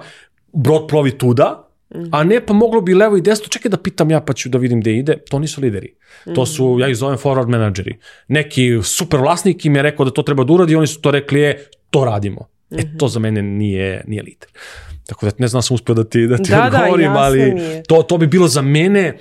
brod 0.53 0.87
plovi 0.89 1.11
tuda, 1.17 1.69
mm. 1.95 2.09
a 2.11 2.23
ne 2.23 2.45
pa 2.45 2.53
moglo 2.53 2.81
bi 2.81 2.93
levo 2.93 3.17
i 3.17 3.21
desno, 3.21 3.47
čekaj 3.47 3.69
da 3.69 3.77
pitam 3.77 4.11
ja 4.11 4.21
pa 4.21 4.33
ću 4.33 4.49
da 4.49 4.57
vidim 4.57 4.81
gde 4.81 4.97
ide, 4.97 5.17
to 5.29 5.39
nisu 5.39 5.61
lideri. 5.61 5.95
Mm. 6.27 6.33
To 6.33 6.45
su, 6.45 6.77
ja 6.79 6.89
ih 6.89 6.95
zovem 6.95 7.17
forward 7.17 7.47
menadžeri. 7.47 7.97
Neki 8.27 8.79
super 8.83 9.19
vlasnik 9.19 9.65
im 9.65 9.75
je 9.75 9.81
rekao 9.81 10.05
da 10.05 10.11
to 10.11 10.23
treba 10.23 10.43
da 10.43 10.53
uradi, 10.53 10.75
oni 10.75 10.87
su 10.87 11.01
to 11.01 11.11
rekli, 11.11 11.39
je, 11.39 11.69
to 11.89 12.05
radimo. 12.05 12.41
Mm 12.41 12.75
-hmm. 12.75 12.95
E, 12.95 12.97
to 12.97 13.07
za 13.07 13.19
mene 13.19 13.41
nije, 13.41 14.03
nije 14.07 14.23
lider. 14.23 14.49
Tako 15.11 15.25
da 15.25 15.31
ne 15.37 15.47
znam 15.47 15.57
da 15.57 15.61
sam 15.61 15.75
uspio 15.75 15.95
da 15.95 16.03
ti, 16.03 16.27
da 16.27 16.37
ti 16.37 16.51
da, 16.51 16.69
da 16.69 16.77
odgovorim, 16.77 17.13
da, 17.13 17.19
ali 17.19 17.53
to, 17.87 18.03
to 18.03 18.17
bi 18.17 18.27
bilo 18.27 18.47
za 18.47 18.61
mene 18.61 19.17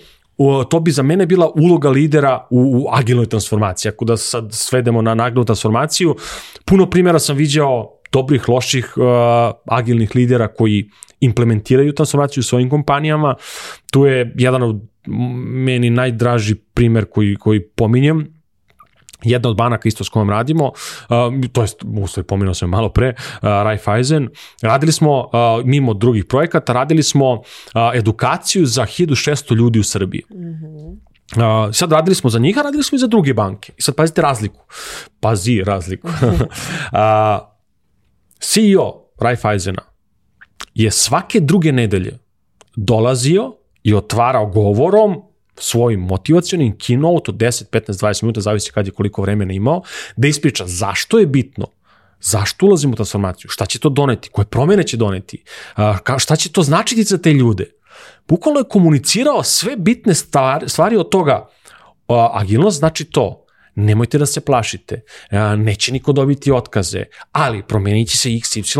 to 0.70 0.80
bi 0.80 0.90
za 0.90 1.02
mene 1.02 1.26
bila 1.26 1.50
uloga 1.56 1.90
lidera 1.90 2.46
u, 2.50 2.60
u 2.60 2.86
agilnoj 2.92 3.26
transformaciji. 3.26 3.90
Ako 3.90 4.04
da 4.04 4.16
sad 4.16 4.48
svedemo 4.52 5.02
na 5.02 5.24
agilnu 5.24 5.44
transformaciju, 5.44 6.16
puno 6.64 6.90
primjera 6.90 7.18
sam 7.18 7.36
viđao 7.36 7.98
dobrih, 8.12 8.48
loših 8.48 8.94
uh, 8.96 9.04
agilnih 9.66 10.14
lidera 10.14 10.48
koji 10.48 10.90
implementiraju 11.20 11.92
transformaciju 11.94 12.40
u 12.40 12.44
svojim 12.44 12.70
kompanijama. 12.70 13.34
Tu 13.92 14.06
je 14.06 14.34
jedan 14.38 14.62
od 14.62 14.80
meni 15.66 15.90
najdraži 15.90 16.54
primer 16.54 17.04
koji, 17.04 17.36
koji 17.36 17.60
pominjem, 17.68 18.39
jedna 19.24 19.50
od 19.50 19.56
banaka 19.56 19.88
isto 19.88 20.04
s 20.04 20.08
kojom 20.08 20.30
radimo, 20.30 20.64
uh, 20.64 21.50
to 21.52 21.62
jest, 21.62 21.84
u 21.84 22.06
stvari 22.06 22.26
pomenuo 22.26 22.54
sam 22.54 22.70
malo 22.70 22.88
pre, 22.88 23.08
uh, 23.08 23.40
Raiffeisen, 23.42 24.28
radili 24.62 24.92
smo, 24.92 25.18
uh, 25.18 25.66
mimo 25.66 25.94
drugih 25.94 26.24
projekata, 26.24 26.72
radili 26.72 27.02
smo 27.02 27.32
uh, 27.32 27.40
edukaciju 27.94 28.66
za 28.66 28.82
1600 28.82 29.56
ljudi 29.56 29.78
u 29.78 29.84
Srbiji. 29.84 30.22
Mm 30.30 30.36
-hmm. 30.36 31.10
Uh, 31.30 31.74
sad 31.74 31.92
radili 31.92 32.14
smo 32.14 32.30
za 32.30 32.38
njih, 32.38 32.58
a 32.58 32.62
radili 32.62 32.82
smo 32.82 32.96
i 32.96 32.98
za 32.98 33.06
druge 33.06 33.34
banke. 33.34 33.72
I 33.76 33.82
sad 33.82 33.94
pazite 33.94 34.22
razliku. 34.22 34.60
Pazi 35.20 35.62
razliku. 35.66 36.08
uh, 36.28 37.00
CEO 38.40 38.92
Raiffeisena 39.20 39.82
je 40.74 40.90
svake 40.90 41.40
druge 41.40 41.72
nedelje 41.72 42.18
dolazio 42.76 43.52
i 43.82 43.94
otvarao 43.94 44.46
govorom 44.46 45.22
svojim 45.60 46.00
motivacionim 46.00 46.72
keynote 46.72 47.28
od 47.28 47.36
10, 47.36 47.64
15, 47.70 47.92
20 47.92 48.22
minuta, 48.22 48.40
zavisi 48.40 48.72
kad 48.72 48.86
je 48.86 48.92
koliko 48.92 49.22
vremena 49.22 49.52
imao, 49.52 49.82
da 50.16 50.28
ispriča 50.28 50.64
zašto 50.66 51.18
je 51.18 51.26
bitno 51.26 51.66
Zašto 52.20 52.66
ulazimo 52.66 52.92
u 52.92 52.96
transformaciju? 52.96 53.50
Šta 53.50 53.66
će 53.66 53.78
to 53.78 53.88
doneti? 53.88 54.28
Koje 54.32 54.44
promene 54.44 54.82
će 54.82 54.96
doneti? 54.96 55.44
Šta 56.18 56.36
će 56.36 56.52
to 56.52 56.62
značiti 56.62 57.02
za 57.02 57.18
te 57.18 57.32
ljude? 57.32 57.70
Bukvalno 58.28 58.60
je 58.60 58.68
komunicirao 58.68 59.42
sve 59.42 59.76
bitne 59.76 60.14
stvari 60.66 60.96
od 60.96 61.08
toga. 61.08 61.48
Agilnost 62.32 62.78
znači 62.78 63.04
to. 63.04 63.44
Nemojte 63.74 64.18
da 64.18 64.26
se 64.26 64.40
plašite. 64.40 65.02
Neće 65.56 65.92
niko 65.92 66.12
dobiti 66.12 66.52
otkaze, 66.52 67.04
ali 67.32 67.62
promenit 67.62 68.08
će 68.08 68.16
se 68.16 68.36
x, 68.36 68.56
y, 68.56 68.62
z 68.62 68.76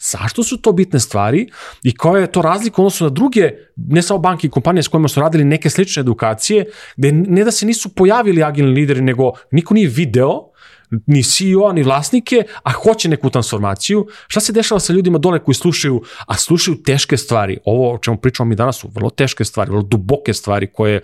Zašto 0.00 0.42
su 0.42 0.56
to 0.56 0.72
bitne 0.72 1.00
stvari 1.00 1.48
i 1.82 1.94
koja 1.94 2.20
je 2.20 2.32
to 2.32 2.42
razlika 2.42 2.82
odnosno 2.82 3.06
na 3.06 3.10
druge, 3.10 3.50
ne 3.76 4.02
samo 4.02 4.18
banke 4.18 4.46
i 4.46 4.50
kompanije 4.50 4.82
s 4.82 4.88
kojima 4.88 5.08
su 5.08 5.20
radili 5.20 5.44
neke 5.44 5.70
slične 5.70 6.00
edukacije, 6.00 6.64
gde 6.96 7.12
ne 7.12 7.44
da 7.44 7.50
se 7.50 7.66
nisu 7.66 7.88
pojavili 7.88 8.42
agilni 8.42 8.72
lideri, 8.72 9.00
nego 9.00 9.32
niko 9.50 9.74
nije 9.74 9.88
video, 9.88 10.47
ni 11.06 11.22
CEO, 11.22 11.72
ni 11.72 11.82
vlasnike, 11.82 12.42
a 12.62 12.72
hoće 12.72 13.08
neku 13.08 13.30
transformaciju. 13.30 14.06
Šta 14.28 14.40
se 14.40 14.52
dešava 14.52 14.80
sa 14.80 14.92
ljudima 14.92 15.18
dole 15.18 15.38
koji 15.38 15.54
slušaju, 15.54 16.02
a 16.26 16.36
slušaju 16.36 16.82
teške 16.82 17.16
stvari? 17.16 17.58
Ovo 17.64 17.94
o 17.94 17.98
čemu 17.98 18.16
pričamo 18.16 18.48
mi 18.48 18.54
danas 18.54 18.76
su 18.76 18.88
vrlo 18.94 19.10
teške 19.10 19.44
stvari, 19.44 19.70
vrlo 19.70 19.82
duboke 19.82 20.34
stvari 20.34 20.66
koje 20.66 21.00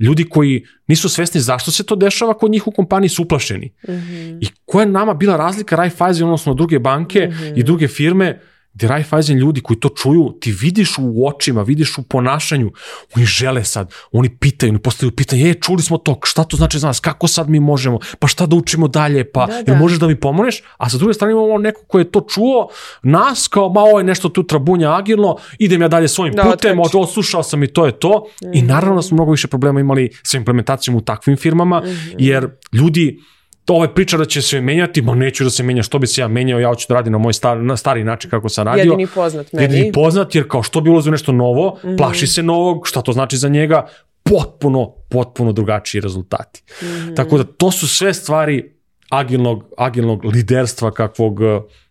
ljudi 0.00 0.28
koji 0.28 0.64
nisu 0.86 1.08
svesni 1.08 1.40
zašto 1.40 1.70
se 1.70 1.86
to 1.86 1.96
dešava 1.96 2.34
kod 2.34 2.50
njih 2.50 2.66
u 2.66 2.70
kompaniji 2.70 3.08
su 3.08 3.22
uplašeni. 3.22 3.66
Mm 3.88 3.92
-hmm. 3.92 4.38
I 4.40 4.48
koja 4.64 4.82
je 4.82 4.90
nama 4.90 5.14
bila 5.14 5.36
razlika 5.36 5.76
Raiffeisen, 5.76 6.24
odnosno 6.24 6.54
druge 6.54 6.78
banke 6.78 7.26
mm 7.26 7.32
-hmm. 7.32 7.58
i 7.60 7.62
druge 7.62 7.88
firme, 7.88 8.40
gde 8.76 8.88
Raiffeisen 8.88 9.38
ljudi 9.38 9.60
koji 9.60 9.80
to 9.80 9.88
čuju, 9.88 10.36
ti 10.40 10.52
vidiš 10.52 10.98
u 10.98 11.26
očima, 11.26 11.62
vidiš 11.62 11.98
u 11.98 12.02
ponašanju, 12.02 12.72
oni 13.16 13.26
žele 13.26 13.64
sad, 13.64 13.92
oni 14.12 14.28
pitaju, 14.28 14.70
oni 14.70 14.78
postavljaju 14.78 15.16
pitanje, 15.16 15.42
je, 15.42 15.54
čuli 15.54 15.82
smo 15.82 15.98
to, 15.98 16.20
šta 16.24 16.44
to 16.44 16.56
znači 16.56 16.78
za 16.78 16.86
nas, 16.86 17.00
kako 17.00 17.28
sad 17.28 17.48
mi 17.48 17.60
možemo, 17.60 17.98
pa 18.18 18.26
šta 18.26 18.46
da 18.46 18.56
učimo 18.56 18.88
dalje, 18.88 19.24
pa 19.32 19.46
da, 19.46 19.62
da. 19.62 19.72
Jel 19.72 19.80
možeš 19.80 19.98
da 19.98 20.06
mi 20.06 20.20
pomogneš? 20.20 20.62
A 20.76 20.90
sa 20.90 20.98
druge 20.98 21.14
strane 21.14 21.32
imamo 21.32 21.58
neko 21.58 21.80
ko 21.88 21.98
je 21.98 22.10
to 22.10 22.20
čuo, 22.20 22.68
nas 23.02 23.48
kao, 23.48 23.72
ma 23.72 23.80
ovo 23.80 23.98
je 23.98 24.04
nešto 24.04 24.28
tu 24.28 24.42
trabunja 24.42 24.96
agilno, 24.96 25.36
idem 25.58 25.82
ja 25.82 25.88
dalje 25.88 26.08
svojim 26.08 26.34
da, 26.34 26.42
putem, 26.42 26.80
od, 26.80 26.90
odslušao 26.94 27.42
sam 27.42 27.62
i 27.62 27.66
to 27.66 27.86
je 27.86 27.92
to. 27.98 28.26
Mm 28.42 28.46
-hmm. 28.46 28.58
I 28.58 28.62
naravno 28.62 28.96
da 28.96 29.02
smo 29.02 29.14
mnogo 29.14 29.30
više 29.30 29.48
problema 29.48 29.80
imali 29.80 30.10
sa 30.22 30.36
implementacijom 30.36 30.96
u 30.96 31.00
takvim 31.00 31.36
firmama, 31.36 31.80
mm 31.80 31.84
-hmm. 31.84 32.14
jer 32.18 32.48
ljudi, 32.72 33.20
to 33.66 33.74
ovaj 33.74 33.94
priča 33.94 34.16
da 34.16 34.24
će 34.24 34.42
se 34.42 34.60
menjati, 34.60 35.02
ma 35.02 35.14
neću 35.14 35.44
da 35.44 35.50
se 35.50 35.62
menja, 35.62 35.82
što 35.82 35.98
bi 35.98 36.06
se 36.06 36.20
ja 36.20 36.28
menjao, 36.28 36.60
ja 36.60 36.68
hoću 36.68 36.86
da 36.88 36.94
radim 36.94 37.12
na 37.12 37.18
moj 37.18 37.32
star, 37.32 37.58
na 37.58 37.76
stari 37.76 38.04
način 38.04 38.30
kako 38.30 38.48
sam 38.48 38.66
radio. 38.66 38.82
Jedini 38.82 39.06
poznat 39.14 39.52
meni. 39.52 39.64
Jedini 39.64 39.92
poznat, 39.92 40.34
jer 40.34 40.48
kao 40.48 40.62
što 40.62 40.80
bi 40.80 40.90
ulazio 40.90 41.12
nešto 41.12 41.32
novo, 41.32 41.78
mm 41.84 41.88
-hmm. 41.88 41.96
plaši 41.98 42.26
se 42.26 42.42
novog, 42.42 42.86
šta 42.86 43.02
to 43.02 43.12
znači 43.12 43.36
za 43.36 43.48
njega, 43.48 43.86
potpuno, 44.22 44.92
potpuno 45.10 45.52
drugačiji 45.52 46.00
rezultati. 46.00 46.62
Mm 46.82 46.86
-hmm. 46.86 47.16
Tako 47.16 47.38
da 47.38 47.44
to 47.44 47.70
su 47.70 47.88
sve 47.88 48.14
stvari 48.14 48.72
agilnog, 49.10 49.64
agilnog 49.78 50.24
liderstva 50.24 50.90
kakvog, 50.90 51.38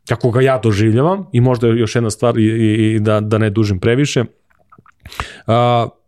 kako 0.08 0.32
ga 0.32 0.42
ja 0.42 0.58
doživljavam 0.58 1.26
i 1.34 1.42
možda 1.42 1.68
još 1.68 1.96
jedna 1.96 2.10
stvar 2.10 2.38
i, 2.38 2.44
i, 2.44 2.94
i 2.94 3.00
da, 3.00 3.20
da 3.20 3.38
ne 3.38 3.50
dužim 3.50 3.80
previše. 3.80 4.22
Uh, 4.22 4.26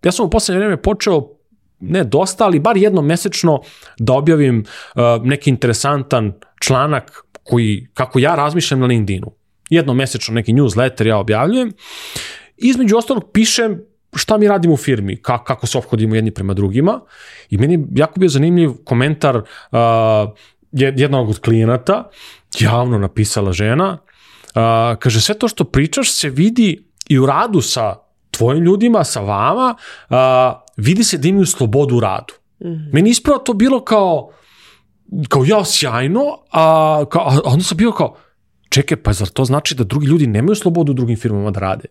ja 0.03 0.11
sam 0.11 0.25
u 0.25 0.29
poslednje 0.29 0.59
vreme 0.59 0.77
počeo 0.77 1.36
ne 1.79 2.03
dosta, 2.03 2.45
ali 2.45 2.59
bar 2.59 2.77
jednom 2.77 3.05
mesečno 3.05 3.61
da 3.99 4.13
objavim 4.13 4.65
uh, 4.95 5.01
neki 5.23 5.49
interesantan 5.49 6.33
članak 6.59 7.23
koji, 7.43 7.87
kako 7.93 8.19
ja 8.19 8.35
razmišljam 8.35 8.79
na 8.79 8.85
LinkedInu. 8.85 9.31
Jednom 9.69 9.97
mesečno 9.97 10.33
neki 10.33 10.53
newsletter 10.53 11.07
ja 11.07 11.17
objavljujem. 11.17 11.71
Između 12.57 12.97
ostalog 12.97 13.29
pišem 13.33 13.81
šta 14.15 14.37
mi 14.37 14.47
radimo 14.47 14.73
u 14.73 14.77
firmi, 14.77 15.21
ka, 15.21 15.43
kako 15.43 15.67
se 15.67 15.77
obhodimo 15.77 16.15
jedni 16.15 16.31
prema 16.31 16.53
drugima 16.53 16.99
i 17.49 17.57
meni 17.57 17.85
jako 17.95 18.19
bio 18.19 18.29
zanimljiv 18.29 18.71
komentar 18.85 19.37
uh, 19.37 19.79
jednog 20.71 21.29
od 21.29 21.39
klijenata, 21.39 22.09
javno 22.59 22.99
napisala 22.99 23.51
žena, 23.51 23.97
uh, 23.97 24.97
kaže 24.99 25.21
sve 25.21 25.35
to 25.35 25.47
što 25.47 25.63
pričaš 25.63 26.11
se 26.11 26.29
vidi 26.29 26.87
i 27.09 27.19
u 27.19 27.25
radu 27.25 27.61
sa 27.61 27.95
tvojim 28.31 28.63
ljudima, 28.63 29.03
sa 29.03 29.21
vama, 29.21 29.75
uh, 30.09 30.17
vidi 30.77 31.03
se 31.03 31.17
da 31.17 31.27
imaju 31.27 31.45
slobodu 31.45 31.95
u 31.95 31.99
radu. 31.99 32.33
Mm 32.59 32.67
-hmm. 32.67 32.93
Meni 32.93 33.09
ispravo 33.09 33.39
to 33.39 33.53
bilo 33.53 33.83
kao, 33.83 34.31
kao 35.29 35.45
ja 35.45 35.65
sjajno, 35.65 36.21
a, 36.51 37.05
kao, 37.09 37.21
a 37.21 37.39
onda 37.45 37.63
sam 37.63 37.77
bio 37.77 37.91
kao, 37.91 38.15
čekaj, 38.69 39.03
pa 39.03 39.13
zar 39.13 39.27
to 39.27 39.45
znači 39.45 39.75
da 39.75 39.83
drugi 39.83 40.07
ljudi 40.07 40.27
nemaju 40.27 40.55
slobodu 40.55 40.91
u 40.91 40.95
drugim 40.95 41.17
firmama 41.17 41.51
da 41.51 41.59
rade? 41.59 41.85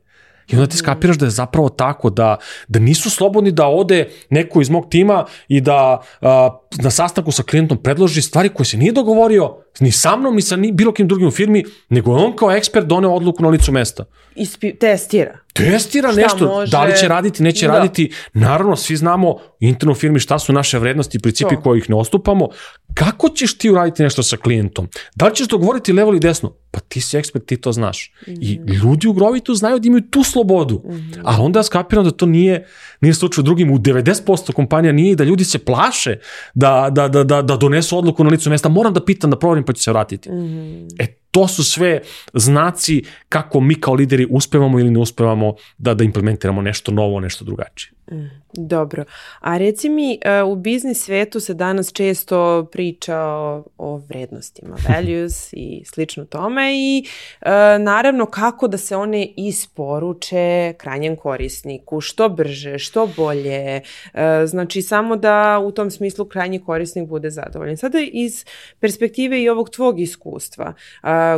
I 0.48 0.54
onda 0.54 0.66
ti 0.66 0.76
skapiraš 0.76 1.18
da 1.18 1.26
je 1.26 1.30
zapravo 1.30 1.68
tako, 1.68 2.10
da, 2.10 2.36
da 2.68 2.78
nisu 2.78 3.10
slobodni 3.10 3.52
da 3.52 3.66
ode 3.66 4.08
neko 4.30 4.60
iz 4.60 4.70
mog 4.70 4.86
tima 4.90 5.24
i 5.48 5.60
da 5.60 6.02
a, 6.20 6.58
na 6.82 6.90
sastanku 6.90 7.32
sa 7.32 7.42
klijentom 7.42 7.78
predloži 7.78 8.22
stvari 8.22 8.48
koje 8.48 8.66
se 8.66 8.76
nije 8.76 8.92
dogovorio 8.92 9.56
ni 9.80 9.92
sa 9.92 10.16
mnom, 10.16 10.34
ni 10.34 10.42
sa 10.42 10.56
ni 10.56 10.72
bilo 10.72 10.92
kim 10.92 11.08
drugim 11.08 11.28
u 11.28 11.30
firmi, 11.30 11.64
nego 11.88 12.16
je 12.16 12.24
on 12.24 12.36
kao 12.36 12.50
ekspert 12.50 12.86
doneo 12.86 13.14
odluku 13.14 13.42
na 13.42 13.48
licu 13.48 13.72
mesta. 13.72 14.04
Ispi, 14.34 14.78
testira. 14.78 15.38
Testira 15.52 16.12
šta 16.12 16.20
nešto, 16.20 16.46
može... 16.46 16.70
da 16.70 16.84
li 16.84 16.96
će 16.96 17.08
raditi, 17.08 17.42
neće 17.42 17.66
da. 17.66 17.72
raditi. 17.72 18.12
Naravno, 18.32 18.76
svi 18.76 18.96
znamo 18.96 19.30
u 19.30 19.40
internu 19.60 19.94
firmi 19.94 20.18
šta 20.18 20.38
su 20.38 20.52
naše 20.52 20.78
vrednosti 20.78 21.16
i 21.16 21.20
principi 21.20 21.54
to. 21.54 21.60
koje 21.62 21.78
ih 21.78 21.90
ne 21.90 21.96
ostupamo. 21.96 22.48
Kako 22.96 23.28
ćeš 23.28 23.58
ti 23.58 23.70
uraditi 23.70 24.02
nešto 24.02 24.22
sa 24.22 24.36
klijentom? 24.36 24.88
Da 25.14 25.26
li 25.26 25.34
ćeš 25.34 25.48
dogovoriti 25.48 25.92
levo 25.92 26.10
ili 26.10 26.20
desno? 26.20 26.52
Pa 26.70 26.80
ti 26.80 27.00
si 27.00 27.16
ekspert, 27.16 27.46
ti 27.46 27.56
to 27.56 27.72
znaš. 27.72 28.12
Mm 28.26 28.30
-hmm. 28.30 28.38
I 28.40 28.58
mhm. 28.58 28.72
ljudi 28.72 29.08
u 29.08 29.12
Grovitu 29.12 29.54
znaju 29.54 29.78
da 29.78 29.86
imaju 29.86 30.02
tu 30.10 30.22
slobodu. 30.24 30.82
Mm 30.84 30.90
-hmm. 30.90 31.20
A 31.24 31.42
onda 31.42 31.62
skapiram 31.62 32.04
da 32.04 32.10
to 32.10 32.26
nije, 32.26 32.66
nije 33.00 33.14
slučaj 33.14 33.42
u 33.42 33.44
drugim. 33.44 33.70
U 33.70 33.78
90% 33.78 34.52
kompanija 34.52 34.92
nije 34.92 35.12
i 35.12 35.16
da 35.16 35.24
ljudi 35.24 35.44
se 35.44 35.58
plaše 35.58 36.16
da, 36.54 36.88
da, 36.92 37.08
da, 37.08 37.24
da, 37.24 37.42
da 37.42 37.56
donesu 37.56 37.98
odluku 37.98 38.24
na 38.24 38.30
licu 38.30 38.50
mesta. 38.50 38.68
Moram 38.68 38.94
da 38.94 39.04
pitam, 39.04 39.30
da 39.30 39.38
proverim 39.38 39.64
pa 39.64 39.72
ću 39.72 39.82
se 39.82 39.90
vratiti. 39.90 40.30
Mm 40.30 40.32
-hmm. 40.32 40.88
E, 40.98 41.06
to 41.36 41.48
su 41.48 41.64
sve 41.64 42.00
znaci 42.34 43.02
kako 43.28 43.60
mi 43.60 43.80
kao 43.80 43.94
lideri 43.94 44.26
uspevamo 44.30 44.80
ili 44.80 44.90
ne 44.90 44.98
uspevamo 44.98 45.54
da, 45.78 45.94
da 45.94 46.04
implementiramo 46.04 46.62
nešto 46.62 46.92
novo, 46.92 47.20
nešto 47.20 47.44
drugačije. 47.44 47.96
Mm, 48.12 48.30
dobro. 48.52 49.04
A 49.40 49.58
reci 49.58 49.88
mi, 49.88 50.18
e, 50.22 50.42
u 50.42 50.56
biznis 50.56 51.04
svetu 51.04 51.40
se 51.40 51.54
danas 51.54 51.92
često 51.92 52.68
priča 52.72 53.18
o, 53.20 53.64
o 53.78 53.96
vrednostima, 53.96 54.76
values 54.88 55.52
i 55.52 55.82
slično 55.84 56.24
tome 56.24 56.72
i 56.74 57.04
e, 57.40 57.50
naravno 57.78 58.26
kako 58.26 58.68
da 58.68 58.78
se 58.78 58.96
one 58.96 59.28
isporuče 59.36 60.74
krajnjem 60.78 61.16
korisniku, 61.16 62.00
što 62.00 62.28
brže, 62.28 62.78
što 62.78 63.08
bolje, 63.16 63.80
e, 64.14 64.46
znači 64.46 64.82
samo 64.82 65.16
da 65.16 65.60
u 65.64 65.72
tom 65.72 65.90
smislu 65.90 66.24
krajnji 66.24 66.64
korisnik 66.64 67.08
bude 67.08 67.30
zadovoljan. 67.30 67.76
Sada 67.76 67.98
iz 68.12 68.44
perspektive 68.80 69.42
i 69.42 69.48
ovog 69.48 69.70
tvog 69.70 70.00
iskustva 70.00 70.74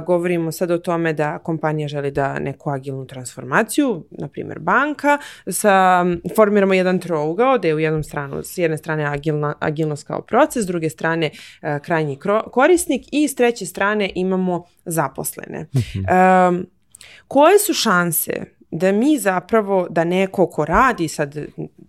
govorimo 0.07 0.53
sad 0.53 0.71
o 0.71 0.79
tome 0.79 1.13
da 1.13 1.39
kompanija 1.39 1.89
želi 1.89 2.11
da 2.11 2.39
neku 2.39 2.71
agilnu 2.71 3.07
transformaciju, 3.07 4.05
na 4.11 4.29
primjer 4.29 4.59
banka, 4.59 5.19
sa 5.47 6.05
formiramo 6.37 6.75
jedan 6.75 6.99
trougao 6.99 7.59
da 7.59 7.69
je 7.69 7.75
u 7.75 7.79
jednom 7.79 8.05
stranu, 8.05 8.43
s 8.43 8.59
jedne 8.59 8.79
strane 8.79 9.05
agilna, 9.05 9.55
agilnost 9.61 10.07
kao 10.07 10.23
proces, 10.23 10.65
s 10.65 10.67
druge 10.67 10.91
strane 10.91 11.31
uh, 11.31 11.83
krajnji 11.83 12.17
kro, 12.17 12.43
korisnik 12.43 13.03
i 13.13 13.29
s 13.29 13.35
treće 13.35 13.67
strane 13.67 14.13
imamo 14.15 14.65
zaposlene. 14.85 15.67
Um, 16.49 16.67
koje 17.29 17.59
su 17.59 17.75
šanse 17.75 18.59
da 18.71 18.93
mi 18.93 19.19
zapravo, 19.19 19.87
da 19.91 20.05
neko 20.05 20.47
ko 20.47 20.65
radi 20.65 21.09
sad 21.09 21.37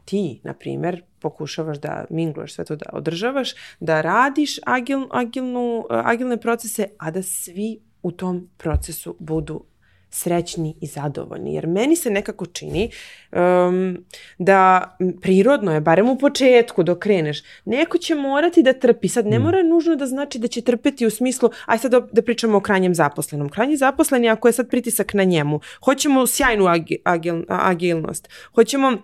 ti, 0.06 0.42
na 0.44 0.54
primer, 0.54 1.04
pokušavaš 1.20 1.78
da 1.78 2.06
mingluješ 2.10 2.54
sve 2.54 2.66
to 2.66 2.76
da 2.76 2.86
održavaš, 2.94 3.54
da 3.80 4.02
radiš 4.02 4.60
agil, 4.66 5.06
agilnu, 5.12 5.86
agilne 5.90 6.38
procese, 6.38 6.88
a 6.98 7.12
da 7.12 7.22
svi 7.24 7.80
u 8.02 8.12
tom 8.12 8.50
procesu 8.58 9.16
budu 9.20 9.64
srećni 10.10 10.76
i 10.82 10.88
zadovoljni. 10.88 11.54
Jer 11.54 11.68
meni 11.68 11.96
se 11.96 12.10
nekako 12.10 12.46
čini 12.46 12.92
um, 13.32 14.06
da 14.38 14.84
prirodno 15.22 15.74
je, 15.74 15.82
barem 15.82 16.10
u 16.10 16.18
početku 16.18 16.84
dok 16.84 17.00
kreneš, 17.00 17.44
neko 17.66 17.98
će 17.98 18.16
morati 18.16 18.64
da 18.64 18.74
trpi. 18.74 19.08
Sad 19.08 19.28
ne 19.28 19.40
mm. 19.40 19.42
mora 19.42 19.64
nužno 19.64 19.96
da 19.96 20.06
znači 20.06 20.40
da 20.40 20.48
će 20.48 20.62
trpeti 20.62 21.06
u 21.06 21.10
smislu, 21.10 21.50
aj 21.66 21.78
sad 21.78 21.92
da, 21.92 22.00
da 22.12 22.22
pričamo 22.22 22.58
o 22.58 22.62
krajnjem 22.62 22.96
zaposlenom. 22.96 23.50
Krajnji 23.50 23.78
zaposleni, 23.78 24.30
ako 24.30 24.48
je 24.48 24.54
sad 24.54 24.70
pritisak 24.70 25.14
na 25.14 25.24
njemu, 25.24 25.60
hoćemo 25.86 26.28
sjajnu 26.28 26.68
agil, 26.68 26.98
agil, 27.04 27.44
agilnost, 27.48 28.30
hoćemo 28.56 28.98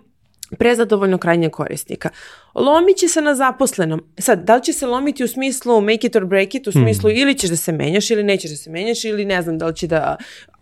prezadovoljno 0.58 1.18
krajnjeg 1.18 1.52
korisnika. 1.52 2.08
Lomit 2.54 2.96
će 2.96 3.08
se 3.08 3.20
na 3.20 3.34
zaposlenom. 3.34 4.04
Sad, 4.18 4.44
da 4.44 4.56
li 4.56 4.62
će 4.62 4.72
se 4.72 4.86
lomiti 4.86 5.24
u 5.24 5.28
smislu 5.28 5.80
make 5.80 6.06
it 6.06 6.16
or 6.16 6.24
break 6.24 6.54
it, 6.54 6.66
u 6.66 6.72
smislu 6.72 7.10
mm. 7.10 7.12
ili 7.16 7.34
ćeš 7.34 7.50
da 7.50 7.56
se 7.56 7.72
menjaš 7.72 8.10
ili 8.10 8.22
nećeš 8.22 8.50
da 8.50 8.56
se 8.56 8.70
menjaš 8.70 9.04
ili 9.04 9.24
ne 9.24 9.42
znam 9.42 9.58
da 9.58 9.66
li 9.66 9.76
će 9.76 9.86
da 9.86 10.16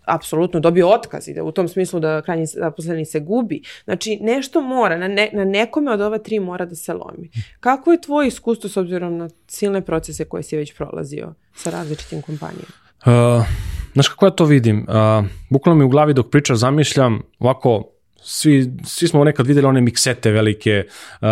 apsolutno 0.04 0.60
dobio 0.60 0.88
otkaz 0.88 1.28
i 1.28 1.34
da 1.34 1.42
u 1.42 1.52
tom 1.52 1.68
smislu 1.68 2.00
da 2.00 2.22
krajnji 2.22 2.46
zaposleni 2.46 3.04
se 3.04 3.20
gubi. 3.20 3.62
Znači, 3.84 4.18
nešto 4.20 4.60
mora, 4.60 4.98
na, 4.98 5.08
ne, 5.08 5.30
na 5.32 5.44
nekome 5.44 5.92
od 5.92 6.00
ova 6.00 6.18
tri 6.18 6.40
mora 6.40 6.64
da 6.64 6.74
se 6.74 6.92
lomi. 6.92 7.30
Kako 7.60 7.92
je 7.92 8.00
tvoje 8.00 8.28
iskustvo 8.28 8.70
s 8.70 8.76
obzirom 8.76 9.16
na 9.16 9.28
silne 9.46 9.80
procese 9.80 10.24
koje 10.24 10.42
si 10.42 10.56
već 10.56 10.74
prolazio 10.74 11.34
sa 11.54 11.70
različitim 11.70 12.22
kompanijama? 12.22 12.72
Uh, 13.06 13.44
znaš 13.92 14.08
kako 14.08 14.26
ja 14.26 14.30
to 14.30 14.44
vidim? 14.44 14.86
Uh, 14.88 15.26
bukvalno 15.50 15.78
mi 15.78 15.84
u 15.84 15.88
glavi 15.88 16.14
dok 16.14 16.30
pričaš 16.30 16.58
zamišljam 16.58 17.22
ovako 17.38 17.93
svi, 18.24 18.72
svi 18.84 19.08
smo 19.08 19.24
nekad 19.24 19.46
videli 19.46 19.66
one 19.66 19.80
miksete 19.80 20.30
velike 20.30 20.84
uh, 20.86 21.28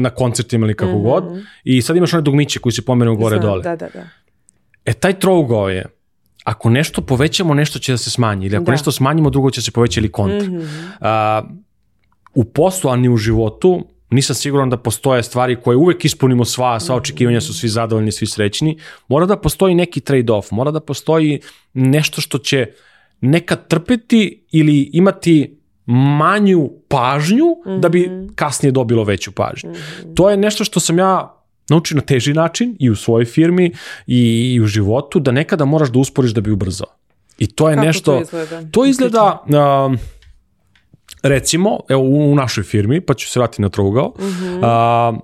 na 0.00 0.10
koncertima 0.10 0.66
ili 0.66 0.74
kako 0.74 0.92
mm 0.92 0.94
-hmm. 0.94 1.02
god 1.02 1.24
i 1.64 1.82
sad 1.82 1.96
imaš 1.96 2.12
one 2.12 2.22
dugmiće 2.22 2.58
koji 2.58 2.72
se 2.72 2.84
pomeru 2.84 3.16
gore 3.16 3.36
Znam, 3.36 3.48
dole. 3.48 3.62
Da, 3.62 3.76
da, 3.76 3.88
da. 3.94 4.08
E, 4.84 4.92
taj 4.92 5.18
trougao 5.20 5.68
je 5.68 5.86
ako 6.44 6.70
nešto 6.70 7.02
povećamo, 7.02 7.54
nešto 7.54 7.78
će 7.78 7.92
da 7.92 7.98
se 7.98 8.10
smanji. 8.10 8.46
Ili 8.46 8.56
ako 8.56 8.64
da. 8.64 8.72
nešto 8.72 8.92
smanjimo, 8.92 9.30
drugo 9.30 9.50
će 9.50 9.62
se 9.62 9.70
povećati 9.70 10.00
ili 10.00 10.12
kontra. 10.12 10.48
Mm 10.48 10.60
-hmm. 10.60 11.42
uh, 11.42 11.50
u 12.34 12.44
poslu, 12.44 12.90
a 12.90 12.96
ni 12.96 13.08
u 13.08 13.16
životu, 13.16 13.86
nisam 14.10 14.36
siguran 14.36 14.70
da 14.70 14.76
postoje 14.76 15.22
stvari 15.22 15.56
koje 15.56 15.76
uvek 15.76 16.04
ispunimo 16.04 16.44
sva, 16.44 16.80
sva 16.80 16.96
očekivanja 16.96 17.40
su 17.40 17.54
svi 17.54 17.68
zadovoljni, 17.68 18.12
svi 18.12 18.26
srećni. 18.26 18.78
Mora 19.08 19.26
da 19.26 19.36
postoji 19.36 19.74
neki 19.74 20.00
trade-off, 20.00 20.52
mora 20.52 20.70
da 20.70 20.80
postoji 20.80 21.40
nešto 21.74 22.20
što 22.20 22.38
će 22.38 22.66
nekad 23.20 23.68
trpeti 23.68 24.46
ili 24.52 24.90
imati 24.92 25.57
manju 25.90 26.70
pažnju 26.88 27.44
mm 27.44 27.70
-hmm. 27.70 27.80
da 27.80 27.88
bi 27.88 28.00
mhm. 28.00 28.26
kasnije 28.34 28.72
dobilo 28.72 29.04
veću 29.04 29.32
pažnju. 29.32 29.70
Mm 29.70 29.74
-hmm. 29.74 30.14
To 30.14 30.30
je 30.30 30.36
nešto 30.36 30.64
što 30.64 30.80
sam 30.80 30.98
ja 30.98 31.34
nauči 31.68 31.94
na 31.94 32.00
teži 32.00 32.32
način 32.32 32.76
i 32.80 32.90
u 32.90 32.96
svojoj 32.96 33.24
firmi 33.24 33.72
i, 34.06 34.52
i 34.54 34.60
u 34.60 34.66
životu 34.66 35.20
da 35.20 35.32
nekada 35.32 35.64
moraš 35.64 35.88
da 35.88 35.98
usporiš 35.98 36.30
da 36.30 36.40
bi 36.40 36.50
ubrzao. 36.50 36.86
I 37.38 37.46
to 37.46 37.68
je 37.68 37.74
Kako 37.74 37.86
nešto... 37.86 38.12
To 38.12 38.20
izgleda? 38.20 38.70
To 38.70 38.86
izgleda 38.86 39.44
uh, 39.46 39.98
recimo, 41.22 41.80
evo 41.88 42.02
u, 42.02 42.32
u 42.32 42.34
našoj 42.34 42.64
firmi, 42.64 43.00
pa 43.00 43.14
ću 43.14 43.30
se 43.30 43.40
vratiti 43.40 43.62
na 43.62 43.68
trougao, 43.68 44.06
uh 44.08 44.24
-huh. 44.24 45.12
uh, 45.12 45.20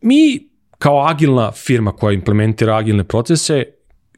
mi 0.00 0.48
kao 0.78 1.06
agilna 1.06 1.52
firma 1.52 1.92
koja 1.92 2.12
implementira 2.12 2.76
agilne 2.76 3.04
procese 3.04 3.64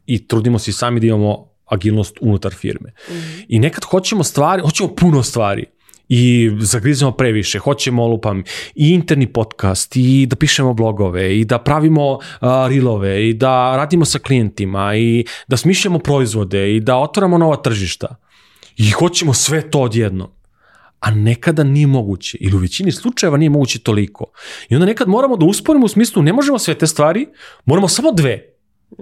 i 0.07 0.29
trudimo 0.29 0.59
se 0.59 0.73
sami 0.73 1.01
da 1.01 1.07
imamo 1.07 1.54
agilnost 1.65 2.19
unutar 2.21 2.55
firme. 2.55 2.91
Mm 2.91 3.13
-hmm. 3.13 3.45
I 3.49 3.59
nekad 3.59 3.85
hoćemo 3.85 4.25
stvari, 4.25 4.63
hoćemo 4.63 4.95
puno 4.95 5.23
stvari 5.23 5.65
i 6.09 6.51
zagrizemo 6.61 7.13
previše, 7.13 7.59
hoćemo 7.59 8.07
lupam 8.07 8.43
i 8.75 8.91
interni 8.91 9.33
podcast 9.33 9.97
i 9.97 10.27
da 10.27 10.37
pišemo 10.37 10.75
blogove 10.75 11.39
i 11.39 11.45
da 11.45 11.59
pravimo 11.59 12.13
uh, 12.13 12.21
rilove 12.69 13.29
i 13.29 13.35
da 13.35 13.77
radimo 13.77 14.05
sa 14.05 14.19
klijentima 14.19 14.97
i 14.97 15.25
da 15.49 15.57
smišljamo 15.57 15.99
proizvode 15.99 16.77
i 16.77 16.81
da 16.81 16.97
otvaramo 16.97 17.39
nova 17.39 17.57
tržišta 17.57 18.17
i 18.77 18.91
hoćemo 18.91 19.35
sve 19.35 19.71
to 19.71 19.81
odjedno 19.81 20.35
a 21.01 21.11
nekada 21.11 21.65
nije 21.65 21.87
moguće 21.87 22.39
ili 22.41 22.57
u 22.57 22.59
većini 22.59 22.93
slučajeva 22.93 23.37
nije 23.37 23.51
moguće 23.51 23.79
toliko. 23.79 24.25
I 24.69 24.75
onda 24.75 24.87
nekad 24.87 25.09
moramo 25.09 25.37
da 25.37 25.45
usporimo 25.45 25.85
u 25.85 25.89
smislu 25.89 26.23
ne 26.23 26.33
možemo 26.33 26.59
sve 26.59 26.75
te 26.75 26.87
stvari, 26.87 27.27
moramo 27.65 27.89
samo 27.89 28.13
dve. 28.13 28.54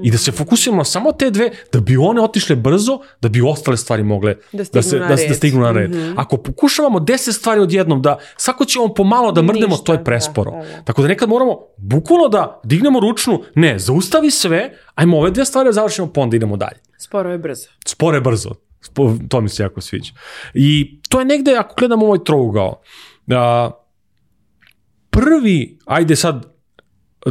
I 0.03 0.11
da 0.11 0.19
se 0.19 0.33
fokusiramo 0.33 0.85
samo 0.85 1.13
te 1.13 1.31
dve, 1.31 1.51
da 1.73 1.81
bi 1.81 1.97
one 1.97 2.21
otišle 2.21 2.57
brzo, 2.57 2.99
da 3.21 3.29
bi 3.29 3.43
ostale 3.43 3.77
stvari 3.77 4.03
mogle 4.03 4.37
da, 4.53 4.65
da, 4.73 4.83
se, 4.83 4.99
da, 4.99 5.07
da 5.07 5.17
stignu 5.17 5.61
na 5.61 5.73
red. 5.73 5.91
Mm 5.91 5.95
-hmm. 5.95 6.15
Ako 6.17 6.37
pokušavamo 6.37 7.01
deset 7.01 7.35
stvari 7.35 7.61
odjednom, 7.61 8.03
da 8.03 8.19
svako 8.37 8.65
ćemo 8.65 8.95
pomalo 8.95 9.33
da 9.33 9.43
mrdnemo, 9.43 9.67
Ništa, 9.67 9.85
to 9.85 9.93
je 9.93 10.05
presporo. 10.05 10.51
Da, 10.51 10.57
da, 10.57 10.63
da. 10.63 10.83
Tako 10.85 11.03
da 11.03 11.09
nekad 11.09 11.29
moramo 11.29 11.59
bukvalno 11.77 12.29
da 12.29 12.61
dignemo 12.65 13.01
ručnu, 13.01 13.43
ne, 13.55 13.79
zaustavi 13.79 14.31
sve, 14.31 14.73
ajmo 14.95 15.19
ove 15.19 15.31
dve 15.31 15.45
stvari 15.45 15.69
da 15.69 15.73
završimo, 15.73 16.13
pa 16.13 16.21
onda 16.21 16.37
idemo 16.37 16.57
dalje. 16.57 16.81
Sporo 16.99 17.31
je 17.31 17.39
brzo. 17.39 17.69
Sporo 17.87 18.17
je 18.17 18.21
brzo. 18.21 18.51
To 19.29 19.41
mi 19.41 19.49
se 19.49 19.63
jako 19.63 19.81
sviđa. 19.81 20.13
I 20.55 21.01
to 21.09 21.19
je 21.19 21.25
negde, 21.25 21.57
ako 21.57 21.75
gledamo 21.79 22.07
ovaj 22.07 22.25
trougao, 22.25 22.81
uh, 23.27 23.73
prvi, 25.11 25.79
ajde 25.87 26.17
sad, 26.17 26.47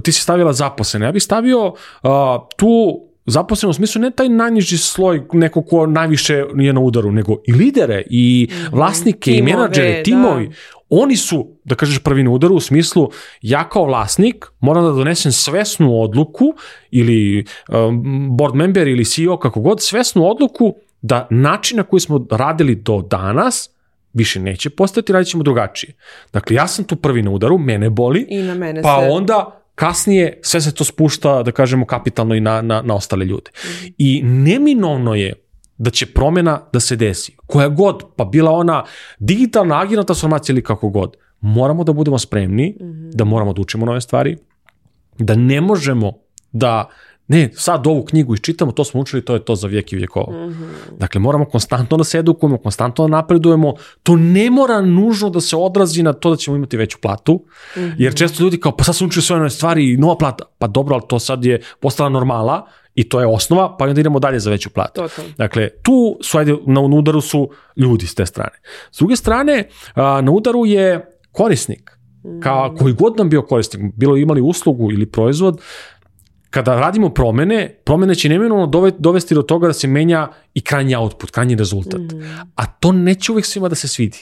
ti 0.04 0.12
si 0.12 0.22
stavila 0.22 0.54
zaposlene, 0.54 1.06
ja 1.06 1.12
bih 1.12 1.24
stavio 1.24 1.68
uh, 1.68 2.10
tu 2.58 3.02
zaposleno 3.26 3.70
u 3.70 3.74
smislu 3.74 4.02
ne 4.02 4.12
taj 4.12 4.30
najniži 4.30 4.78
sloj 4.78 5.24
neko 5.34 5.62
ko 5.62 5.86
najviše 5.86 6.44
je 6.56 6.74
na 6.74 6.80
udaru, 6.80 7.12
nego 7.12 7.38
i 7.48 7.54
lidere 7.54 8.04
i 8.10 8.48
mhm. 8.52 8.76
vlasnike 8.76 9.32
timove, 9.32 9.52
i 9.52 9.54
menadžere, 9.56 9.98
da. 9.98 10.04
timovi. 10.04 10.48
Da. 10.48 10.54
Oni 10.90 11.16
su, 11.18 11.48
da 11.64 11.76
kažeš 11.76 12.00
prvi 12.00 12.24
na 12.24 12.32
udaru 12.32 12.56
u 12.56 12.60
smislu 12.60 13.10
ja 13.42 13.70
kao 13.70 13.86
vlasnik 13.86 14.46
moram 14.60 14.84
da 14.84 14.92
donesem 14.92 15.32
svesnu 15.32 16.02
odluku 16.02 16.54
ili 16.92 17.46
um, 17.70 18.38
board 18.38 18.56
member 18.56 18.88
ili 18.88 19.06
CEO 19.06 19.38
kako 19.38 19.60
god, 19.60 19.82
svesnu 19.82 20.30
odluku 20.30 20.76
da 21.02 21.28
način 21.30 21.78
na 21.78 21.84
koji 21.84 22.00
smo 22.00 22.26
radili 22.32 22.76
do 22.76 23.02
danas 23.02 23.70
više 24.14 24.40
neće 24.40 24.70
postati, 24.70 25.14
radit 25.14 25.28
ćemo 25.28 25.44
drugačije. 25.44 25.94
Dakle, 26.34 26.56
ja 26.56 26.68
sam 26.68 26.86
tu 26.86 26.96
prvi 26.96 27.22
na 27.22 27.32
udaru, 27.32 27.58
mene 27.58 27.90
boli, 27.90 28.26
I 28.30 28.42
na 28.42 28.56
mene 28.56 28.82
pa 28.82 29.02
se... 29.02 29.08
onda 29.12 29.61
kasnije 29.82 30.40
sve 30.42 30.62
se 30.62 30.74
to 30.74 30.84
spušta, 30.84 31.44
da 31.44 31.52
kažemo, 31.52 31.86
kapitalno 31.86 32.36
i 32.36 32.40
na, 32.40 32.62
na, 32.62 32.82
na 32.82 32.96
ostale 32.96 33.26
ljude. 33.26 33.52
I 33.98 34.22
neminovno 34.24 35.16
je 35.16 35.34
da 35.78 35.90
će 35.90 36.06
promena 36.06 36.60
da 36.74 36.80
se 36.80 36.96
desi. 36.96 37.34
Koja 37.48 37.70
god, 37.70 38.04
pa 38.16 38.26
bila 38.26 38.52
ona 38.52 38.84
digitalna, 39.20 39.82
agilna 39.82 40.04
transformacija 40.04 40.54
ili 40.54 40.64
kako 40.64 40.90
god, 40.90 41.18
moramo 41.40 41.84
da 41.84 41.94
budemo 41.94 42.20
spremni, 42.20 42.76
mm 42.82 42.86
-hmm. 42.86 43.16
da 43.16 43.26
moramo 43.26 43.54
da 43.54 43.62
učimo 43.62 43.86
nove 43.86 44.02
stvari, 44.02 44.38
da 45.18 45.36
ne 45.36 45.62
možemo 45.62 46.14
da 46.52 46.90
ne, 47.32 47.50
sad 47.54 47.88
ovu 47.88 48.04
knjigu 48.06 48.34
iščitamo, 48.36 48.72
to 48.72 48.84
smo 48.84 49.02
učili, 49.02 49.26
to 49.26 49.34
je 49.34 49.46
to 49.46 49.56
za 49.56 49.68
vijek 49.68 49.94
i 49.94 49.96
vjekova. 49.96 50.34
Mm 50.34 50.50
-hmm. 50.50 50.98
Dakle, 51.00 51.22
moramo 51.22 51.46
konstantno 51.46 51.98
da 51.98 52.04
se 52.04 52.20
edukujemo, 52.20 52.58
konstantno 52.58 53.08
da 53.08 53.12
napredujemo. 53.12 53.74
To 54.04 54.16
ne 54.16 54.50
mora 54.50 54.82
nužno 54.82 55.30
da 55.30 55.42
se 55.42 55.56
odrazi 55.56 56.04
na 56.04 56.14
to 56.14 56.30
da 56.30 56.36
ćemo 56.36 56.58
imati 56.58 56.78
veću 56.78 56.98
platu, 57.02 57.34
mm 57.34 57.80
-hmm. 57.80 57.94
jer 57.98 58.16
često 58.16 58.44
ljudi 58.44 58.60
kao, 58.60 58.76
pa 58.78 58.84
sad 58.84 58.96
sam 58.96 59.08
učio 59.08 59.22
sve 59.22 59.36
one 59.36 59.50
stvari 59.50 59.94
i 59.94 59.98
nova 59.98 60.18
plata. 60.18 60.44
Pa 60.58 60.68
dobro, 60.68 60.96
ali 60.96 61.04
to 61.08 61.20
sad 61.20 61.46
je 61.46 61.62
postala 61.80 62.10
normala 62.10 62.68
i 62.96 63.10
to 63.10 63.20
je 63.20 63.28
osnova, 63.28 63.78
pa 63.78 63.86
onda 63.86 64.02
idemo 64.02 64.20
dalje 64.20 64.40
za 64.40 64.50
veću 64.50 64.70
platu. 64.70 65.02
To. 65.02 65.22
Dakle, 65.38 65.70
tu 65.84 66.18
su, 66.22 66.38
ajde, 66.38 66.56
na 66.66 66.82
udaru 66.82 67.22
su 67.22 67.50
ljudi 67.78 68.08
s 68.08 68.16
te 68.16 68.26
strane. 68.26 68.60
S 68.92 68.98
druge 68.98 69.16
strane, 69.16 69.68
na 69.96 70.32
udaru 70.32 70.66
je 70.66 71.18
korisnik. 71.32 72.02
Mhm. 72.26 72.78
koji 72.80 72.94
god 72.94 73.18
nam 73.18 73.30
bio 73.30 73.42
korisnik, 73.42 73.94
bilo 73.96 74.18
imali 74.18 74.42
uslugu 74.42 74.92
ili 74.92 75.06
proizvod, 75.06 75.62
kada 76.52 76.80
radimo 76.80 77.10
promene, 77.10 77.70
promene 77.84 78.16
će 78.16 78.30
neminovno 78.30 78.94
dovesti 79.00 79.36
do 79.36 79.42
toga 79.42 79.68
da 79.68 79.74
se 79.74 79.88
menja 79.88 80.28
i 80.54 80.62
krajnji 80.62 80.96
output, 80.96 81.32
krajnji 81.32 81.56
rezultat. 81.56 82.02
Mm. 82.02 82.24
A 82.56 82.66
to 82.66 82.92
neće 82.92 83.32
uvek 83.32 83.46
svima 83.46 83.70
da 83.70 83.76
se 83.76 83.88
svidi. 83.88 84.18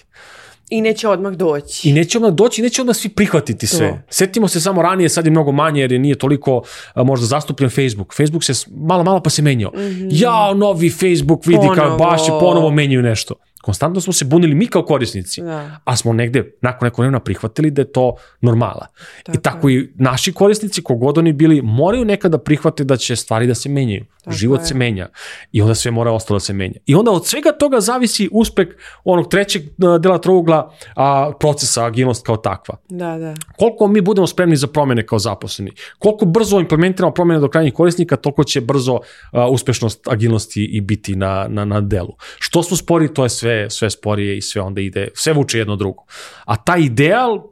I 0.69 0.81
neće 0.81 1.07
odmah 1.07 1.33
doći. 1.33 1.89
I 1.89 1.93
neće 1.93 2.17
odmah 2.17 2.31
doći, 2.31 2.61
neće 2.61 2.81
odmah 2.81 2.95
svi 2.95 3.09
prihvatiti 3.09 3.67
sve. 3.67 3.89
To. 3.89 3.97
Setimo 4.09 4.47
se 4.47 4.61
samo 4.61 4.81
ranije, 4.81 5.09
sad 5.09 5.25
je 5.25 5.31
mnogo 5.31 5.51
manje 5.51 5.81
jer 5.81 5.91
je 5.91 5.99
nije 5.99 6.15
toliko 6.15 6.61
a, 6.93 7.03
možda 7.03 7.25
zastupljen 7.25 7.69
Facebook. 7.69 8.13
Facebook 8.15 8.43
se 8.43 8.53
malo, 8.75 9.03
malo 9.03 9.23
pa 9.23 9.29
se 9.29 9.41
menjao. 9.41 9.71
Mm 9.71 9.79
-hmm. 9.79 10.09
Ja, 10.11 10.53
novi 10.53 10.89
Facebook 10.89 11.45
vidi 11.45 11.57
ponovo. 11.67 11.75
kao 11.75 11.97
baš 11.97 12.21
je 12.21 12.33
ponovo 12.39 12.71
menjaju 12.71 13.01
nešto. 13.01 13.33
Konstantno 13.61 14.01
smo 14.01 14.13
se 14.13 14.25
bunili 14.25 14.55
mi 14.55 14.67
kao 14.67 14.85
korisnici, 14.85 15.41
da. 15.41 15.79
a 15.83 15.95
smo 15.95 16.13
negde 16.13 16.51
nakon 16.61 16.85
nekog 16.85 16.99
vremena 16.99 17.19
prihvatili 17.19 17.71
da 17.71 17.81
je 17.81 17.91
to 17.91 18.15
normala. 18.41 18.87
Tako 19.23 19.37
I 19.37 19.41
tako 19.41 19.69
je. 19.69 19.79
i 19.79 19.89
naši 19.95 20.33
korisnici, 20.33 20.83
kogod 20.83 21.17
oni 21.17 21.33
bili, 21.33 21.61
moraju 21.61 22.05
nekada 22.05 22.37
prihvatiti 22.37 22.87
da 22.87 22.97
će 22.97 23.15
stvari 23.15 23.47
da 23.47 23.55
se 23.55 23.69
menjaju. 23.69 24.05
Tako 24.23 24.37
Život 24.37 24.59
je. 24.59 24.65
se 24.65 24.73
menja 24.73 25.07
i 25.51 25.61
onda 25.61 25.75
sve 25.75 25.91
mora 25.91 26.11
ostalo 26.11 26.35
da 26.35 26.39
se 26.39 26.53
menja. 26.53 26.79
I 26.85 26.95
onda 26.95 27.11
od 27.11 27.27
svega 27.27 27.51
toga 27.51 27.79
zavisi 27.79 28.29
uspeh 28.31 28.67
onog 29.03 29.29
trećeg 29.29 29.61
dela 29.99 30.17
trougla 30.17 30.73
a, 30.95 31.31
procesa 31.39 31.85
agilnost 31.85 32.25
kao 32.25 32.37
takva. 32.37 32.77
Da, 32.89 33.17
da. 33.17 33.33
Koliko 33.57 33.87
mi 33.87 34.01
budemo 34.01 34.27
spremni 34.27 34.55
za 34.55 34.67
promene 34.67 35.05
kao 35.05 35.19
zaposleni, 35.19 35.71
koliko 35.99 36.25
brzo 36.25 36.59
implementiramo 36.59 37.13
promene 37.13 37.39
do 37.39 37.49
krajnjih 37.49 37.73
korisnika, 37.73 38.15
toliko 38.15 38.43
će 38.43 38.61
brzo 38.61 38.99
a, 39.31 39.49
uspešnost 39.49 40.07
agilnosti 40.07 40.65
i 40.65 40.81
biti 40.81 41.15
na, 41.15 41.47
na, 41.49 41.65
na 41.65 41.81
delu. 41.81 42.15
Što 42.39 42.63
smo 42.63 42.77
spori, 42.77 43.13
to 43.13 43.23
je 43.23 43.29
sve 43.29 43.48
sve, 43.49 43.69
sve 43.69 43.89
sporije 43.89 44.37
i 44.37 44.41
sve 44.41 44.61
onda 44.61 44.81
ide, 44.81 45.07
sve 45.13 45.33
vuče 45.33 45.57
jedno 45.57 45.75
drugo. 45.75 46.03
A 46.45 46.55
taj 46.55 46.81
ideal, 46.81 47.43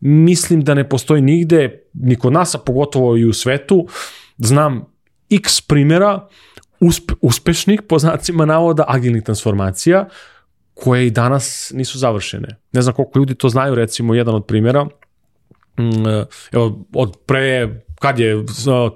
mislim 0.00 0.64
da 0.64 0.74
ne 0.74 0.88
postoji 0.88 1.22
nigde, 1.22 1.82
ni 1.94 2.16
kod 2.16 2.32
nas, 2.32 2.54
a 2.54 2.58
pogotovo 2.58 3.16
i 3.16 3.24
u 3.24 3.32
svetu, 3.32 3.86
znam 4.38 4.84
x 5.30 5.60
primjera 5.60 6.28
uspe, 6.80 7.14
uspešnih, 7.20 7.82
po 7.82 7.98
znacima 7.98 8.44
navoda, 8.44 8.84
agilnih 8.88 9.22
transformacija, 9.22 10.08
koje 10.74 11.06
i 11.06 11.10
danas 11.10 11.72
nisu 11.74 11.98
završene. 11.98 12.56
Ne 12.72 12.82
znam 12.82 12.94
koliko 12.94 13.18
ljudi 13.18 13.34
to 13.34 13.48
znaju, 13.48 13.74
recimo 13.74 14.14
jedan 14.14 14.34
od 14.34 14.46
primjera, 14.46 14.84
mm, 14.84 16.06
evo, 16.52 16.86
od 16.94 17.16
pre 17.26 17.68
kad 18.00 18.18
je 18.18 18.44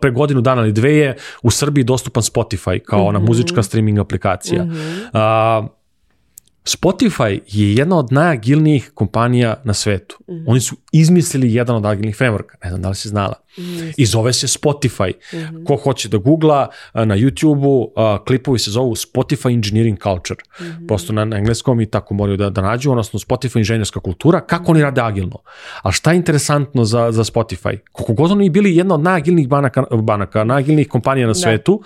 pre 0.00 0.10
godinu 0.10 0.40
dana 0.40 0.62
ili 0.62 0.72
dve 0.72 0.96
je 0.96 1.16
u 1.42 1.50
Srbiji 1.50 1.84
dostupan 1.84 2.22
Spotify 2.22 2.78
kao 2.82 3.04
ona 3.04 3.18
mm 3.18 3.22
-hmm. 3.22 3.26
muzička 3.26 3.62
streaming 3.62 3.98
aplikacija. 3.98 4.64
Mm 4.64 4.68
-hmm. 4.68 5.08
A, 5.12 5.66
Spotify 6.70 7.40
je 7.46 7.74
jedna 7.74 7.98
od 7.98 8.12
najagilnijih 8.12 8.90
kompanija 8.94 9.60
na 9.64 9.74
svetu. 9.74 10.18
Mm 10.28 10.34
-hmm. 10.34 10.44
Oni 10.46 10.60
su 10.60 10.76
izmislili 10.92 11.54
jedan 11.54 11.76
od 11.76 11.86
agilnih 11.86 12.16
frameworka. 12.16 12.54
Ne 12.64 12.70
znam 12.70 12.82
da 12.82 12.88
li 12.88 12.94
si 12.94 13.08
znala. 13.08 13.34
Mm 13.58 13.62
-hmm. 13.62 13.94
I 13.96 14.06
zove 14.06 14.32
se 14.32 14.46
Spotify. 14.46 15.12
Mm 15.32 15.36
-hmm. 15.36 15.64
Ko 15.64 15.76
hoće 15.76 16.08
da 16.08 16.18
googla 16.18 16.68
na 16.94 17.16
YouTube-u, 17.16 17.92
klipovi 18.26 18.58
se 18.58 18.70
zovu 18.70 18.94
Spotify 18.94 19.54
Engineering 19.54 19.98
Culture. 20.02 20.40
Mm 20.60 20.64
-hmm. 20.64 20.86
Prosto 20.86 21.12
na, 21.12 21.24
na 21.24 21.36
engleskom 21.36 21.80
i 21.80 21.86
tako 21.86 22.14
moraju 22.14 22.36
da, 22.36 22.50
da 22.50 22.62
nađu, 22.62 22.90
odnosno 22.90 23.18
Spotify 23.18 23.58
inženjerska 23.58 24.00
kultura, 24.00 24.40
kako 24.40 24.62
mm 24.62 24.66
-hmm. 24.66 24.70
oni 24.70 24.82
rade 24.82 25.00
agilno. 25.00 25.38
Ali 25.82 25.92
šta 25.92 26.12
je 26.12 26.16
interesantno 26.16 26.84
za, 26.84 27.12
za 27.12 27.24
Spotify? 27.24 27.78
Koliko 27.92 28.12
god 28.12 28.30
oni 28.30 28.50
bili 28.50 28.76
jedna 28.76 28.94
od 28.94 29.02
najagilnijih 29.02 29.48
banaka, 29.48 29.84
banaka 30.02 30.44
najagilnijih 30.44 30.88
kompanija 30.88 31.26
na 31.26 31.32
da. 31.32 31.38
svetu, 31.38 31.82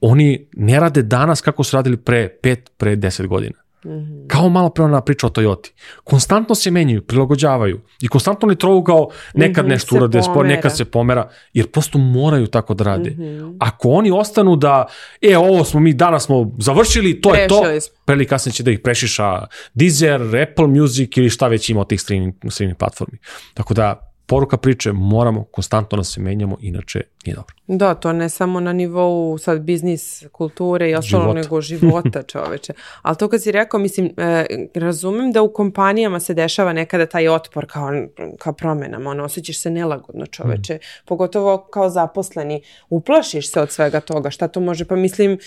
oni 0.00 0.48
ne 0.52 0.80
rade 0.80 1.02
danas 1.02 1.40
kako 1.40 1.64
su 1.64 1.76
radili 1.76 1.96
pre 1.96 2.38
5, 2.42 2.56
pre 2.76 2.96
10 2.96 3.26
godina. 3.26 3.63
-hmm. 3.84 4.28
Kao 4.28 4.48
malo 4.48 4.70
pre 4.70 4.84
ona 4.84 5.00
priča 5.00 5.26
o 5.26 5.30
Toyoti. 5.30 5.72
Konstantno 6.04 6.54
se 6.54 6.70
menjaju, 6.70 7.02
prilagođavaju 7.02 7.80
i 8.02 8.08
konstantno 8.08 8.48
li 8.48 8.56
trougao 8.56 9.08
nekad 9.34 9.64
mm 9.64 9.68
-hmm, 9.68 9.70
nešto 9.70 9.96
urade 9.96 10.22
spor, 10.22 10.46
nekad 10.46 10.76
se 10.76 10.84
pomera, 10.84 11.28
jer 11.52 11.70
prosto 11.70 11.98
moraju 11.98 12.46
tako 12.46 12.74
da 12.74 12.84
rade. 12.84 13.10
Mm 13.10 13.22
-hmm. 13.22 13.56
Ako 13.60 13.88
oni 13.88 14.10
ostanu 14.10 14.56
da, 14.56 14.86
e, 15.22 15.36
ovo 15.36 15.64
smo 15.64 15.80
mi, 15.80 15.92
danas 15.92 16.24
smo 16.24 16.50
završili, 16.58 17.20
to 17.20 17.30
Prešili 17.30 17.42
je 17.42 17.48
to, 17.48 17.80
smo. 17.80 17.96
preli 18.04 18.26
kasnije 18.26 18.52
će 18.52 18.62
da 18.62 18.70
ih 18.70 18.80
prešiša 18.80 19.46
Deezer, 19.74 20.22
Apple 20.22 20.66
Music 20.66 21.16
ili 21.16 21.30
šta 21.30 21.48
već 21.48 21.70
ima 21.70 21.80
od 21.80 21.88
tih 21.88 22.00
streaming, 22.00 22.34
streaming 22.50 22.78
platformi. 22.78 23.18
Tako 23.54 23.74
da, 23.74 24.10
poruka 24.26 24.56
priče, 24.56 24.92
moramo 24.92 25.44
konstantno 25.44 25.96
da 25.96 26.04
se 26.04 26.20
menjamo, 26.20 26.56
inače 26.60 27.00
nije 27.26 27.34
dobro. 27.34 27.54
Da, 27.66 27.94
to 27.94 28.12
ne 28.12 28.28
samo 28.28 28.60
na 28.60 28.72
nivou 28.72 29.38
sad 29.38 29.60
biznis, 29.60 30.24
kulture 30.32 30.90
i 30.90 30.94
ostalo, 30.94 31.22
života. 31.22 31.40
nego 31.40 31.60
života 31.60 32.22
čoveče. 32.32 32.72
Ali 33.02 33.16
to 33.16 33.28
kad 33.28 33.42
si 33.42 33.52
rekao, 33.52 33.80
mislim, 33.80 34.10
e, 34.16 34.46
razumem 34.74 35.32
da 35.32 35.42
u 35.42 35.52
kompanijama 35.52 36.20
se 36.20 36.34
dešava 36.34 36.72
nekada 36.72 37.06
taj 37.06 37.28
otpor 37.28 37.66
kao, 37.66 37.90
kao 38.38 38.52
promenama, 38.52 39.10
ono, 39.10 39.24
osjećaš 39.24 39.58
se 39.58 39.70
nelagodno 39.70 40.26
čoveče, 40.26 40.74
mm. 40.74 40.78
pogotovo 41.04 41.58
kao 41.58 41.90
zaposleni, 41.90 42.62
uplašiš 42.90 43.52
se 43.52 43.60
od 43.60 43.70
svega 43.70 44.00
toga, 44.00 44.30
šta 44.30 44.48
to 44.48 44.60
može, 44.60 44.84
pa 44.84 44.96
mislim, 44.96 45.38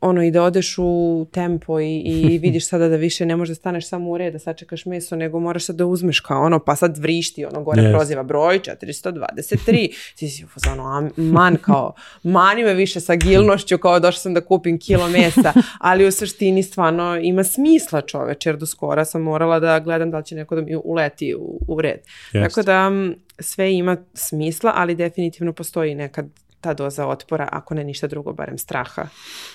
ono, 0.00 0.22
i 0.22 0.30
da 0.30 0.42
odeš 0.42 0.74
u 0.78 1.26
tempo 1.32 1.80
i, 1.80 1.98
i 1.98 2.38
vidiš 2.42 2.68
sada 2.68 2.88
da 2.88 2.96
više 2.96 3.26
ne 3.26 3.36
možeš 3.36 3.50
da 3.50 3.54
staneš 3.54 3.88
samo 3.88 4.10
u 4.10 4.18
red, 4.18 4.32
da 4.32 4.38
sačekaš 4.38 4.86
meso, 4.86 5.16
nego 5.16 5.40
moraš 5.40 5.64
sad 5.64 5.76
da 5.76 5.86
uzmeš 5.86 6.20
kao 6.20 6.42
ono, 6.42 6.58
pa 6.58 6.76
sad 6.76 6.98
vrišti, 6.98 7.44
ono, 7.44 7.62
gore 7.62 7.82
yes. 7.82 7.92
proziva 7.92 8.22
broj 8.22 8.60
423, 8.60 10.14
ti 10.16 10.28
si 10.28 10.44
u 10.44 10.48
fazonu, 10.48 11.10
man, 11.30 11.56
kao 11.56 11.94
mani 12.22 12.64
me 12.64 12.74
više 12.74 13.00
sa 13.00 13.12
agilnošću, 13.12 13.78
kao 13.78 14.00
došla 14.00 14.20
sam 14.20 14.34
da 14.34 14.40
kupim 14.40 14.78
kilo 14.78 15.08
mesa, 15.08 15.52
ali 15.78 16.06
u 16.06 16.12
suštini 16.12 16.62
stvarno 16.62 17.18
ima 17.22 17.44
smisla 17.44 18.00
čoveč, 18.00 18.46
jer 18.46 18.56
do 18.56 18.66
skora 18.66 19.04
sam 19.04 19.22
morala 19.22 19.60
da 19.60 19.80
gledam 19.80 20.10
da 20.10 20.18
li 20.18 20.24
će 20.24 20.34
neko 20.34 20.54
da 20.54 20.62
mi 20.62 20.76
uleti 20.84 21.34
u, 21.34 21.60
u 21.68 21.80
red. 21.80 22.00
Yes. 22.32 22.48
Tako 22.48 22.62
da 22.62 22.90
sve 23.38 23.74
ima 23.74 23.96
smisla, 24.14 24.72
ali 24.76 24.94
definitivno 24.94 25.52
postoji 25.52 25.94
nekad 25.94 26.26
ta 26.62 26.74
doza 26.74 27.06
otpora, 27.06 27.48
ako 27.52 27.74
ne 27.74 27.84
ništa 27.84 28.06
drugo, 28.06 28.32
barem 28.32 28.58
straha. 28.58 29.06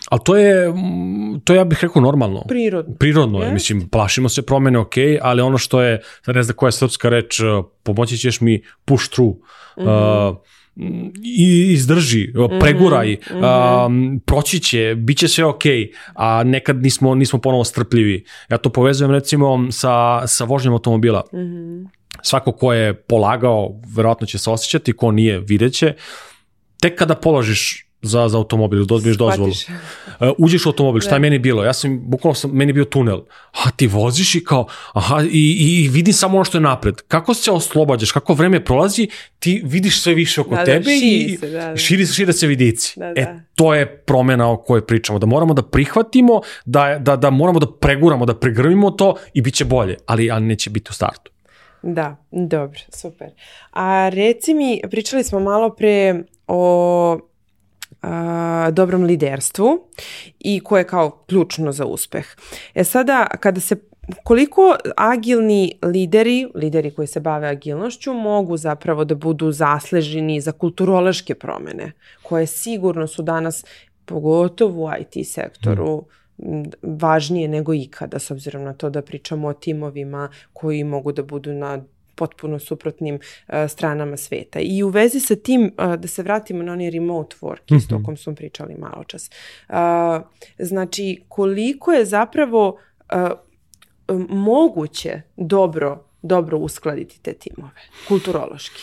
Ali 0.09 0.21
to 0.23 0.35
je, 0.35 0.73
to 1.43 1.53
ja 1.53 1.63
bih 1.63 1.79
rekao 1.81 2.01
normalno. 2.01 2.43
Prirodno. 2.47 2.95
Prirodno 2.95 3.39
je, 3.39 3.51
mislim, 3.51 3.89
plašimo 3.89 4.29
se 4.29 4.41
promene, 4.41 4.79
ok, 4.79 4.93
ali 5.21 5.41
ono 5.41 5.57
što 5.57 5.81
je, 5.81 6.01
ne 6.27 6.43
znam 6.43 6.55
koja 6.55 6.67
je 6.67 6.71
srpska 6.71 7.09
reč, 7.09 7.41
pomoći 7.83 8.17
ćeš 8.17 8.41
mi 8.41 8.63
push 8.85 9.09
through. 9.09 9.35
Mm 9.77 9.81
-hmm. 9.81 10.29
uh, 10.29 10.37
i 11.23 11.71
izdrži, 11.73 12.33
preguraj, 12.59 13.13
mm 13.13 13.33
-hmm. 13.33 14.19
proći 14.19 14.59
će, 14.59 14.95
bit 14.97 15.17
će 15.17 15.27
sve 15.27 15.45
ok, 15.45 15.63
a 16.15 16.43
nekad 16.43 16.81
nismo, 16.83 17.15
nismo 17.15 17.39
ponovo 17.39 17.63
strpljivi. 17.63 18.25
Ja 18.49 18.57
to 18.57 18.69
povezujem 18.69 19.11
recimo 19.11 19.71
sa, 19.71 20.27
sa 20.27 20.43
vožnjom 20.43 20.73
automobila. 20.73 21.23
Mm 21.33 21.37
-hmm. 21.37 21.87
Svako 22.21 22.51
ko 22.51 22.73
je 22.73 22.93
polagao, 22.93 23.79
verovatno 23.95 24.27
će 24.27 24.37
se 24.37 24.49
osjećati, 24.49 24.93
ko 24.93 25.11
nije, 25.11 25.39
vidjet 25.39 25.73
će. 25.73 25.93
Tek 26.81 26.95
kada 26.95 27.15
položiš 27.15 27.86
za, 28.01 28.29
za 28.29 28.37
automobil, 28.37 28.85
dobiješ 28.85 29.17
dozvolu. 29.17 29.51
Uh, 30.19 30.29
uđeš 30.37 30.65
u 30.65 30.69
automobil, 30.69 31.01
šta 31.01 31.15
je 31.15 31.19
meni 31.19 31.39
bilo? 31.39 31.63
Ja 31.63 31.73
sam, 31.73 31.99
bukvalno 32.03 32.35
sam, 32.35 32.51
meni 32.51 32.73
bio 32.73 32.85
tunel. 32.85 33.21
A 33.65 33.71
ti 33.71 33.87
voziš 33.87 34.35
i 34.35 34.43
kao, 34.43 34.67
aha, 34.93 35.23
i, 35.31 35.83
i 35.83 35.89
vidim 35.89 36.13
samo 36.13 36.37
ono 36.37 36.43
što 36.43 36.57
je 36.57 36.61
napred. 36.61 37.01
Kako 37.07 37.33
se 37.33 37.51
oslobađaš, 37.51 38.11
kako 38.11 38.33
vreme 38.33 38.65
prolazi, 38.65 39.07
ti 39.39 39.61
vidiš 39.65 40.01
sve 40.01 40.13
više 40.13 40.41
oko 40.41 40.55
da, 40.55 40.65
tebe 40.65 40.79
da, 40.79 40.91
širi 40.91 41.33
i 41.33 41.37
se, 41.37 41.49
da, 41.49 41.69
da. 41.69 41.77
širi, 41.77 42.05
šire 42.05 42.33
se 42.33 42.47
vidici. 42.47 42.99
Da, 42.99 43.07
E, 43.15 43.25
da. 43.25 43.39
to 43.55 43.73
je 43.73 43.97
promena 43.97 44.51
o 44.51 44.57
kojoj 44.57 44.85
pričamo, 44.85 45.19
da 45.19 45.25
moramo 45.25 45.53
da 45.53 45.61
prihvatimo, 45.61 46.41
da, 46.65 46.97
da, 46.99 47.15
da 47.15 47.29
moramo 47.29 47.59
da 47.59 47.67
preguramo, 47.71 48.25
da 48.25 48.35
pregrmimo 48.35 48.91
to 48.91 49.15
i 49.33 49.41
bit 49.41 49.53
će 49.53 49.65
bolje, 49.65 49.97
ali, 50.05 50.31
ali 50.31 50.45
neće 50.45 50.69
biti 50.69 50.89
u 50.89 50.93
startu. 50.93 51.31
Da, 51.81 52.15
dobro, 52.31 52.79
super. 52.89 53.27
A 53.71 54.09
reci 54.09 54.53
mi, 54.53 54.81
pričali 54.91 55.23
smo 55.23 55.39
malo 55.39 55.69
pre 55.69 56.23
o 56.47 57.19
a, 58.01 58.69
dobrom 58.71 59.03
liderstvu 59.03 59.87
i 60.39 60.59
koje 60.59 60.79
je 60.79 60.87
kao 60.87 61.09
ključno 61.09 61.71
za 61.71 61.85
uspeh. 61.85 62.25
E 62.73 62.83
sada, 62.83 63.27
kada 63.39 63.59
se 63.59 63.75
koliko 64.23 64.75
agilni 64.97 65.71
lideri, 65.83 66.47
lideri 66.55 66.91
koji 66.91 67.07
se 67.07 67.19
bave 67.19 67.47
agilnošću, 67.47 68.13
mogu 68.13 68.57
zapravo 68.57 69.05
da 69.05 69.15
budu 69.15 69.51
zasleženi 69.51 70.41
za 70.41 70.51
kulturološke 70.51 71.35
promene, 71.35 71.91
koje 72.23 72.47
sigurno 72.47 73.07
su 73.07 73.21
danas, 73.21 73.65
pogotovo 74.05 74.85
u 74.85 74.89
IT 75.01 75.27
sektoru, 75.27 76.05
važnije 76.81 77.47
nego 77.47 77.73
ikada, 77.73 78.19
s 78.19 78.31
obzirom 78.31 78.63
na 78.63 78.73
to 78.73 78.89
da 78.89 79.01
pričamo 79.01 79.47
o 79.47 79.53
timovima 79.53 80.29
koji 80.53 80.83
mogu 80.83 81.11
da 81.11 81.23
budu 81.23 81.53
na 81.53 81.83
potpuno 82.17 82.59
suprotnim 82.59 83.15
uh, 83.15 83.53
stranama 83.69 84.17
sveta. 84.17 84.59
I 84.59 84.83
u 84.83 84.89
vezi 84.89 85.19
sa 85.19 85.35
tim, 85.35 85.71
uh, 85.77 85.95
da 85.95 86.07
se 86.07 86.23
vratimo 86.23 86.63
na 86.63 86.73
onaj 86.73 86.89
remote 86.89 87.35
work, 87.41 87.61
mm 87.71 87.75
-hmm. 87.75 87.77
isto 87.77 87.95
o 87.95 88.03
kom 88.05 88.17
smo 88.17 88.35
pričali 88.35 88.75
malo 88.75 89.03
čas. 89.03 89.29
Uh, 89.69 89.75
znači, 90.59 91.23
koliko 91.27 91.91
je 91.91 92.05
zapravo 92.05 92.77
uh, 93.13 93.31
moguće 94.29 95.21
dobro, 95.37 96.03
dobro 96.21 96.57
uskladiti 96.57 97.19
te 97.21 97.33
timove, 97.33 97.81
kulturološki? 98.07 98.81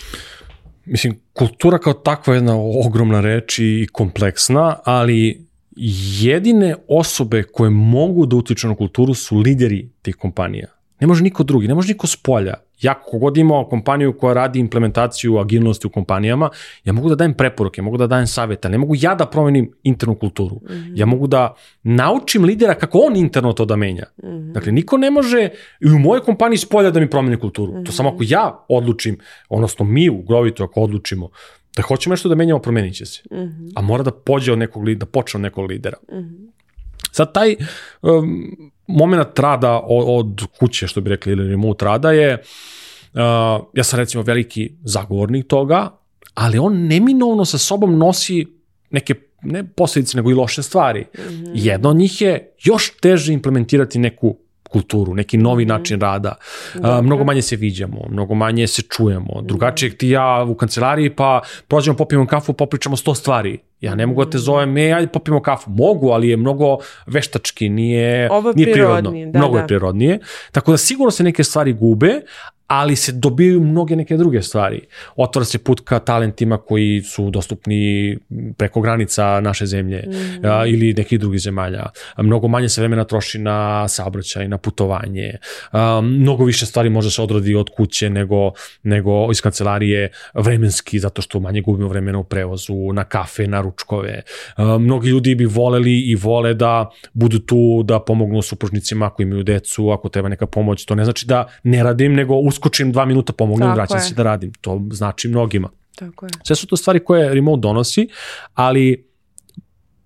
Mislim, 0.84 1.20
kultura 1.32 1.78
kao 1.78 1.92
takva 1.92 2.34
je 2.34 2.38
jedna 2.38 2.56
ogromna 2.86 3.20
reč 3.20 3.58
i 3.58 3.86
kompleksna, 3.92 4.76
ali 4.84 5.46
jedine 6.20 6.76
osobe 6.88 7.42
koje 7.42 7.70
mogu 7.70 8.26
da 8.26 8.36
utiču 8.36 8.68
na 8.68 8.74
kulturu 8.74 9.14
su 9.14 9.38
lideri 9.38 9.88
tih 10.02 10.16
kompanija. 10.16 10.68
Ne 11.00 11.06
može 11.06 11.22
niko 11.22 11.42
drugi, 11.42 11.68
ne 11.68 11.74
može 11.74 11.88
niko 11.88 12.06
s 12.06 12.16
polja. 12.16 12.54
Ja 12.80 12.94
kogod 12.94 13.36
imao 13.36 13.68
kompaniju 13.68 14.18
koja 14.18 14.34
radi 14.34 14.58
implementaciju 14.58 15.38
agilnosti 15.38 15.86
u 15.86 15.90
kompanijama, 15.90 16.50
ja 16.84 16.92
mogu 16.92 17.08
da 17.08 17.14
dajem 17.14 17.34
preporuke, 17.34 17.82
mogu 17.82 17.96
da 17.96 18.06
dajem 18.06 18.26
savete, 18.26 18.68
ne 18.68 18.78
mogu 18.78 18.94
ja 18.98 19.14
da 19.14 19.26
promenim 19.26 19.72
internu 19.82 20.14
kulturu. 20.14 20.56
Mm 20.56 20.72
-hmm. 20.72 20.92
Ja 20.94 21.06
mogu 21.06 21.26
da 21.26 21.54
naučim 21.82 22.44
lidera 22.44 22.74
kako 22.74 22.98
on 22.98 23.16
interno 23.16 23.52
to 23.52 23.64
da 23.64 23.76
menja. 23.76 24.04
Mm 24.22 24.28
-hmm. 24.28 24.52
Dakle, 24.52 24.72
niko 24.72 24.96
ne 24.96 25.10
može 25.10 25.48
i 25.80 25.86
u 25.86 25.98
mojoj 25.98 26.20
kompaniji 26.20 26.58
s 26.58 26.68
polja 26.68 26.90
da 26.90 27.00
mi 27.00 27.10
promeni 27.10 27.36
kulturu. 27.36 27.72
Mm 27.72 27.76
-hmm. 27.76 27.86
To 27.86 27.92
samo 27.92 28.08
ako 28.08 28.18
ja 28.20 28.64
odlučim, 28.68 29.18
odnosno 29.48 29.84
mi 29.84 30.08
u 30.10 30.22
Grovito 30.22 30.64
ako 30.64 30.80
odlučimo 30.80 31.28
da 31.76 31.82
hoćemo 31.82 32.12
nešto 32.12 32.28
da 32.28 32.34
menjamo, 32.34 32.60
promenit 32.60 32.94
će 32.94 33.06
se. 33.06 33.22
Mm 33.30 33.36
-hmm. 33.36 33.72
A 33.74 33.82
mora 33.82 34.02
da 34.02 34.10
pođe 34.10 34.52
od 34.52 34.58
nekog, 34.58 34.94
da 34.94 35.06
počne 35.06 35.38
od 35.38 35.42
nekog 35.42 35.70
lidera. 35.70 35.96
Mm 36.12 36.16
-hmm. 36.16 36.50
Sad 37.12 37.32
taj 37.32 37.56
um, 38.02 38.72
moment 38.86 39.38
rada 39.38 39.80
od, 39.86 40.04
od 40.08 40.46
kuće, 40.58 40.86
što 40.86 41.00
bi 41.00 41.10
rekli, 41.10 41.32
ili 41.32 41.48
remote 41.48 41.84
rada 41.84 42.12
je, 42.12 42.34
uh, 42.34 43.20
ja 43.74 43.84
sam 43.84 43.98
recimo 43.98 44.22
veliki 44.22 44.72
zagovornik 44.84 45.46
toga, 45.46 45.90
ali 46.34 46.58
on 46.58 46.86
neminovno 46.86 47.44
sa 47.44 47.58
sobom 47.58 47.98
nosi 47.98 48.46
neke 48.90 49.14
ne 49.42 49.64
posledice, 49.64 50.16
nego 50.16 50.30
i 50.30 50.34
loše 50.34 50.62
stvari. 50.62 51.00
Mm 51.00 51.20
-hmm. 51.20 51.50
Jedna 51.54 51.88
od 51.88 51.96
njih 51.96 52.20
je 52.20 52.54
još 52.64 52.92
teže 53.00 53.32
implementirati 53.32 53.98
neku 53.98 54.36
kulturu, 54.74 55.14
neki 55.14 55.38
novi 55.38 55.64
mm 55.64 55.68
način 55.74 56.00
rada. 56.00 56.34
A, 56.82 57.00
mnogo 57.02 57.24
manje 57.24 57.42
se 57.42 57.56
viđamo, 57.56 58.06
mnogo 58.10 58.34
manje 58.34 58.66
se 58.66 58.82
čujemo. 58.82 59.42
Drugačije 59.42 59.96
ti 59.98 60.08
ja 60.08 60.46
u 60.48 60.54
kancelariji 60.54 61.10
pa 61.10 61.40
prođemo, 61.68 61.96
popijemo 61.96 62.26
kafu, 62.26 62.52
popričamo 62.52 62.96
sto 62.96 63.14
stvari. 63.14 63.58
Ja 63.80 63.94
ne 63.94 64.06
mogu 64.06 64.24
da 64.24 64.30
te 64.30 64.38
zovem, 64.38 64.76
e, 64.76 64.92
ajde 64.92 65.12
popijemo 65.12 65.42
kafu. 65.42 65.70
Mogu, 65.70 66.10
ali 66.10 66.28
je 66.28 66.36
mnogo 66.36 66.78
veštački, 67.06 67.68
nije, 67.68 68.28
Ovo 68.32 68.52
nije 68.52 68.72
prirodno. 68.72 69.10
Da, 69.10 69.38
mnogo 69.38 69.54
da. 69.54 69.60
je 69.60 69.66
prirodnije. 69.66 70.18
Tako 70.52 70.70
da 70.70 70.76
sigurno 70.76 71.10
se 71.10 71.24
neke 71.24 71.44
stvari 71.44 71.72
gube, 71.72 72.20
ali 72.66 72.96
se 72.96 73.12
dobijaju 73.12 73.60
mnoge 73.60 73.96
neke 73.96 74.16
druge 74.16 74.42
stvari. 74.42 74.80
Otvara 75.16 75.44
se 75.44 75.58
put 75.58 75.80
ka 75.80 75.98
talentima 75.98 76.58
koji 76.58 77.02
su 77.02 77.30
dostupni 77.30 78.18
preko 78.56 78.80
granica 78.80 79.40
naše 79.40 79.66
zemlje 79.66 80.04
mm. 80.06 80.46
a, 80.46 80.66
ili 80.66 80.94
nekih 80.94 81.20
drugih 81.20 81.40
zemalja. 81.40 81.86
Mnogo 82.18 82.48
manje 82.48 82.68
se 82.68 82.80
vremena 82.80 83.04
troši 83.04 83.38
na 83.38 83.88
saobraćaj, 83.88 84.48
na 84.48 84.58
putovanje. 84.58 85.32
A, 85.72 86.00
mnogo 86.00 86.44
više 86.44 86.66
stvari 86.66 86.90
može 86.90 87.10
se 87.10 87.22
odradi 87.22 87.54
od 87.54 87.70
kuće 87.76 88.10
nego, 88.10 88.50
nego 88.82 89.30
iz 89.30 89.40
kancelarije 89.40 90.10
vremenski, 90.34 90.98
zato 90.98 91.22
što 91.22 91.40
manje 91.40 91.60
gubimo 91.60 91.88
vremena 91.88 92.18
u 92.18 92.24
prevozu, 92.24 92.92
na 92.92 93.04
kafe, 93.04 93.46
na 93.46 93.60
ručkove. 93.60 94.22
A, 94.56 94.78
mnogi 94.78 95.08
ljudi 95.08 95.34
bi 95.34 95.44
voleli 95.44 96.00
i 96.00 96.14
vole 96.14 96.54
da 96.54 96.90
budu 97.12 97.38
tu, 97.38 97.82
da 97.82 98.00
pomognu 98.00 98.42
supružnicima 98.42 99.06
ako 99.06 99.22
imaju 99.22 99.42
decu, 99.42 99.90
ako 99.90 100.08
treba 100.08 100.28
neka 100.28 100.46
pomoć. 100.46 100.84
To 100.84 100.94
ne 100.94 101.04
znači 101.04 101.26
da 101.26 101.46
ne 101.62 101.82
radim, 101.82 102.14
nego 102.14 102.34
uskočim 102.54 102.92
dva 102.92 103.04
minuta, 103.04 103.32
pomognem, 103.32 103.68
Tako 103.68 103.76
vraćam 103.76 103.98
je. 103.98 104.02
se 104.02 104.14
da 104.14 104.22
radim. 104.22 104.52
To 104.60 104.80
znači 104.90 105.28
mnogima. 105.28 105.70
Tako 105.96 106.26
je. 106.26 106.30
Sve 106.44 106.56
su 106.56 106.66
to 106.66 106.76
stvari 106.76 107.04
koje 107.04 107.34
remote 107.34 107.60
donosi, 107.60 108.08
ali 108.54 109.10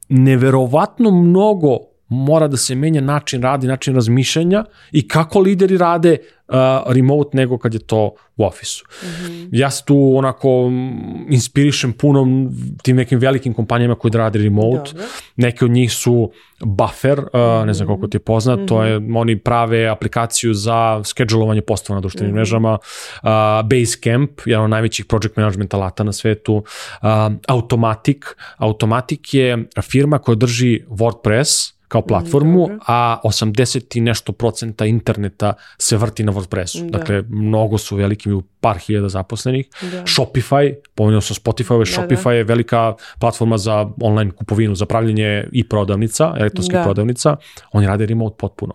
neverovatno 0.08 1.10
mnogo 1.10 1.78
mora 2.08 2.48
da 2.48 2.56
se 2.56 2.74
menja 2.74 3.00
način 3.00 3.42
rada 3.42 3.66
i 3.66 3.68
način 3.68 3.94
razmišljanja 3.94 4.64
i 4.92 5.08
kako 5.08 5.40
lideri 5.40 5.78
rade 5.78 6.16
uh, 6.48 6.54
remote 6.92 7.36
nego 7.36 7.58
kad 7.58 7.74
je 7.74 7.80
to 7.80 8.14
u 8.36 8.44
ofisu. 8.44 8.84
Mm 9.02 9.06
-hmm. 9.06 9.48
Ja 9.52 9.70
se 9.70 9.84
tu 9.84 10.16
onako 10.16 10.70
inspirišem 11.28 11.92
puno 11.92 12.50
tim 12.82 12.96
nekim 12.96 13.18
velikim 13.18 13.54
kompanijama 13.54 13.94
koji 13.94 14.10
da 14.10 14.18
rade 14.18 14.38
remote. 14.38 14.92
Dobro. 14.92 15.06
Neke 15.36 15.64
od 15.64 15.70
njih 15.70 15.92
su 15.92 16.32
Buffer, 16.60 17.18
uh, 17.18 17.66
ne 17.66 17.74
znam 17.74 17.88
koliko 17.88 18.06
ti 18.06 18.16
je 18.16 18.20
poznat, 18.20 18.58
mm 18.58 18.62
-hmm. 18.62 18.68
to 18.68 18.82
je, 18.84 19.00
oni 19.16 19.38
prave 19.38 19.88
aplikaciju 19.88 20.54
za 20.54 21.04
schedulovanje 21.04 21.60
postava 21.62 21.94
na 21.94 22.00
društvenim 22.00 22.30
mm 22.30 22.34
-hmm. 22.34 22.38
mrežama, 22.38 22.72
uh, 23.22 23.28
Basecamp, 23.64 24.30
jedan 24.46 24.64
od 24.64 24.70
najvećih 24.70 25.04
project 25.04 25.36
management 25.36 25.74
alata 25.74 26.04
na 26.04 26.12
svetu, 26.12 26.54
uh, 26.54 27.08
Automatic, 27.48 28.22
Automatic 28.56 29.34
je 29.34 29.68
firma 29.82 30.18
koja 30.18 30.34
drži 30.34 30.84
WordPress, 30.88 31.77
kao 31.88 32.02
platformu, 32.02 32.68
a 32.86 33.20
80 33.24 33.96
i 33.98 34.00
nešto 34.00 34.32
procenta 34.32 34.86
interneta 34.86 35.52
se 35.78 35.96
vrti 35.96 36.24
na 36.24 36.32
WordPressu. 36.32 36.90
Da. 36.90 36.98
Dakle, 36.98 37.22
mnogo 37.28 37.78
su 37.78 37.96
veliki, 37.96 38.28
par 38.60 38.78
hiljada 38.78 39.08
zaposlenih. 39.08 39.66
Da. 39.82 40.02
Shopify, 40.06 40.74
pomenuo 40.94 41.20
sam 41.20 41.34
Spotify, 41.34 41.72
ovaj 41.72 41.84
Da, 41.84 41.90
Shopify 41.92 42.24
da. 42.24 42.32
je 42.32 42.44
velika 42.44 42.94
platforma 43.20 43.58
za 43.58 43.88
online 44.00 44.30
kupovinu, 44.30 44.74
za 44.74 44.86
pravljenje 44.86 45.44
i 45.52 45.68
prodavnica, 45.68 46.34
elektronskih 46.38 46.76
Da. 46.78 46.82
prodavnica. 46.82 47.36
Oni 47.72 47.86
rade 47.86 48.06
remote 48.06 48.36
potpuno. 48.38 48.74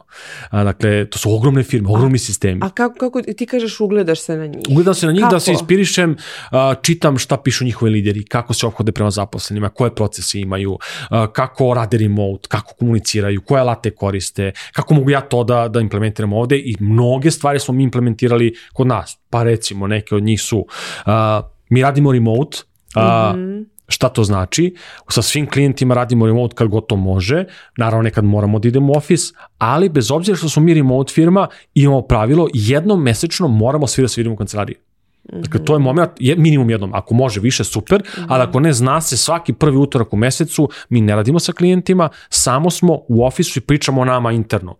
A, 0.50 0.64
dakle, 0.64 1.06
to 1.10 1.18
su 1.18 1.36
ogromne 1.36 1.64
firme, 1.64 1.90
ogromni 1.90 2.18
sistemi. 2.18 2.60
A 2.64 2.70
kako, 2.70 2.96
kako 3.00 3.22
ti 3.22 3.46
kažeš 3.46 3.80
ugledaš 3.80 4.20
se 4.22 4.38
na 4.38 4.46
njih? 4.46 4.62
Ugledam 4.70 4.94
se 4.94 5.06
na 5.06 5.12
njih 5.12 5.22
Kako? 5.22 5.34
da 5.36 5.40
se 5.40 5.52
inspirišem, 5.52 6.16
a, 6.52 6.76
čitam 6.82 7.18
šta 7.18 7.38
pišu 7.38 7.66
njihovi 7.66 7.92
lideri, 7.92 8.24
kako 8.26 8.54
se 8.54 8.68
ophode 8.68 8.92
prema 8.92 9.12
zaposlenima, 9.12 9.70
koje 9.70 9.96
procese 9.96 10.40
imaju, 10.40 10.78
a, 11.10 11.28
kako 11.32 11.74
rade 11.74 11.98
remote, 11.98 12.48
kako 12.48 12.74
komuniciraju, 12.80 13.42
koje 13.42 13.62
alate 13.62 13.92
koriste, 13.92 14.52
kako 14.72 14.94
mogu 14.94 15.10
ja 15.10 15.22
to 15.22 15.44
da, 15.44 15.68
da 15.68 15.80
implementiram 15.80 16.34
ovde 16.34 16.58
i 16.58 16.76
mnoge 16.80 17.32
stvari 17.32 17.60
smo 17.60 17.74
mi 17.74 17.84
implementirali 17.84 18.54
kod 18.74 18.88
nas. 18.88 19.18
Pa 19.34 19.44
recimo, 19.44 19.88
neke 19.88 20.16
od 20.16 20.24
njih 20.24 20.42
su, 20.42 20.66
a, 21.06 21.42
mi 21.70 21.82
radimo 21.82 22.12
remote, 22.12 22.58
a, 22.96 23.34
Mhm. 23.36 23.62
Šta 23.88 24.10
to 24.10 24.24
znači? 24.24 24.76
Sa 25.10 25.22
svim 25.22 25.50
klijentima 25.50 25.94
radimo 25.94 26.26
remote 26.26 26.56
kad 26.56 26.68
god 26.68 26.88
to 26.88 26.96
može, 26.96 27.46
naravno 27.78 28.04
nekad 28.04 28.24
moramo 28.24 28.60
da 28.60 28.68
idemo 28.68 28.94
u 28.94 28.98
office, 28.98 29.34
ali 29.58 29.90
bez 29.90 30.12
obzira 30.12 30.38
što 30.38 30.50
smo 30.50 30.64
mi 30.64 30.74
remote 30.74 31.14
firma, 31.14 31.48
imamo 31.74 32.02
pravilo, 32.02 32.48
jednom 32.54 33.04
mesečno 33.04 33.48
moramo 33.48 33.88
svi 33.88 34.02
da 34.02 34.08
se 34.08 34.22
vidimo 34.22 34.34
u 34.34 34.38
kancelariji. 34.38 34.76
Dakle, 35.24 35.66
to 35.66 35.74
je 35.74 35.80
moment, 35.80 36.12
je 36.20 36.36
minimum 36.36 36.70
jednom. 36.70 36.94
Ako 36.94 37.14
može 37.14 37.40
više, 37.40 37.64
super, 37.64 38.04
ali 38.28 38.44
ako 38.44 38.60
ne, 38.60 38.74
zna 38.74 39.02
se 39.02 39.18
svaki 39.18 39.54
prvi 39.54 39.78
utorak 39.78 40.14
u 40.14 40.18
mesecu, 40.18 40.70
mi 40.90 41.02
ne 41.02 41.16
radimo 41.16 41.40
sa 41.40 41.52
klijentima, 41.52 42.10
samo 42.30 42.70
smo 42.70 43.00
u 43.08 43.26
ofisu 43.26 43.60
i 43.60 43.62
pričamo 43.62 44.02
o 44.02 44.06
nama 44.06 44.32
interno. 44.32 44.76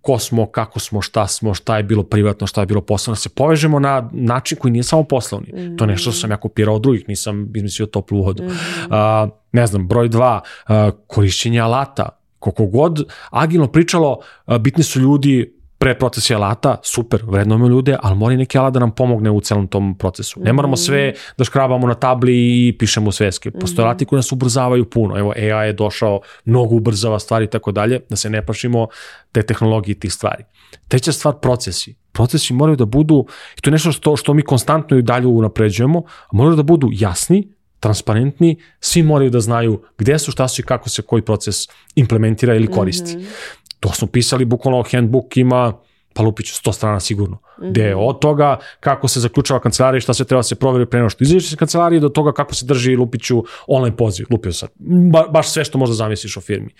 Ko 0.00 0.18
smo, 0.18 0.46
kako 0.46 0.80
smo, 0.80 1.02
šta 1.02 1.26
smo, 1.26 1.54
šta 1.54 1.76
je 1.76 1.82
bilo 1.82 2.02
privatno, 2.02 2.46
šta 2.46 2.60
je 2.60 2.66
bilo 2.66 2.80
poslovno, 2.80 3.16
se 3.16 3.28
povežemo 3.28 3.78
na 3.78 4.10
način 4.12 4.58
koji 4.58 4.72
nije 4.72 4.82
samo 4.82 5.04
poslovni. 5.04 5.48
Mm 5.52 5.56
-hmm. 5.56 5.78
To 5.78 5.84
je 5.84 5.88
nešto 5.88 6.10
što 6.10 6.20
sam 6.20 6.30
ja 6.30 6.36
kopirao 6.36 6.74
od 6.74 6.82
drugih, 6.82 7.04
nisam 7.08 7.52
izmislio 7.54 7.86
toplu 7.86 8.22
vodu. 8.22 8.42
Mm 8.42 8.46
-hmm. 8.46 9.24
uh, 9.24 9.30
ne 9.52 9.66
znam, 9.66 9.88
broj 9.88 10.08
dva, 10.08 10.40
uh, 10.68 10.74
korišćenje 11.06 11.60
alata, 11.60 12.08
koliko 12.38 12.66
god 12.66 13.04
agilno 13.30 13.66
pričalo, 13.66 14.18
bitni 14.60 14.84
su 14.84 15.00
ljudi 15.00 15.54
pre 15.78 15.94
procesi 15.98 16.34
alata, 16.34 16.76
super, 16.82 17.22
vrednujemo 17.26 17.68
ljude, 17.68 17.96
ali 18.02 18.16
mora 18.16 18.34
i 18.34 18.36
neki 18.36 18.58
alat 18.58 18.72
da 18.74 18.80
nam 18.80 18.90
pomogne 18.90 19.30
u 19.30 19.40
celom 19.40 19.66
tom 19.66 19.94
procesu. 19.98 20.40
Ne 20.40 20.52
moramo 20.52 20.76
sve 20.76 21.12
da 21.38 21.44
škrabamo 21.44 21.86
na 21.86 21.94
tabli 21.94 22.32
i 22.34 22.76
pišemo 22.78 23.12
sveske. 23.12 23.50
Postoje 23.50 23.84
alati 23.84 24.04
koji 24.04 24.18
nas 24.18 24.32
ubrzavaju 24.32 24.90
puno. 24.90 25.18
Evo, 25.18 25.32
AI 25.36 25.66
je 25.66 25.72
došao, 25.72 26.20
mnogo 26.44 26.74
ubrzava 26.74 27.18
stvari 27.18 27.44
i 27.44 27.48
tako 27.48 27.72
dalje, 27.72 28.00
da 28.10 28.16
se 28.16 28.30
ne 28.30 28.46
plašimo 28.46 28.86
te 29.32 29.42
tehnologije 29.42 29.92
i 29.92 30.00
tih 30.00 30.12
stvari. 30.12 30.44
Treća 30.88 31.12
stvar, 31.12 31.34
procesi. 31.42 31.94
Procesi 32.12 32.52
moraju 32.52 32.76
da 32.76 32.84
budu, 32.84 33.26
i 33.58 33.60
to 33.60 33.70
je 33.70 33.72
nešto 33.72 33.92
što, 33.92 34.16
što 34.16 34.34
mi 34.34 34.42
konstantno 34.42 34.98
i 34.98 35.02
dalje 35.02 35.26
unapređujemo, 35.26 36.02
moraju 36.32 36.56
da 36.56 36.62
budu 36.62 36.88
jasni, 36.92 37.48
transparentni, 37.80 38.56
svi 38.80 39.02
moraju 39.02 39.30
da 39.30 39.40
znaju 39.40 39.82
gde 39.98 40.18
su, 40.18 40.32
šta 40.32 40.48
su 40.48 40.60
i 40.60 40.64
kako 40.64 40.88
se 40.88 41.02
koji 41.02 41.22
proces 41.22 41.56
implementira 41.94 42.54
ili 42.54 42.70
koristi. 42.70 43.16
Mm 43.16 43.20
-hmm. 43.20 43.63
To 43.84 43.92
smo 43.92 44.08
pisali, 44.08 44.44
bukvalno 44.44 44.84
handbook 44.90 45.36
ima 45.36 45.72
pa 46.14 46.22
lupiću 46.22 46.54
100 46.64 46.72
strana 46.72 47.00
sigurno. 47.00 47.36
Mm 47.36 47.64
-hmm. 47.64 47.70
Gde 47.70 47.82
je 47.82 47.96
od 47.96 48.18
toga 48.18 48.58
kako 48.80 49.08
se 49.08 49.20
zaključava 49.20 49.60
kancelarija, 49.60 50.00
šta 50.00 50.14
se 50.14 50.24
treba 50.24 50.42
se 50.42 50.54
proveri 50.54 50.86
pre 50.86 51.00
nego 51.00 51.10
što 51.10 51.24
izađeš 51.24 51.52
iz 51.52 51.56
kancelarije, 51.56 52.00
do 52.00 52.08
toga 52.08 52.32
kako 52.32 52.54
se 52.54 52.66
drži 52.66 52.96
lupiću 52.96 53.44
online 53.66 53.96
poziv. 53.96 54.26
Lupio 54.30 54.52
sad. 54.52 54.68
Ba, 55.12 55.24
baš 55.30 55.50
sve 55.50 55.64
što 55.64 55.78
možda 55.78 55.94
zamisliš 55.94 56.36
o 56.36 56.40
firmi. 56.40 56.74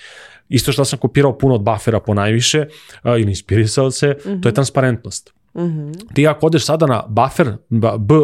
Isto 0.49 0.73
što 0.73 0.85
sam 0.85 0.99
kopirao 0.99 1.39
puno 1.39 1.55
od 1.55 1.63
buffera 1.63 2.01
po 2.01 2.15
najviše 2.15 2.61
uh, 2.61 3.11
ili 3.21 3.31
inspirisao 3.31 3.91
se, 3.91 4.07
mm 4.07 4.13
-hmm. 4.13 4.23
to 4.25 4.49
je 4.49 4.51
mhm. 4.51 4.55
transparentnost. 4.55 5.35
Mm 5.55 5.61
-hmm. 5.61 6.15
Ti 6.15 6.29
ako 6.29 6.47
odeš 6.47 6.65
sada 6.65 6.87
na 6.87 7.03
buffer, 7.09 7.53
b 7.99 8.15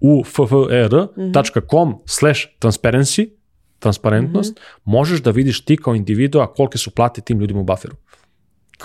u 0.00 0.22
f 0.24 0.38
f 0.38 0.52
e 0.70 0.76
r 0.76 1.06
.com 1.70 1.94
slash 2.06 2.40
transparency, 2.60 3.28
transparentnost, 3.78 4.52
mm 4.52 4.60
-hmm. 4.60 4.80
možeš 4.84 5.22
da 5.22 5.30
vidiš 5.30 5.64
ti 5.64 5.76
kao 5.76 5.94
individua 5.94 6.52
kolike 6.52 6.78
su 6.78 6.90
plate 6.90 7.20
tim 7.20 7.40
ljudima 7.40 7.60
u 7.60 7.64
bufferu 7.64 7.96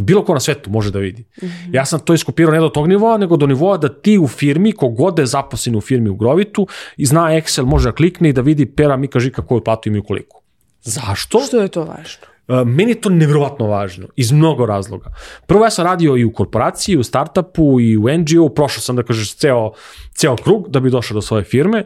bilo 0.03 0.25
ko 0.25 0.33
na 0.33 0.39
svetu 0.39 0.71
može 0.71 0.91
da 0.91 0.99
vidi. 0.99 1.21
Mm 1.21 1.45
-hmm. 1.45 1.75
Ja 1.75 1.85
sam 1.85 1.99
to 1.99 2.13
iskopirao 2.13 2.53
ne 2.53 2.59
do 2.59 2.69
tog 2.69 2.87
nivoa, 2.87 3.17
nego 3.17 3.37
do 3.37 3.47
nivoa 3.47 3.77
da 3.77 3.89
ti 3.89 4.17
u 4.17 4.27
firmi, 4.27 4.71
kogode 4.71 5.21
je 5.21 5.25
zaposlen 5.25 5.75
u 5.75 5.81
firmi 5.81 6.09
u 6.09 6.15
Grovitu, 6.15 6.67
i 6.97 7.05
zna 7.05 7.21
Excel, 7.21 7.65
može 7.65 7.89
da 7.89 7.95
klikne 7.95 8.29
i 8.29 8.33
da 8.33 8.41
vidi 8.41 8.65
pera, 8.65 8.97
Mika, 8.97 9.19
Žika 9.19 9.45
koju 9.45 9.63
platu 9.63 9.89
imaju 9.89 10.03
koliko. 10.03 10.41
Zašto? 10.81 11.39
Što 11.39 11.61
je 11.61 11.67
to 11.67 11.83
važno? 11.83 12.27
Uh, 12.47 12.67
meni 12.67 12.91
je 12.91 13.01
to 13.01 13.09
nevjerovatno 13.09 13.67
važno, 13.67 14.07
iz 14.15 14.31
mnogo 14.31 14.65
razloga. 14.65 15.13
Prvo 15.47 15.65
ja 15.65 15.69
sam 15.69 15.85
radio 15.85 16.17
i 16.17 16.25
u 16.25 16.33
korporaciji, 16.33 16.93
i 16.93 16.97
u 16.97 17.03
startupu, 17.03 17.79
i 17.79 17.97
u 17.97 18.01
NGO, 18.17 18.49
prošao 18.49 18.81
sam 18.81 18.95
da 18.95 19.03
kažeš 19.03 19.35
ceo, 19.35 19.71
ceo 20.13 20.35
krug 20.35 20.69
da 20.69 20.79
bi 20.79 20.89
došao 20.89 21.15
do 21.15 21.21
svoje 21.21 21.43
firme. 21.43 21.85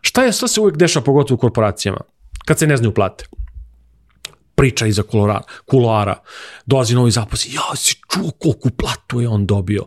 Šta 0.00 0.24
je, 0.24 0.32
sve 0.32 0.48
se 0.48 0.60
uvek 0.60 0.76
dešava 0.76 1.04
pogotovo 1.04 1.34
u 1.34 1.38
korporacijama? 1.38 2.00
Kad 2.44 2.58
se 2.58 2.66
ne 2.66 2.76
znaju 2.76 2.94
plate 2.94 3.26
priča 4.54 4.86
iza 4.86 5.02
kuloara, 5.02 5.40
kuloara. 5.66 6.16
Dolazi 6.66 6.94
novi 6.94 7.10
zaposli, 7.10 7.54
ja 7.54 7.76
si 7.76 7.94
čuo 8.10 8.30
koliko 8.38 8.68
platu 8.76 9.20
je 9.20 9.28
on 9.28 9.46
dobio. 9.46 9.86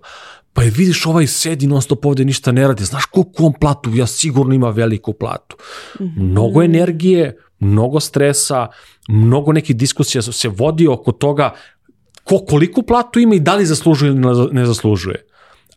Pa 0.54 0.64
je 0.64 0.70
vidiš 0.70 1.06
ovaj 1.06 1.28
sedi 1.28 1.68
non 1.68 1.82
stop 1.82 2.06
ovde 2.06 2.26
ništa 2.26 2.52
ne 2.52 2.68
radi, 2.68 2.86
znaš 2.86 3.06
koliko 3.06 3.44
on 3.46 3.54
platu, 3.54 3.96
ja 3.96 4.08
sigurno 4.08 4.54
ima 4.54 4.70
veliku 4.70 5.14
platu. 5.14 5.56
-hmm. 6.00 6.12
Mnogo 6.18 6.64
energije, 6.64 7.38
mnogo 7.60 8.00
stresa, 8.00 8.68
mnogo 9.08 9.54
nekih 9.54 9.76
diskusija 9.76 10.22
se 10.22 10.50
vodi 10.50 10.88
oko 10.88 11.12
toga 11.12 11.54
ko 12.24 12.40
koliko 12.50 12.82
platu 12.82 13.20
ima 13.20 13.36
i 13.36 13.40
da 13.40 13.56
li 13.56 13.66
zaslužuje 13.66 14.12
ili 14.12 14.22
ne 14.52 14.66
zaslužuje. 14.66 15.26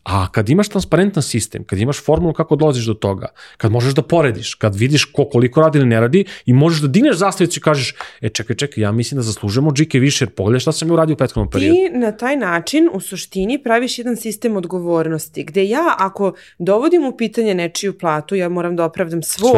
A 0.03 0.27
kad 0.31 0.49
imaš 0.49 0.69
transparentan 0.69 1.23
sistem, 1.23 1.63
kad 1.63 1.79
imaš 1.79 2.03
formulu 2.05 2.33
kako 2.33 2.55
dolaziš 2.55 2.85
do 2.85 2.93
toga, 2.93 3.27
kad 3.57 3.71
možeš 3.71 3.93
da 3.93 4.01
porediš, 4.01 4.53
kad 4.53 4.75
vidiš 4.75 5.05
ko 5.05 5.25
koliko 5.25 5.61
radi 5.61 5.77
ili 5.77 5.87
ne 5.87 5.99
radi 5.99 6.25
i 6.45 6.53
možeš 6.53 6.81
da 6.81 6.87
dineš 6.87 7.17
zastavicu 7.17 7.59
i 7.59 7.61
kažeš, 7.61 7.95
e 8.21 8.29
čekaj, 8.29 8.55
čekaj, 8.55 8.81
ja 8.81 8.91
mislim 8.91 9.15
da 9.15 9.21
zaslužujemo 9.21 9.71
džike 9.71 9.99
više, 9.99 10.25
jer 10.25 10.29
pogledaj 10.29 10.59
šta 10.59 10.71
sam 10.71 10.87
je 10.87 10.93
uradio 10.93 11.13
u 11.13 11.17
prethodnom 11.17 11.49
periodu. 11.49 11.75
Ti 11.75 11.97
na 11.97 12.11
taj 12.11 12.35
način 12.35 12.89
u 12.93 12.99
suštini 12.99 13.63
praviš 13.63 13.97
jedan 13.99 14.15
sistem 14.15 14.57
odgovornosti, 14.57 15.43
gde 15.43 15.65
ja 15.65 15.95
ako 15.97 16.33
dovodim 16.59 17.05
u 17.05 17.17
pitanje 17.17 17.55
nečiju 17.55 17.97
platu, 17.97 18.35
ja 18.35 18.49
moram 18.49 18.75
da 18.75 18.85
opravdam 18.85 19.23
svoj, 19.23 19.51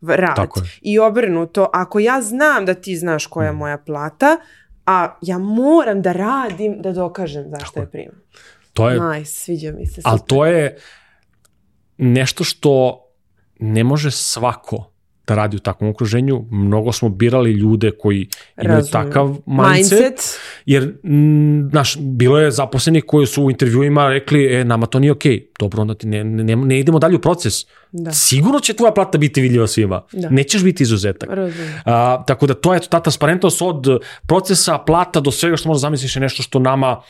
svoj. 0.00 0.16
rad. 0.16 0.36
Tako 0.36 0.60
je. 0.60 0.66
I 0.82 0.98
obrnuto, 0.98 1.70
ako 1.72 1.98
ja 1.98 2.22
znam 2.22 2.66
da 2.66 2.74
ti 2.74 2.96
znaš 2.96 3.26
koja 3.26 3.46
je 3.46 3.52
mm. 3.52 3.56
moja 3.56 3.78
plata, 3.78 4.36
a 4.86 5.16
ja 5.22 5.38
moram 5.38 6.02
da 6.02 6.12
radim 6.12 6.82
da 6.82 6.92
dokažem 6.92 7.44
zašto 7.50 7.80
je 7.80 7.86
primam. 7.86 8.21
To 8.72 8.90
je, 8.90 9.18
nice, 9.18 9.32
sviđa 9.32 9.72
mi 9.72 9.86
se. 9.86 10.00
Ali 10.04 10.20
to 10.26 10.46
je 10.46 10.76
nešto 11.98 12.44
što 12.44 13.04
ne 13.58 13.84
može 13.84 14.10
svako 14.10 14.92
da 15.26 15.34
radi 15.34 15.56
u 15.56 15.60
takvom 15.60 15.90
okruženju. 15.90 16.44
Mnogo 16.50 16.92
smo 16.92 17.08
birali 17.08 17.52
ljude 17.52 17.90
koji 17.90 18.28
imaju 18.62 18.76
Razumno. 18.76 19.04
takav 19.04 19.26
mindset, 19.46 20.00
mindset. 20.00 20.38
jer, 20.66 20.94
znaš, 21.70 21.96
bilo 22.00 22.38
je 22.38 22.50
zaposleni 22.50 23.00
koji 23.00 23.26
su 23.26 23.44
u 23.44 23.50
intervjuima 23.50 24.08
rekli, 24.08 24.54
e, 24.54 24.64
nama 24.64 24.86
to 24.86 24.98
nije 24.98 25.12
okej, 25.12 25.32
okay. 25.32 25.44
dobro, 25.58 25.82
onda 25.82 25.94
ti 25.94 26.06
ne, 26.06 26.24
ne, 26.24 26.56
ne 26.56 26.80
idemo 26.80 26.98
dalje 26.98 27.16
u 27.16 27.20
proces. 27.20 27.54
Da. 27.92 28.12
Sigurno 28.12 28.60
će 28.60 28.72
tvoja 28.72 28.92
plata 28.92 29.18
biti 29.18 29.40
vidljiva 29.40 29.66
svima. 29.66 30.02
Da. 30.12 30.30
Nećeš 30.30 30.64
biti 30.64 30.82
izuzetak. 30.82 31.30
A, 31.84 32.24
tako 32.26 32.46
da 32.46 32.54
to 32.54 32.74
je 32.74 32.80
ta 32.80 33.00
transparentnost 33.00 33.62
od 33.62 33.86
procesa, 34.26 34.78
plata 34.78 35.20
do 35.20 35.30
svega 35.30 35.56
što 35.56 35.68
možda 35.68 35.78
zamisliš 35.78 36.16
je 36.16 36.20
nešto 36.20 36.42
što 36.42 36.58
nama 36.58 37.02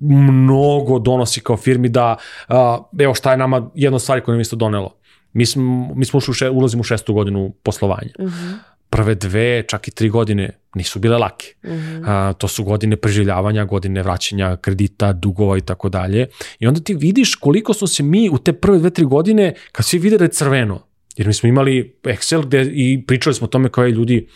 mnogo 0.00 0.98
donosi 0.98 1.40
kao 1.40 1.56
firmi 1.56 1.88
da, 1.88 2.16
uh, 2.48 2.56
evo 2.98 3.14
šta 3.14 3.30
je 3.30 3.36
nama 3.36 3.70
jedna 3.74 3.98
stvar 3.98 4.20
koja 4.20 4.32
nam 4.32 4.40
isto 4.40 4.56
donelo. 4.56 4.96
Mi 5.32 5.46
smo, 5.46 5.94
mi 5.94 6.04
smo 6.04 6.18
ušli 6.18 6.30
u 6.30 6.34
še, 6.34 6.50
ulazimo 6.50 6.80
u 6.80 6.84
šestu 6.84 7.14
godinu 7.14 7.52
poslovanja. 7.62 8.10
Uh 8.18 8.26
mhm. 8.26 8.34
-huh. 8.34 8.54
Prve 8.90 9.14
dve, 9.14 9.62
čak 9.68 9.88
i 9.88 9.90
tri 9.90 10.08
godine 10.08 10.50
nisu 10.74 10.98
bile 10.98 11.18
lake. 11.18 11.46
Uh 11.62 11.70
-huh. 11.70 12.30
uh, 12.30 12.36
to 12.36 12.48
su 12.48 12.64
godine 12.64 12.96
preživljavanja, 12.96 13.64
godine 13.64 14.02
vraćanja 14.02 14.56
kredita, 14.56 15.12
dugova 15.12 15.58
i 15.58 15.60
tako 15.60 15.88
dalje. 15.88 16.26
I 16.58 16.66
onda 16.66 16.80
ti 16.80 16.94
vidiš 16.94 17.34
koliko 17.34 17.74
smo 17.74 17.86
se 17.86 18.02
mi 18.02 18.28
u 18.30 18.38
te 18.38 18.52
prve 18.52 18.78
dve, 18.78 18.90
tri 18.90 19.04
godine, 19.04 19.54
kad 19.72 19.86
svi 19.86 19.98
vide 19.98 20.18
da 20.18 20.24
je 20.24 20.30
crveno, 20.30 20.86
jer 21.16 21.26
mi 21.26 21.32
smo 21.32 21.48
imali 21.48 21.96
Excel 22.02 22.46
gde 22.46 22.70
i 22.72 23.04
pričali 23.06 23.34
smo 23.34 23.44
o 23.44 23.48
tome 23.48 23.68
kao 23.68 23.84
je 23.84 23.90
ljudi, 23.90 24.28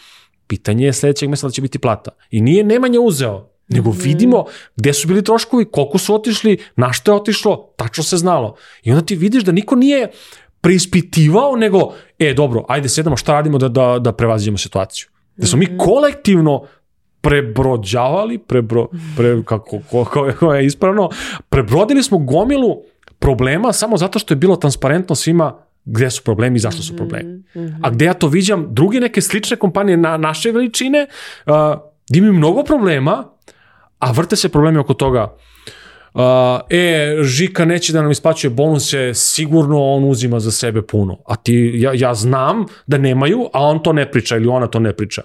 pitanje 0.46 0.86
je 0.86 0.92
sledećeg 0.92 1.30
mesta 1.30 1.46
da 1.46 1.50
će 1.50 1.62
biti 1.62 1.78
plata. 1.78 2.10
I 2.30 2.40
nije 2.40 2.64
Nemanja 2.64 3.00
uzeo, 3.00 3.53
nego 3.68 3.90
mm. 3.90 3.98
vidimo 4.02 4.44
gde 4.76 4.92
su 4.92 5.08
bili 5.08 5.24
troškovi, 5.24 5.64
koliko 5.64 5.98
su 5.98 6.14
otišli, 6.14 6.58
na 6.76 6.92
što 6.92 7.12
je 7.12 7.16
otišlo, 7.16 7.72
tačno 7.76 8.04
se 8.04 8.16
znalo. 8.16 8.56
I 8.82 8.92
onda 8.92 9.06
ti 9.06 9.16
vidiš 9.16 9.44
da 9.44 9.52
niko 9.52 9.76
nije 9.76 10.10
preispitivao, 10.60 11.56
nego, 11.56 11.94
e, 12.18 12.34
dobro, 12.34 12.64
ajde 12.68 12.88
sedamo, 12.88 13.16
šta 13.16 13.32
radimo 13.32 13.58
da, 13.58 13.68
da, 13.68 13.98
da 13.98 14.12
prevaziđemo 14.12 14.58
situaciju. 14.58 15.08
Da 15.36 15.46
smo 15.46 15.58
mi 15.58 15.66
mhm. 15.66 15.78
kolektivno 15.78 16.66
prebrođavali, 17.20 18.38
prebro, 18.38 18.88
pre, 19.16 19.42
kako, 19.44 19.80
kako, 19.90 20.04
kako 20.04 20.54
je 20.54 20.66
ispravno, 20.66 21.10
prebrodili 21.48 22.02
smo 22.02 22.18
gomilu 22.18 22.82
problema 23.18 23.72
samo 23.72 23.96
zato 23.96 24.18
što 24.18 24.34
je 24.34 24.38
bilo 24.38 24.56
transparentno 24.56 25.14
svima 25.14 25.54
gde 25.84 26.10
su 26.10 26.24
problemi 26.24 26.56
i 26.56 26.60
zašto 26.60 26.82
su 26.82 26.96
problemi. 26.96 27.32
Mm 27.34 27.44
-hmm. 27.54 27.78
A 27.82 27.90
gde 27.90 28.04
ja 28.04 28.14
to 28.14 28.28
viđam, 28.28 28.66
druge 28.70 29.00
neke 29.00 29.20
slične 29.20 29.56
kompanije 29.56 29.96
na 29.96 30.16
naše 30.16 30.52
veličine, 30.52 31.06
uh, 31.46 31.52
gde 32.10 32.18
imaju 32.18 32.32
mnogo 32.32 32.62
problema, 32.62 33.24
a 34.04 34.10
vrte 34.12 34.36
se 34.36 34.48
problemi 34.48 34.78
oko 34.78 34.94
toga. 34.94 35.36
Uh, 36.14 36.20
e, 36.70 37.16
Žika 37.22 37.64
neće 37.64 37.92
da 37.92 38.02
nam 38.02 38.10
isplaćuje 38.10 38.50
bonuse, 38.50 39.14
sigurno 39.14 39.82
on 39.82 40.04
uzima 40.04 40.40
za 40.40 40.50
sebe 40.50 40.82
puno. 40.82 41.18
A 41.26 41.36
ti, 41.36 41.72
ja, 41.74 41.92
ja 41.94 42.14
znam 42.14 42.66
da 42.86 42.98
nemaju, 42.98 43.48
a 43.52 43.62
on 43.62 43.82
to 43.82 43.92
ne 43.92 44.10
priča 44.10 44.36
ili 44.36 44.48
ona 44.48 44.66
to 44.66 44.78
ne 44.80 44.92
priča. 44.92 45.22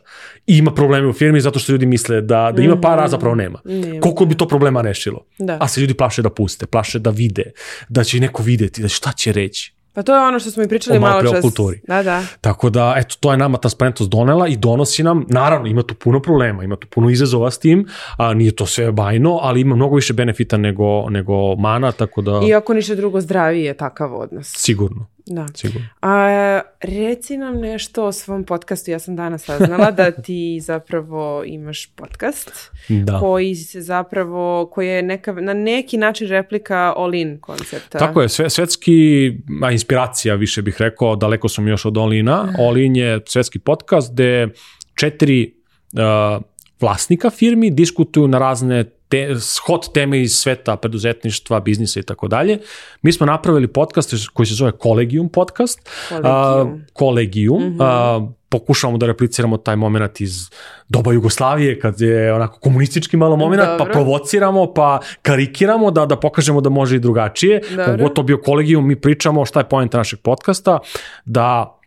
I 0.48 0.58
ima 0.58 0.72
probleme 0.72 1.08
u 1.08 1.14
firmi 1.14 1.42
zato 1.42 1.60
što 1.60 1.72
ljudi 1.72 1.86
misle 1.86 2.22
da, 2.22 2.52
da 2.56 2.62
ima 2.62 2.82
para, 2.82 3.02
a 3.02 3.06
mhm. 3.06 3.12
zapravo 3.12 3.36
nema. 3.36 3.60
nema. 3.66 4.00
Koliko 4.02 4.26
bi 4.26 4.38
to 4.38 4.48
problema 4.48 4.82
rešilo? 4.82 5.26
Da. 5.38 5.58
A 5.62 5.68
se 5.68 5.82
ljudi 5.82 5.94
plaše 5.94 6.22
da 6.22 6.30
puste, 6.30 6.66
plaše 6.66 7.00
da 7.00 7.10
vide, 7.10 7.52
da 7.90 8.04
će 8.04 8.20
neko 8.20 8.44
videti, 8.44 8.82
da 8.82 8.88
šta 8.88 9.12
će 9.12 9.32
reći. 9.32 9.79
Pa 10.00 10.04
to 10.04 10.16
je 10.16 10.22
ono 10.22 10.40
što 10.40 10.52
smo 10.52 10.64
i 10.64 10.68
pričali 10.68 11.00
malo 11.00 11.32
čas. 11.32 11.42
kulturi. 11.42 11.82
Da, 11.88 12.04
da. 12.04 12.24
Tako 12.42 12.70
da, 12.70 12.94
eto, 12.98 13.16
to 13.20 13.32
je 13.32 13.38
nama 13.38 13.58
transparentnost 13.58 14.12
donela 14.12 14.48
i 14.48 14.58
donosi 14.58 15.04
nam, 15.04 15.26
naravno, 15.30 15.68
ima 15.68 15.84
tu 15.84 15.96
puno 15.96 16.22
problema, 16.22 16.64
ima 16.64 16.76
tu 16.76 16.88
puno 16.88 17.10
izazova 17.10 17.52
s 17.52 17.60
tim, 17.60 17.88
a 18.18 18.34
nije 18.34 18.56
to 18.56 18.66
sve 18.66 18.92
bajno, 18.92 19.40
ali 19.42 19.62
ima 19.62 19.76
mnogo 19.76 19.96
više 19.96 20.14
benefita 20.14 20.58
nego, 20.58 21.10
nego 21.10 21.56
mana, 21.56 21.92
tako 21.92 22.22
da... 22.22 22.42
I 22.48 22.54
ako 22.54 22.74
ništa 22.74 22.96
drugo, 22.96 23.22
zdraviji 23.22 23.64
je 23.64 23.74
takav 23.74 24.16
odnos. 24.16 24.54
Sigurno. 24.58 25.06
Da. 25.26 25.48
Sigurno. 25.56 25.88
A, 26.02 26.62
reci 26.82 27.38
nam 27.38 27.60
nešto 27.60 28.06
o 28.06 28.12
svom 28.12 28.44
podcastu. 28.44 28.92
Ja 28.92 29.00
sam 29.00 29.16
danas 29.16 29.44
saznala 29.44 29.92
da 29.92 30.12
ti 30.12 30.60
zapravo 30.70 31.44
imaš 31.46 31.86
podcast 31.96 32.52
Da. 32.90 33.20
koji 33.20 33.56
se 33.56 33.82
zapravo, 33.82 34.70
koji 34.74 34.88
je 34.88 35.04
neka, 35.04 35.34
na 35.34 35.54
neki 35.54 35.98
način 35.98 36.28
replika 36.28 36.94
all-in 36.98 37.40
koncepta. 37.40 37.98
Tako 37.98 38.22
je, 38.22 38.30
sve, 38.30 38.50
svetski, 38.50 39.32
a 39.64 39.72
inspiracija 39.72 40.36
više 40.36 40.62
bih 40.62 40.76
rekao, 40.80 41.16
daleko 41.16 41.50
sam 41.50 41.68
još 41.68 41.86
od 41.86 41.98
Olina. 41.98 42.54
Olin 42.60 42.96
je 42.96 43.20
svetski 43.26 43.60
podcast 43.60 44.14
gde 44.14 44.48
četiri 44.96 45.54
uh, 45.94 46.44
vlasnika 46.80 47.30
firmi 47.30 47.72
diskutuju 47.72 48.28
na 48.28 48.40
razne 48.40 48.84
te, 49.10 49.36
hot 49.66 49.94
teme 49.94 50.22
iz 50.22 50.36
sveta 50.36 50.76
preduzetništva, 50.76 51.60
biznisa 51.60 52.00
i 52.00 52.04
tako 52.04 52.28
dalje. 52.28 52.60
Mi 53.02 53.14
smo 53.14 53.26
napravili 53.26 53.68
podcast 53.68 54.14
koji 54.34 54.46
se 54.46 54.54
zove 54.54 54.72
Kolegium 54.72 55.30
podcast. 55.30 55.90
Kolegium. 56.10 56.74
Uh, 56.74 56.80
Kolegium. 56.94 57.64
Mm 57.64 57.78
-hmm. 57.78 58.18
uh, 58.18 58.30
pokušavamo 58.50 58.98
da 58.98 59.06
repliciramo 59.06 59.58
taj 59.58 59.76
moment 59.76 60.22
iz 60.22 60.50
doba 60.90 61.14
Jugoslavije, 61.14 61.80
kad 61.80 62.02
je 62.02 62.34
onako 62.34 62.60
komunistički 62.60 63.18
malo 63.18 63.36
moment, 63.36 63.62
pa 63.78 63.86
provociramo, 63.86 64.74
pa 64.74 65.00
karikiramo 65.22 65.92
da, 65.92 66.06
da 66.06 66.16
pokažemo 66.16 66.62
da 66.62 66.70
može 66.70 66.96
i 66.96 67.00
drugačije. 67.00 67.62
Pogotovo 67.86 68.26
bio 68.26 68.38
kolegijum, 68.38 68.88
mi 68.88 68.96
pričamo 68.96 69.46
šta 69.46 69.60
je 69.60 69.70
poenta 69.70 69.98
našeg 69.98 70.20
podcasta, 70.20 70.80
da 71.26 71.80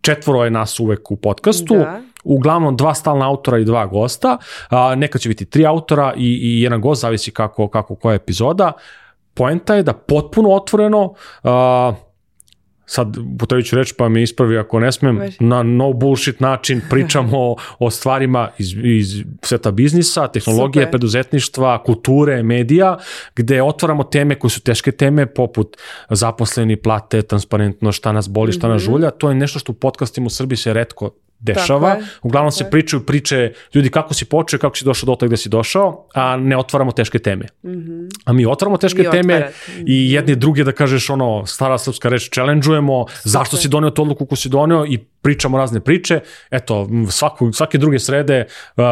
četvoro 0.00 0.44
je 0.44 0.50
nas 0.50 0.80
uvek 0.80 1.10
u 1.10 1.16
podcastu, 1.16 1.74
da. 1.74 2.00
Uglavnom 2.28 2.76
dva 2.76 2.94
stalna 2.94 3.28
autora 3.28 3.58
i 3.58 3.64
dva 3.64 3.86
gosta, 3.86 4.38
a, 4.70 4.94
neka 4.94 5.18
će 5.18 5.28
biti 5.28 5.44
tri 5.44 5.66
autora 5.66 6.12
i, 6.16 6.38
i 6.42 6.62
jedan 6.62 6.80
gost, 6.80 7.02
zavisi 7.02 7.30
kako, 7.30 7.68
kako 7.68 7.94
koja 7.94 8.14
epizoda. 8.14 8.72
Poenta 9.34 9.74
je 9.74 9.82
da 9.82 9.92
potpuno 9.92 10.50
otvoreno 10.50 11.14
a, 11.42 11.92
sad 12.88 13.16
potrebit 13.38 13.66
ću 13.66 13.76
reći 13.76 13.94
pa 13.98 14.08
me 14.08 14.22
ispravi 14.22 14.58
ako 14.58 14.80
ne 14.80 14.92
smem, 14.92 15.20
na 15.40 15.62
no 15.62 15.92
bullshit 15.92 16.40
način 16.40 16.80
pričamo 16.90 17.38
o, 17.50 17.56
o 17.78 17.90
stvarima 17.90 18.48
iz, 18.58 18.74
iz 18.84 19.24
sveta 19.42 19.70
biznisa, 19.70 20.28
tehnologije, 20.28 20.82
Super. 20.82 20.90
preduzetništva, 20.90 21.82
kulture, 21.82 22.42
medija, 22.42 22.98
gde 23.36 23.62
otvaramo 23.62 24.04
teme 24.04 24.34
koje 24.34 24.50
su 24.50 24.60
teške 24.60 24.92
teme, 24.92 25.26
poput 25.26 25.76
zaposleni, 26.10 26.76
plate, 26.76 27.22
transparentno, 27.22 27.92
šta 27.92 28.12
nas 28.12 28.28
boli, 28.28 28.52
šta 28.52 28.68
nas 28.68 28.82
mhm. 28.82 28.92
žulja. 28.92 29.10
To 29.10 29.28
je 29.28 29.34
nešto 29.34 29.58
što 29.58 29.72
u 29.72 29.74
podcastima 29.74 30.26
u 30.26 30.30
Srbiji 30.30 30.56
se 30.56 30.72
redko 30.72 31.10
dešava. 31.40 31.90
Je, 31.90 32.04
Uglavnom 32.22 32.52
se 32.52 32.70
pričaju 32.70 33.06
priče 33.06 33.52
ljudi 33.74 33.90
kako 33.90 34.14
si 34.14 34.24
počeo, 34.24 34.58
kako 34.58 34.76
si 34.76 34.84
došao 34.84 35.06
do 35.06 35.14
toga 35.14 35.26
gde 35.26 35.36
si 35.36 35.48
došao, 35.48 36.06
a 36.14 36.36
ne 36.36 36.56
otvaramo 36.56 36.92
teške 36.92 37.18
teme. 37.18 37.46
Mm 37.62 37.70
-hmm. 37.70 38.08
A 38.24 38.32
mi 38.32 38.46
otvaramo 38.46 38.76
teške 38.76 39.02
mi 39.02 39.10
teme 39.10 39.34
otvarate. 39.34 39.54
i 39.86 40.12
jedni 40.12 40.36
druge 40.36 40.64
da 40.64 40.72
kažeš 40.72 41.10
ono 41.10 41.46
stara 41.46 41.78
srpska 41.78 42.08
reč 42.08 42.30
challenge-ujemo, 42.30 43.06
zašto 43.24 43.56
si 43.56 43.68
donio 43.68 43.90
to 43.90 44.02
odluku 44.02 44.26
ko 44.26 44.36
si 44.36 44.48
donio 44.48 44.86
i 44.88 44.98
pričamo 45.22 45.58
razne 45.58 45.80
priče. 45.80 46.20
Eto, 46.50 46.88
svaku, 47.10 47.52
svake 47.52 47.78
druge 47.78 47.98
srede 47.98 48.44
uh, 48.76 48.84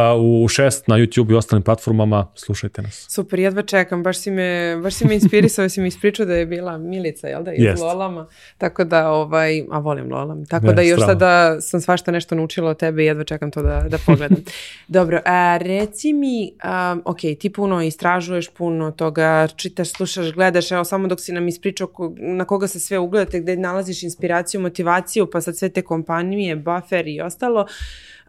u 0.45 0.49
šest 0.49 0.89
na 0.89 0.97
YouTube 0.97 1.33
i 1.33 1.35
ostalim 1.35 1.63
platformama, 1.63 2.27
slušajte 2.35 2.83
nas. 2.83 3.07
Super, 3.11 3.39
jedva 3.39 3.63
čekam, 3.63 4.03
baš 4.03 4.19
si 4.19 4.31
me, 4.31 4.77
baš 4.83 4.95
si 4.95 5.07
me 5.07 5.15
inspirisao, 5.15 5.69
si 5.69 5.81
mi 5.81 5.89
ispričao 5.89 6.27
da 6.27 6.35
je 6.35 6.47
bila 6.47 6.79
Milica, 6.79 7.29
jel 7.29 7.43
da, 7.43 7.53
iz 7.53 7.65
Jest. 7.65 7.83
Lolama, 7.83 8.27
tako 8.59 8.85
da, 8.85 9.11
ovaj, 9.11 9.65
a 9.71 9.79
volim 9.79 10.13
Lolam, 10.13 10.47
tako 10.47 10.67
ne, 10.67 10.73
da 10.73 10.83
još 10.83 11.01
sada 11.01 11.61
sam 11.61 11.81
svašta 11.81 12.11
nešto 12.11 12.35
naučila 12.37 12.71
od 12.71 12.79
tebe 12.79 13.03
i 13.03 13.07
jedva 13.07 13.25
čekam 13.25 13.51
to 13.51 13.63
da, 13.63 13.85
da 13.89 13.99
pogledam. 14.07 14.39
Dobro, 14.89 15.21
a, 15.25 15.57
reci 15.57 16.13
mi, 16.13 16.53
a, 16.63 16.97
ok, 17.05 17.21
ti 17.41 17.53
puno 17.53 17.83
istražuješ, 17.83 18.49
puno 18.49 18.91
toga 18.91 19.49
čitaš, 19.57 19.93
slušaš, 19.93 20.33
gledaš, 20.33 20.71
evo 20.73 20.85
samo 20.85 21.09
dok 21.09 21.21
si 21.21 21.33
nam 21.33 21.49
ispričao 21.49 21.89
na 22.19 22.45
koga 22.45 22.69
se 22.69 22.81
sve 22.81 22.99
ugledate, 22.99 23.41
gde 23.41 23.57
nalaziš 23.57 24.03
inspiraciju, 24.03 24.61
motivaciju, 24.61 25.31
pa 25.31 25.41
sad 25.41 25.57
sve 25.57 25.69
te 25.69 25.83
kompanije, 25.83 26.57
buffer 26.57 27.07
i 27.07 27.21
ostalo, 27.21 27.67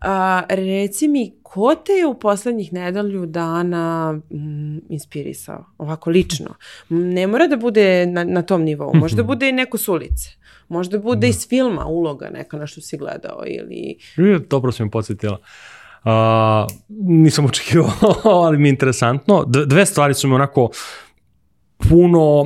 A, 0.01 0.43
reci 0.49 1.07
mi, 1.07 1.33
ko 1.43 1.75
te 1.75 1.93
je 1.93 2.05
u 2.05 2.13
poslednjih 2.13 2.73
nedelju 2.73 3.25
dana 3.25 4.13
mm, 4.31 4.77
inspirisao? 4.89 5.65
Ovako 5.77 6.09
lično. 6.09 6.55
Ne 6.89 7.27
mora 7.27 7.47
da 7.47 7.57
bude 7.57 8.05
na, 8.05 8.23
na 8.23 8.41
tom 8.41 8.63
nivou, 8.63 8.93
možda 8.93 9.23
bude 9.31 9.49
i 9.49 9.51
neko 9.51 9.77
s 9.77 9.87
ulice. 9.87 10.36
Možda 10.69 10.99
bude 10.99 11.19
da. 11.19 11.27
iz 11.27 11.47
filma 11.49 11.85
uloga 11.85 12.29
neka 12.29 12.57
na 12.57 12.67
što 12.67 12.81
si 12.81 12.97
gledao 12.97 13.43
ili... 13.45 13.97
Dobro 14.49 14.71
si 14.71 14.83
mi 14.83 14.89
podsjetila. 14.89 15.37
Uh, 16.03 16.11
nisam 16.89 17.45
očekivao, 17.45 17.91
ali 18.45 18.57
mi 18.57 18.67
je 18.67 18.71
interesantno. 18.71 19.43
Dve 19.65 19.85
stvari 19.85 20.13
su 20.13 20.27
mi 20.27 20.35
onako 20.35 20.69
puno, 21.77 22.45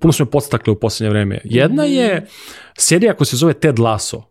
puno 0.00 0.12
su 0.12 0.24
me 0.24 0.30
podstakle 0.30 0.72
u 0.72 0.80
poslednje 0.80 1.10
vreme. 1.10 1.40
Jedna 1.44 1.82
mhm. 1.82 1.92
je 1.92 2.26
serija 2.78 3.14
koja 3.14 3.26
se 3.26 3.36
zove 3.36 3.52
Ted 3.52 3.78
Lasso. 3.78 4.22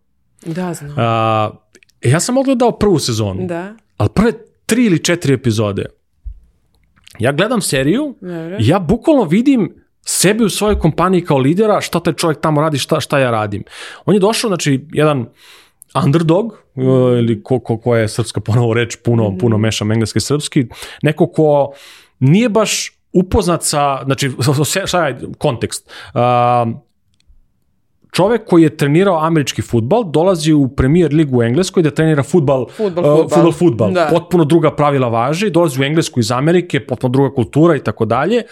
Da, 0.45 0.73
znam. 0.73 0.91
Uh, 0.91 1.55
ja 2.01 2.19
sam 2.19 2.37
odgledao 2.37 2.71
prvu 2.71 2.99
sezonu. 2.99 3.47
Da. 3.47 3.75
Ali 3.97 4.09
prve 4.15 4.31
tri 4.65 4.85
ili 4.85 5.03
četiri 5.03 5.33
epizode. 5.33 5.85
Ja 7.19 7.31
gledam 7.31 7.61
seriju 7.61 8.15
i 8.59 8.67
ja 8.67 8.79
bukvalno 8.79 9.23
vidim 9.23 9.83
sebi 10.05 10.43
u 10.43 10.49
svojoj 10.49 10.79
kompaniji 10.79 11.25
kao 11.25 11.37
lidera, 11.37 11.81
šta 11.81 11.99
taj 11.99 12.13
čovjek 12.13 12.41
tamo 12.41 12.61
radi, 12.61 12.77
šta, 12.77 12.99
šta 12.99 13.19
ja 13.19 13.31
radim. 13.31 13.63
On 14.05 14.13
je 14.13 14.19
došao, 14.19 14.47
znači, 14.47 14.85
jedan 14.91 15.25
underdog, 16.05 16.45
uh, 16.75 16.83
ili 17.19 17.43
ko, 17.43 17.59
ko, 17.59 17.77
ko 17.77 17.95
je 17.95 18.07
srpska 18.07 18.39
ponovo 18.39 18.73
reč, 18.73 18.97
puno, 19.03 19.29
mm 19.29 19.33
-hmm. 19.33 19.39
puno 19.39 19.57
mešam 19.57 19.91
engleski 19.91 20.17
i 20.17 20.21
srpski, 20.21 20.65
neko 21.01 21.27
ko 21.27 21.71
nije 22.19 22.49
baš 22.49 22.91
upoznat 23.13 23.63
sa, 23.63 24.01
znači, 24.05 24.31
šta 24.85 25.07
je 25.07 25.19
kontekst? 25.37 25.91
Uh, 26.13 26.21
čovek 28.11 28.45
koji 28.45 28.63
je 28.63 28.77
trenirao 28.77 29.25
američki 29.25 29.61
futbal 29.61 30.03
dolazi 30.03 30.53
u 30.53 30.67
Premier 30.67 31.13
ligu 31.13 31.39
u 31.39 31.43
Engleskoj 31.43 31.83
da 31.83 31.91
trenira 31.91 32.23
futbal, 32.23 32.67
futbal, 32.77 33.05
uh, 33.05 33.21
futbal. 33.21 33.37
futbal, 33.37 33.51
futbal. 33.51 33.91
Da. 33.91 34.07
Potpuno 34.11 34.45
druga 34.45 34.71
pravila 34.75 35.07
važe, 35.07 35.49
dolazi 35.49 35.81
u 35.81 35.83
Englesku 35.83 36.19
iz 36.19 36.31
Amerike, 36.31 36.85
potpuno 36.85 37.11
druga 37.11 37.35
kultura 37.35 37.75
i 37.75 37.83
tako 37.83 38.05
dalje. 38.05 38.43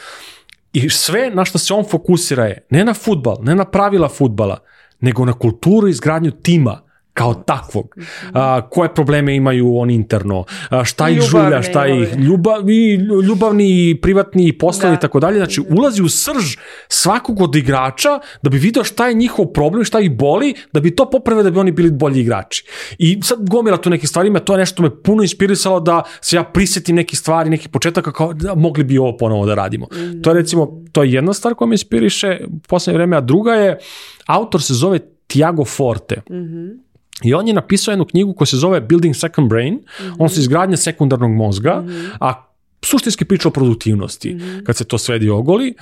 I 0.78 0.89
sve 0.89 1.30
na 1.30 1.45
što 1.45 1.57
se 1.57 1.73
on 1.73 1.86
fokusira 1.89 2.45
je 2.45 2.67
ne 2.69 2.86
na 2.86 2.93
futbal, 2.93 3.38
ne 3.41 3.55
na 3.55 3.65
pravila 3.65 4.09
futbala, 4.09 4.59
nego 4.99 5.25
na 5.25 5.34
kulturu 5.34 5.88
i 5.88 5.91
izgradnju 5.91 6.32
tima 6.32 6.82
kao 7.18 7.34
takvog. 7.34 7.95
A, 8.34 8.70
koje 8.70 8.93
probleme 8.93 9.36
imaju 9.36 9.78
oni 9.78 9.93
interno, 9.93 10.43
a, 10.70 10.84
šta 10.84 11.09
ih 11.09 11.22
žulja, 11.22 11.61
šta 11.61 11.88
ih 11.88 12.18
ljubav, 12.18 12.70
i 12.70 12.95
ljubavni, 13.28 13.89
i 13.89 14.01
privatni, 14.01 14.47
i 14.47 14.57
poslovni 14.57 14.95
da. 14.95 14.99
i 14.99 15.01
tako 15.01 15.20
dalje. 15.20 15.38
Znači, 15.38 15.61
ulazi 15.70 16.01
u 16.01 16.09
srž 16.09 16.55
svakog 16.88 17.41
od 17.41 17.55
igrača 17.55 18.20
da 18.41 18.49
bi 18.49 18.57
video 18.57 18.84
šta 18.84 19.07
je 19.07 19.13
njihov 19.13 19.45
problem, 19.45 19.84
šta 19.84 19.99
ih 19.99 20.11
boli, 20.18 20.53
da 20.74 20.80
bi 20.80 20.95
to 20.95 21.09
popravio 21.09 21.43
da 21.43 21.51
bi 21.51 21.59
oni 21.59 21.72
bili 21.72 21.91
bolji 21.91 22.22
igrači. 22.22 22.65
I 22.97 23.20
sad 23.24 23.49
gomila 23.49 23.78
tu 23.78 23.89
neke 23.89 24.07
stvari, 24.07 24.30
me 24.30 24.39
to 24.39 24.53
je 24.53 24.59
nešto 24.59 24.84
me 24.84 25.03
puno 25.03 25.24
inspirisalo 25.24 25.80
da 25.80 26.03
se 26.22 26.36
ja 26.36 26.43
prisetim 26.43 26.95
neke 26.95 27.15
stvari, 27.15 27.49
nekih 27.49 27.70
početaka 27.70 28.11
kao 28.11 28.34
da 28.34 28.55
mogli 28.55 28.84
bi 28.84 28.97
ovo 28.97 29.18
ponovo 29.18 29.45
da 29.45 29.55
radimo. 29.55 29.86
Mm. 29.86 30.22
To 30.22 30.30
je 30.30 30.34
recimo, 30.34 30.82
to 30.91 31.03
je 31.03 31.13
jedna 31.13 31.34
stvar 31.34 31.55
koja 31.55 31.68
me 31.68 31.74
inspiriše 31.74 32.39
u 32.47 32.59
poslednje 32.68 32.97
vreme, 32.97 33.18
a 33.18 33.22
druga 33.22 33.53
je, 33.53 33.78
autor 34.26 34.61
se 34.61 34.74
zove 34.74 34.99
Tiago 35.28 35.65
Forte. 35.65 36.22
Mm 36.30 36.36
-hmm 36.36 36.86
I 37.24 37.34
on 37.34 37.47
je 37.47 37.53
napisao 37.53 37.91
jednu 37.91 38.05
knjigu 38.05 38.34
koja 38.34 38.45
se 38.45 38.57
zove 38.57 38.82
Building 38.82 39.15
Second 39.15 39.49
Brain, 39.49 39.74
mm 39.74 40.03
-hmm. 40.03 40.15
on 40.20 40.30
se 40.30 40.39
izgradnja 40.39 40.78
sekundarnog 40.78 41.32
mozga, 41.32 41.82
mm 41.82 41.88
-hmm. 41.88 42.09
a 42.20 42.53
suštinski 42.86 43.26
priča 43.26 43.47
o 43.47 43.51
produktivnosti, 43.51 44.34
mm 44.34 44.39
-hmm. 44.39 44.63
kad 44.63 44.78
se 44.78 44.84
to 44.84 44.97
svedi 44.97 45.30
ogoli. 45.30 45.74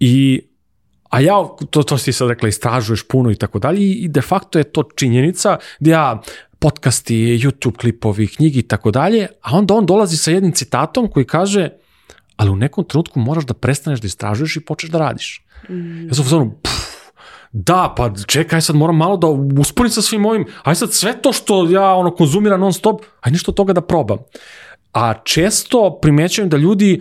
I 0.00 0.40
A 1.08 1.20
ja, 1.20 1.36
to, 1.70 1.82
to 1.82 1.98
si 1.98 2.12
sad 2.12 2.28
rekla, 2.28 2.48
istražuješ 2.48 3.02
puno 3.08 3.30
i 3.30 3.34
tako 3.34 3.58
dalje 3.58 3.80
i 3.80 4.08
de 4.08 4.20
facto 4.20 4.58
je 4.58 4.64
to 4.64 4.82
činjenica 4.96 5.56
gdje 5.80 5.90
ja 5.90 6.22
podcasti, 6.58 7.14
YouTube 7.16 7.76
klipovi, 7.76 8.26
knjigi 8.26 8.58
i 8.58 8.68
tako 8.68 8.90
dalje, 8.90 9.26
a 9.42 9.56
onda 9.56 9.74
on 9.74 9.86
dolazi 9.86 10.16
sa 10.16 10.30
jednim 10.30 10.52
citatom 10.52 11.08
koji 11.08 11.26
kaže 11.26 11.70
ali 12.36 12.50
u 12.50 12.56
nekom 12.56 12.84
trenutku 12.84 13.20
moraš 13.20 13.46
da 13.46 13.54
prestaneš 13.54 14.00
da 14.00 14.06
istražuješ 14.06 14.56
i 14.56 14.60
počneš 14.60 14.92
da 14.92 14.98
radiš. 14.98 15.44
Mm. 15.68 16.08
Ja 16.08 16.14
sam 16.14 16.24
u 16.24 16.52
da, 17.52 17.94
pa 17.96 18.10
čekaj, 18.26 18.60
sad 18.60 18.76
moram 18.76 18.96
malo 18.96 19.16
da 19.16 19.26
usporim 19.60 19.90
sa 19.90 20.02
svim 20.02 20.26
ovim, 20.26 20.46
aj 20.62 20.74
sad 20.74 20.92
sve 20.92 21.22
to 21.22 21.32
što 21.32 21.70
ja 21.70 21.94
ono 21.94 22.14
konzumiram 22.14 22.60
non 22.60 22.72
stop, 22.72 23.02
aj 23.20 23.32
nešto 23.32 23.52
toga 23.52 23.72
da 23.72 23.80
probam. 23.80 24.18
A 24.92 25.14
često 25.24 25.98
primećujem 26.02 26.48
da 26.48 26.56
ljudi 26.56 27.00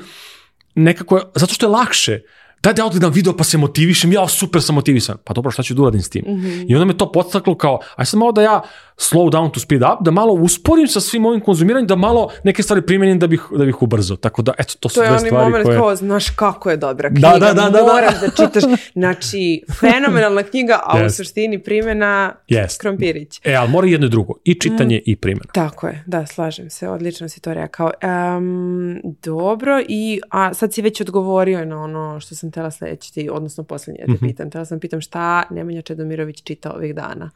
nekako, 0.76 1.22
zato 1.36 1.54
što 1.54 1.66
je 1.66 1.70
lakše, 1.70 2.22
daj 2.64 2.74
da 2.74 2.86
odgledam 2.86 3.12
video 3.12 3.38
pa 3.38 3.43
se 3.43 3.58
motivišem, 3.58 4.14
ja 4.14 4.28
super 4.28 4.62
sam 4.62 4.76
motivisan. 4.76 5.18
Pa 5.24 5.34
dobro, 5.34 5.52
šta 5.52 5.64
ću 5.64 5.74
da 5.74 5.82
uradim 5.82 6.02
s 6.02 6.10
tim? 6.10 6.24
Mm 6.28 6.41
-hmm. 6.41 6.66
I 6.70 6.76
onda 6.76 6.86
me 6.86 6.98
to 6.98 7.12
podstaklo 7.12 7.56
kao, 7.56 7.80
aj 7.95 8.06
sad 8.06 8.20
malo 8.20 8.32
da 8.32 8.41
ja 8.41 8.62
slow 8.98 9.32
down 9.32 9.52
to 9.52 9.60
speed 9.60 9.82
up, 9.82 10.06
da 10.06 10.12
malo 10.12 10.34
usporim 10.34 10.88
sa 10.88 11.00
svim 11.00 11.26
ovim 11.26 11.41
konzumiranjem, 11.41 11.88
da 11.88 11.95
malo 11.95 12.30
neke 12.43 12.64
stvari 12.64 12.82
primenim 12.82 13.20
da 13.20 13.28
bih, 13.28 13.43
da 13.58 13.66
bih 13.66 13.82
ubrzao. 13.82 14.18
Tako 14.18 14.41
da, 14.41 14.54
eto, 14.58 14.74
to 14.80 14.89
su 14.89 14.95
to 14.95 15.02
dve 15.02 15.20
stvari 15.20 15.30
koje... 15.30 15.32
To 15.32 15.36
je 15.36 15.45
onaj 15.45 15.64
moment 15.64 15.80
kao, 15.80 15.95
znaš 15.95 16.30
kako 16.30 16.70
je 16.70 16.78
dobra 16.78 17.10
knjiga, 17.10 17.28
da, 17.28 17.39
da, 17.39 17.54
da, 17.54 17.70
da, 17.70 17.82
moraš 17.82 18.14
da. 18.22 18.28
da 18.28 18.32
čitaš. 18.32 18.64
Znači, 18.93 19.64
fenomenalna 19.80 20.43
knjiga, 20.43 20.80
a 20.86 21.00
yes. 21.00 21.06
u 21.06 21.10
suštini 21.10 21.64
primjena 21.64 22.36
yes. 22.50 22.80
krompirić. 22.80 23.41
E, 23.43 23.54
ali 23.54 23.70
mora 23.70 23.88
jedno 23.88 24.08
i 24.08 24.10
drugo, 24.10 24.34
i 24.43 24.54
čitanje 24.54 24.98
mm, 24.98 25.02
i 25.06 25.16
primjena. 25.16 25.52
Tako 25.54 25.88
je, 25.88 26.04
da, 26.06 26.26
slažem 26.26 26.70
se, 26.70 26.89
odlično 26.89 27.30
si 27.30 27.41
to 27.41 27.54
rekao. 27.54 27.91
Um, 28.38 29.02
dobro, 29.24 29.82
i 29.88 30.22
a 30.30 30.54
sad 30.54 30.74
si 30.74 30.82
već 30.82 31.02
odgovorio 31.02 31.66
na 31.66 31.84
ono 31.84 32.20
što 32.20 32.36
sam 32.36 32.52
tela 32.52 32.72
sledeći 32.72 33.14
ti, 33.14 33.30
odnosno 33.32 33.64
posljednje 33.64 34.04
te 34.06 34.12
mhm. 34.12 34.28
pitam. 34.28 34.50
Tela 34.52 34.66
sam 34.66 34.80
pitam 34.80 35.02
šta 35.02 35.43
Nemanja 35.50 35.82
Čedomirović 35.82 36.43
čita 36.43 36.72
ovih 36.72 36.95
dana. 36.95 37.30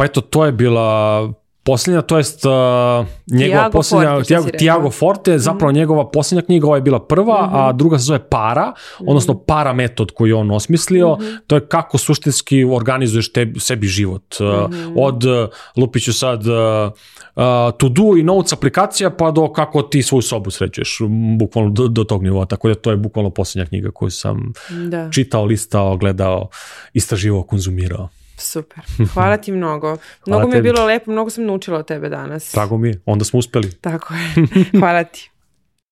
Pa 0.00 0.04
eto, 0.04 0.20
to 0.20 0.44
je 0.44 0.52
bila 0.52 1.28
posljednja, 1.62 2.02
to 2.02 2.16
jest 2.16 2.44
uh, 2.44 2.52
njegova 3.26 3.60
Tiago 3.60 3.70
posljednja, 3.72 4.10
Forte, 4.10 4.26
Tiago, 4.28 4.48
Tiago 4.58 4.90
Forte, 4.90 5.38
zapravo 5.38 5.72
mm 5.72 5.74
njegova 5.74 6.10
posljednja 6.10 6.42
knjiga, 6.42 6.66
ova 6.66 6.76
je 6.76 6.82
bila 6.82 7.06
prva, 7.06 7.46
mm 7.46 7.50
-hmm. 7.50 7.56
a 7.56 7.68
mhm. 7.68 7.78
druga 7.78 7.98
se 7.98 8.04
zove 8.04 8.18
Para, 8.28 8.72
odnosno 8.98 9.34
mhm. 9.34 9.42
para 9.46 9.72
metod 9.72 10.10
koji 10.10 10.32
on 10.32 10.50
osmislio, 10.50 11.16
mm 11.16 11.22
-hmm. 11.22 11.38
to 11.46 11.54
je 11.54 11.66
kako 11.68 11.98
suštinski 11.98 12.64
organizuješ 12.64 13.32
tebi, 13.32 13.60
sebi 13.60 13.86
život. 13.86 14.36
-hmm. 14.38 14.94
Od, 14.96 15.24
uh, 15.24 15.48
lupiću 15.76 16.12
sad, 16.12 16.46
uh, 16.46 16.54
uh, 17.36 17.42
to 17.78 17.88
do 17.88 18.16
i 18.18 18.22
notes 18.22 18.52
aplikacija, 18.52 19.10
pa 19.10 19.30
do 19.30 19.52
kako 19.52 19.82
ti 19.82 20.02
svoju 20.02 20.22
sobu 20.22 20.50
sređuješ, 20.50 20.98
bukvalno 21.38 21.70
do, 21.70 21.88
do 21.88 22.04
tog 22.04 22.22
nivoa, 22.22 22.46
tako 22.46 22.68
da 22.68 22.74
to 22.74 22.90
je 22.90 22.96
bukvalno 22.96 23.30
posljednja 23.30 23.66
knjiga 23.66 23.90
koju 23.90 24.10
sam 24.10 24.52
da. 24.88 25.10
čitao, 25.10 25.44
listao, 25.44 25.96
gledao, 25.96 26.48
istraživao, 26.92 27.42
konzumirao. 27.42 28.08
Super. 28.40 28.84
Hvala 29.14 29.36
ti 29.36 29.52
mnogo. 29.52 29.96
Mnogo 30.26 30.48
mi 30.48 30.56
je 30.56 30.62
bilo 30.62 30.84
lepo, 30.84 31.10
mnogo 31.10 31.30
sam 31.30 31.44
naučila 31.44 31.78
od 31.78 31.86
tebe 31.86 32.08
danas. 32.08 32.50
Tako 32.50 32.78
mi 32.78 32.88
je. 32.88 33.00
Onda 33.06 33.24
smo 33.24 33.38
uspeli. 33.38 33.70
Tako 33.70 34.14
je. 34.14 34.20
Hvala 34.80 35.04
ti. 35.04 35.29